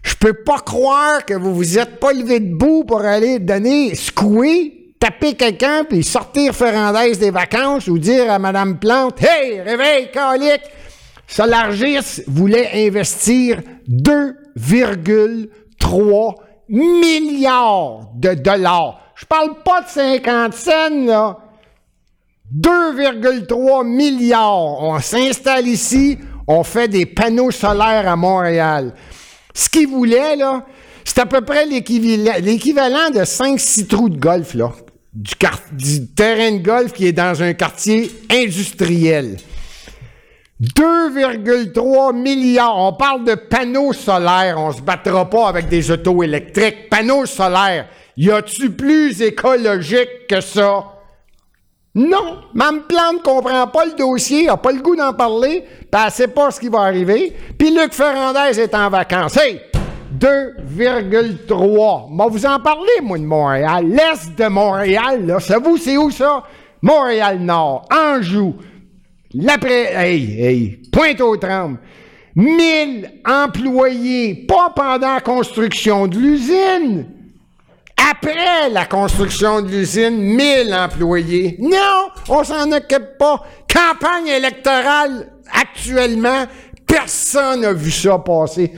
Je 0.03 0.15
peux 0.17 0.35
pas 0.35 0.59
croire 0.59 1.25
que 1.25 1.35
vous 1.35 1.55
vous 1.55 1.79
êtes 1.79 2.01
pas 2.01 2.13
levé 2.13 2.41
debout 2.41 2.85
pour 2.85 3.03
aller 3.03 3.39
donner, 3.39 3.95
secouer, 3.95 4.95
taper 4.99 5.35
quelqu'un, 5.35 5.85
puis 5.85 6.03
sortir 6.03 6.55
Ferrandez 6.55 7.17
des 7.17 7.31
vacances 7.31 7.87
ou 7.87 7.99
dire 7.99 8.31
à 8.31 8.39
Mme 8.39 8.79
Plante, 8.79 9.23
Hey, 9.23 9.61
réveille, 9.61 10.11
calique! 10.11 10.63
Solargis 11.27 12.23
voulait 12.27 12.87
investir 12.89 13.61
2,3 13.89 16.35
milliards 16.69 18.11
de 18.17 18.35
dollars. 18.35 19.10
Je 19.21 19.27
parle 19.27 19.63
pas 19.63 19.83
de 19.83 19.89
50 19.89 20.55
cents, 20.55 21.05
là. 21.05 21.39
2,3 22.53 23.87
milliards. 23.87 24.83
On 24.83 24.99
s'installe 24.99 25.69
ici, 25.69 26.19
on 26.49 26.65
fait 26.65 26.89
des 26.89 27.05
panneaux 27.05 27.51
solaires 27.51 28.09
à 28.09 28.17
Montréal. 28.17 28.95
Ce 29.53 29.69
qu'ils 29.69 29.89
voulaient, 29.89 30.37
c'est 31.05 31.19
à 31.19 31.27
peu 31.27 31.43
près 31.43 31.67
l'équivalent 31.67 33.11
de 33.11 33.21
5-6 33.21 33.87
trous 33.87 34.09
de 34.09 34.19
golf, 34.19 34.55
là. 34.55 34.73
Du, 35.13 35.35
du, 35.73 36.07
terrain 36.15 36.53
de 36.53 36.63
golf 36.63 36.93
qui 36.93 37.07
est 37.07 37.13
dans 37.13 37.43
un 37.43 37.53
quartier 37.53 38.11
industriel. 38.31 39.37
2,3 40.63 42.15
milliards. 42.15 42.79
On 42.79 42.95
parle 42.95 43.25
de 43.25 43.35
panneaux 43.35 43.93
solaires. 43.93 44.57
On 44.59 44.73
se 44.73 44.81
battra 44.81 45.29
pas 45.29 45.49
avec 45.49 45.69
des 45.69 45.91
autos 45.91 46.23
électriques. 46.23 46.89
Panneaux 46.89 47.27
solaires. 47.27 47.89
Y 48.21 48.31
a-tu 48.31 48.69
plus 48.69 49.23
écologique 49.23 50.27
que 50.29 50.43
ça? 50.43 50.85
Non, 51.95 52.43
Mme 52.53 52.83
Plante 52.83 53.23
comprend 53.23 53.67
pas 53.69 53.87
le 53.87 53.93
dossier, 53.93 54.47
a 54.51 54.59
pas 54.59 54.73
le 54.73 54.83
goût 54.83 54.95
d'en 54.95 55.15
parler, 55.15 55.65
puis 55.91 56.03
elle 56.19 56.29
pas 56.29 56.51
ce 56.51 56.61
qui 56.61 56.69
va 56.69 56.81
arriver. 56.81 57.35
Puis 57.59 57.71
Luc 57.71 57.95
Ferrandez 57.95 58.61
est 58.61 58.75
en 58.75 58.91
vacances. 58.91 59.39
Hey, 59.39 59.63
2,3. 60.19 62.11
Moi, 62.11 62.27
vous 62.29 62.45
en 62.45 62.61
parlez, 62.61 63.01
moi, 63.03 63.17
de 63.17 63.25
Montréal. 63.25 63.87
L'Est 63.89 64.39
de 64.39 64.49
Montréal, 64.49 65.25
là, 65.25 65.41
ça 65.41 65.59
vous, 65.59 65.79
c'est 65.79 65.97
où 65.97 66.11
ça? 66.11 66.45
Montréal-Nord, 66.83 67.89
Anjou, 67.91 68.55
l'après, 69.33 69.95
hey, 69.95 70.43
hey, 70.43 70.83
Pointe-aux-Trembles. 70.93 71.79
1000 72.37 73.23
employés, 73.27 74.45
pas 74.47 74.75
pendant 74.77 75.15
la 75.15 75.21
construction 75.23 76.07
de 76.07 76.19
l'usine. 76.19 77.20
Après 78.09 78.71
la 78.71 78.87
construction 78.87 79.61
de 79.61 79.69
l'usine, 79.69 80.17
1000 80.17 80.73
employés. 80.73 81.57
Non, 81.59 82.09
on 82.29 82.43
s'en 82.45 82.71
occupe 82.73 83.19
pas. 83.19 83.45
Campagne 83.73 84.29
électorale 84.29 85.33
actuellement, 85.53 86.47
personne 86.87 87.61
n'a 87.61 87.73
vu 87.73 87.91
ça 87.91 88.19
passer. 88.19 88.73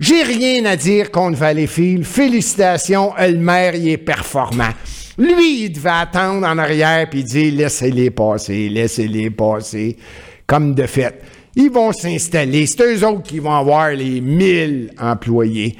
J'ai 0.00 0.22
rien 0.22 0.64
à 0.64 0.76
dire 0.76 1.10
contre 1.10 1.38
Valleyfield. 1.38 2.04
Félicitations, 2.04 3.12
le 3.18 3.36
maire, 3.36 3.74
il 3.74 3.90
est 3.90 3.98
performant. 3.98 4.70
Lui, 5.18 5.64
il 5.64 5.72
devait 5.72 5.90
attendre 5.90 6.46
en 6.46 6.58
arrière 6.58 7.08
puis 7.10 7.22
dire 7.22 7.52
laissez-les 7.54 8.10
passer, 8.10 8.68
laissez-les 8.68 9.30
passer. 9.30 9.96
Comme 10.46 10.74
de 10.74 10.86
fait, 10.86 11.20
ils 11.54 11.70
vont 11.70 11.92
s'installer. 11.92 12.66
C'est 12.66 12.82
eux 12.82 13.06
autres 13.06 13.22
qui 13.22 13.38
vont 13.38 13.54
avoir 13.54 13.90
les 13.90 14.20
1000 14.20 14.92
employés 14.98 15.76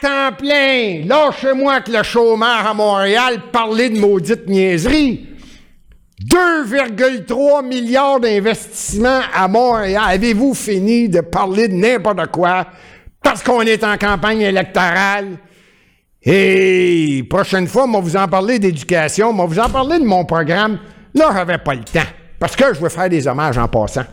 temps 0.00 0.36
plein. 0.36 1.04
Lâchez-moi 1.06 1.80
que 1.80 1.92
le 1.92 2.02
chômeur 2.02 2.66
à 2.66 2.74
Montréal 2.74 3.42
parler 3.52 3.90
de 3.90 3.98
maudite 3.98 4.46
niaiserie. 4.48 5.28
2,3 6.22 7.66
milliards 7.66 8.20
d'investissements 8.20 9.20
à 9.34 9.48
Montréal. 9.48 10.02
Avez-vous 10.06 10.54
fini 10.54 11.08
de 11.08 11.20
parler 11.20 11.68
de 11.68 11.74
n'importe 11.74 12.26
quoi 12.30 12.66
parce 13.22 13.42
qu'on 13.42 13.62
est 13.62 13.82
en 13.84 13.96
campagne 13.96 14.42
électorale? 14.42 15.38
Et 16.22 17.24
prochaine 17.28 17.66
fois, 17.66 17.86
moi, 17.86 18.00
vous 18.00 18.16
en 18.16 18.28
parler 18.28 18.58
d'éducation, 18.58 19.32
moi, 19.32 19.46
vous 19.46 19.58
en 19.58 19.68
parler 19.68 19.98
de 19.98 20.04
mon 20.04 20.24
programme. 20.24 20.78
Là, 21.14 21.30
j'avais 21.32 21.58
pas 21.58 21.74
le 21.74 21.84
temps 21.84 22.00
parce 22.38 22.56
que 22.56 22.74
je 22.74 22.80
veux 22.80 22.88
faire 22.88 23.08
des 23.08 23.26
hommages 23.26 23.58
en 23.58 23.68
passant. 23.68 24.04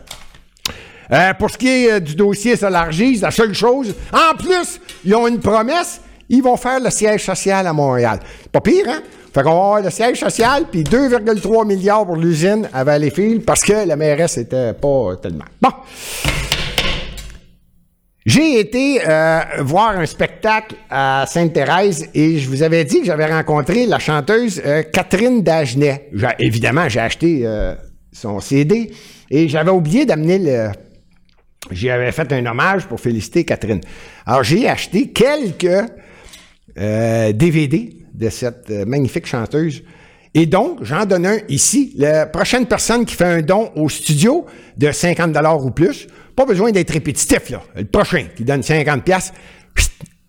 Euh, 1.12 1.34
pour 1.34 1.50
ce 1.50 1.58
qui 1.58 1.68
est 1.68 1.92
euh, 1.92 2.00
du 2.00 2.14
dossier 2.14 2.56
Solargise, 2.56 3.20
la 3.20 3.30
seule 3.30 3.52
chose, 3.52 3.94
en 4.12 4.34
plus, 4.34 4.80
ils 5.04 5.14
ont 5.14 5.28
une 5.28 5.40
promesse, 5.40 6.00
ils 6.30 6.42
vont 6.42 6.56
faire 6.56 6.80
le 6.80 6.88
siège 6.88 7.24
social 7.24 7.66
à 7.66 7.72
Montréal. 7.74 8.18
Pas 8.50 8.62
pire, 8.62 8.86
hein? 8.88 9.02
Fait 9.34 9.42
qu'on 9.42 9.50
va 9.50 9.56
avoir 9.56 9.82
le 9.82 9.90
siège 9.90 10.20
social, 10.20 10.64
puis 10.70 10.82
2,3 10.82 11.66
milliards 11.66 12.06
pour 12.06 12.16
l'usine 12.16 12.68
à 12.72 12.84
Valleyfield, 12.84 13.44
parce 13.44 13.62
que 13.62 13.86
la 13.86 13.96
mairesse 13.96 14.38
était 14.38 14.72
pas 14.72 15.16
tellement. 15.20 15.44
Bon. 15.60 15.70
J'ai 18.24 18.60
été 18.60 19.00
euh, 19.06 19.40
voir 19.60 19.98
un 19.98 20.06
spectacle 20.06 20.76
à 20.88 21.24
Sainte-Thérèse 21.26 22.08
et 22.14 22.38
je 22.38 22.48
vous 22.48 22.62
avais 22.62 22.84
dit 22.84 23.00
que 23.00 23.06
j'avais 23.06 23.26
rencontré 23.26 23.84
la 23.84 23.98
chanteuse 23.98 24.62
Catherine 24.92 25.42
Dagenet. 25.42 26.08
évidemment, 26.38 26.88
j'ai 26.88 27.00
acheté 27.00 27.44
son 28.12 28.38
CD 28.38 28.92
et 29.28 29.48
j'avais 29.48 29.72
oublié 29.72 30.06
d'amener 30.06 30.38
le, 30.38 30.68
J'y 31.72 31.90
avais 31.90 32.12
fait 32.12 32.32
un 32.32 32.46
hommage 32.46 32.86
pour 32.86 33.00
féliciter 33.00 33.44
Catherine. 33.44 33.80
Alors, 34.26 34.44
j'ai 34.44 34.68
acheté 34.68 35.10
quelques 35.10 35.88
DVD 36.76 37.90
euh, 37.92 38.02
de 38.14 38.28
cette 38.28 38.70
euh, 38.70 38.84
magnifique 38.84 39.26
chanteuse. 39.26 39.82
Et 40.34 40.46
donc, 40.46 40.82
j'en 40.82 41.04
donne 41.04 41.26
un 41.26 41.38
ici. 41.48 41.92
La 41.96 42.26
prochaine 42.26 42.66
personne 42.66 43.04
qui 43.04 43.14
fait 43.14 43.24
un 43.24 43.42
don 43.42 43.70
au 43.76 43.88
studio 43.88 44.46
de 44.76 44.90
50 44.90 45.36
ou 45.62 45.70
plus, 45.70 46.06
pas 46.34 46.46
besoin 46.46 46.70
d'être 46.70 46.90
répétitif, 46.90 47.50
là. 47.50 47.62
Le 47.76 47.84
prochain 47.84 48.26
qui 48.34 48.44
donne 48.44 48.62
50 48.62 49.04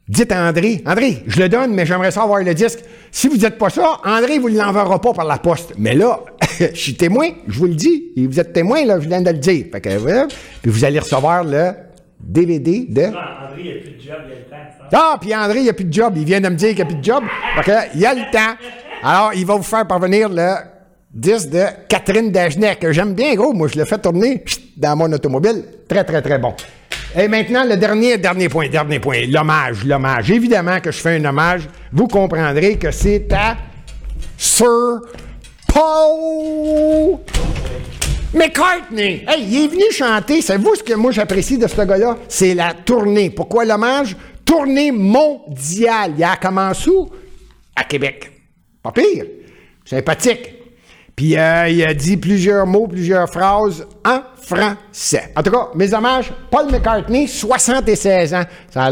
Dites 0.07 0.33
à 0.33 0.49
André, 0.49 0.83
André, 0.85 1.23
je 1.27 1.39
le 1.39 1.47
donne, 1.47 1.73
mais 1.73 1.85
j'aimerais 1.85 2.11
savoir 2.11 2.43
le 2.43 2.53
disque. 2.53 2.79
Si 3.09 3.29
vous 3.29 3.37
dites 3.37 3.57
pas 3.57 3.69
ça, 3.69 3.99
André 4.03 4.37
vous 4.37 4.49
l'enverra 4.49 4.99
pas 4.99 5.13
par 5.13 5.25
la 5.25 5.37
poste. 5.37 5.73
Mais 5.77 5.95
là, 5.95 6.19
je 6.59 6.75
suis 6.75 6.95
témoin, 6.95 7.29
je 7.47 7.57
vous 7.57 7.67
le 7.67 7.75
dis. 7.75 8.11
Et 8.17 8.27
vous 8.27 8.37
êtes 8.37 8.51
témoin, 8.51 8.83
là, 8.83 8.99
je 8.99 9.07
viens 9.07 9.21
de 9.21 9.29
le 9.29 9.37
dire. 9.37 9.67
Fait 9.71 9.79
que, 9.79 9.97
voilà. 9.97 10.27
Puis 10.61 10.71
vous 10.71 10.83
allez 10.83 10.99
recevoir 10.99 11.45
le 11.45 11.71
DVD 12.19 12.85
de. 12.89 13.01
André, 13.01 13.15
il 13.59 13.63
n'y 13.63 13.71
a 13.71 13.81
plus 13.81 13.91
de 13.91 14.01
job, 14.01 14.17
il 14.25 14.29
y 14.29 14.33
a 14.33 14.39
le 14.39 14.49
temps. 14.49 14.87
Ah, 14.91 15.17
puis 15.21 15.35
André, 15.35 15.59
il 15.59 15.63
n'y 15.63 15.69
a 15.69 15.73
plus 15.73 15.85
de 15.85 15.93
job. 15.93 16.13
Il 16.17 16.25
vient 16.25 16.41
de 16.41 16.49
me 16.49 16.55
dire 16.55 16.69
qu'il 16.69 16.77
n'y 16.77 16.81
a 16.81 16.85
plus 16.85 16.97
de 16.97 17.03
job. 17.03 17.23
Fait 17.55 17.63
que, 17.63 17.95
il 17.95 18.01
y 18.01 18.05
a 18.05 18.13
le 18.13 18.29
temps. 18.29 18.57
Alors, 19.01 19.31
il 19.33 19.45
va 19.45 19.55
vous 19.55 19.63
faire 19.63 19.87
parvenir 19.87 20.27
le 20.27 20.55
disque 21.13 21.49
de 21.49 21.63
Catherine 21.87 22.29
Dagenet, 22.29 22.75
que 22.75 22.91
j'aime 22.91 23.13
bien, 23.13 23.35
gros. 23.35 23.53
Moi, 23.53 23.69
je 23.69 23.79
le 23.79 23.85
fais 23.85 23.99
tourner 23.99 24.43
dans 24.75 24.97
mon 24.97 25.11
automobile. 25.13 25.63
Très, 25.87 26.03
très, 26.03 26.21
très 26.21 26.39
bon. 26.39 26.53
Et 27.15 27.27
maintenant, 27.27 27.63
le 27.63 27.77
dernier, 27.77 28.17
dernier 28.17 28.49
point, 28.49 28.67
dernier 28.69 28.99
point, 28.99 29.27
l'hommage, 29.27 29.85
l'hommage. 29.85 30.31
Évidemment 30.31 30.79
que 30.79 30.91
je 30.91 30.97
fais 30.97 31.17
un 31.17 31.25
hommage. 31.25 31.69
Vous 31.91 32.07
comprendrez 32.07 32.77
que 32.77 32.89
c'est 32.89 33.31
à 33.31 33.55
Sir 34.35 34.99
Paul 35.67 37.19
McCartney. 38.33 39.23
Hey, 39.27 39.45
il 39.47 39.65
est 39.65 39.67
venu 39.67 39.91
chanter. 39.91 40.41
Savez-vous 40.41 40.75
ce 40.75 40.83
que 40.83 40.93
moi 40.95 41.11
j'apprécie 41.11 41.59
de 41.59 41.67
ce 41.67 41.81
gars-là? 41.81 42.17
C'est 42.27 42.55
la 42.55 42.73
tournée. 42.73 43.29
Pourquoi 43.29 43.63
l'hommage? 43.63 44.17
Tournée 44.43 44.91
mondiale. 44.91 46.13
Il 46.17 46.23
a 46.23 46.35
commencé 46.37 46.89
où? 46.89 47.11
À 47.75 47.83
Québec. 47.83 48.31
Pas 48.81 48.91
pire. 48.91 49.25
Sympathique. 49.85 50.62
Puis 51.15 51.37
euh, 51.37 51.69
il 51.69 51.83
a 51.83 51.93
dit 51.93 52.17
plusieurs 52.17 52.65
mots, 52.65 52.87
plusieurs 52.87 53.29
phrases 53.29 53.85
en 54.05 54.21
français. 54.41 55.31
En 55.35 55.43
tout 55.43 55.51
cas, 55.51 55.69
mes 55.75 55.93
hommages, 55.93 56.33
Paul 56.49 56.71
McCartney, 56.71 57.27
76 57.27 58.33
ans. 58.33 58.43
Ça 58.71 58.83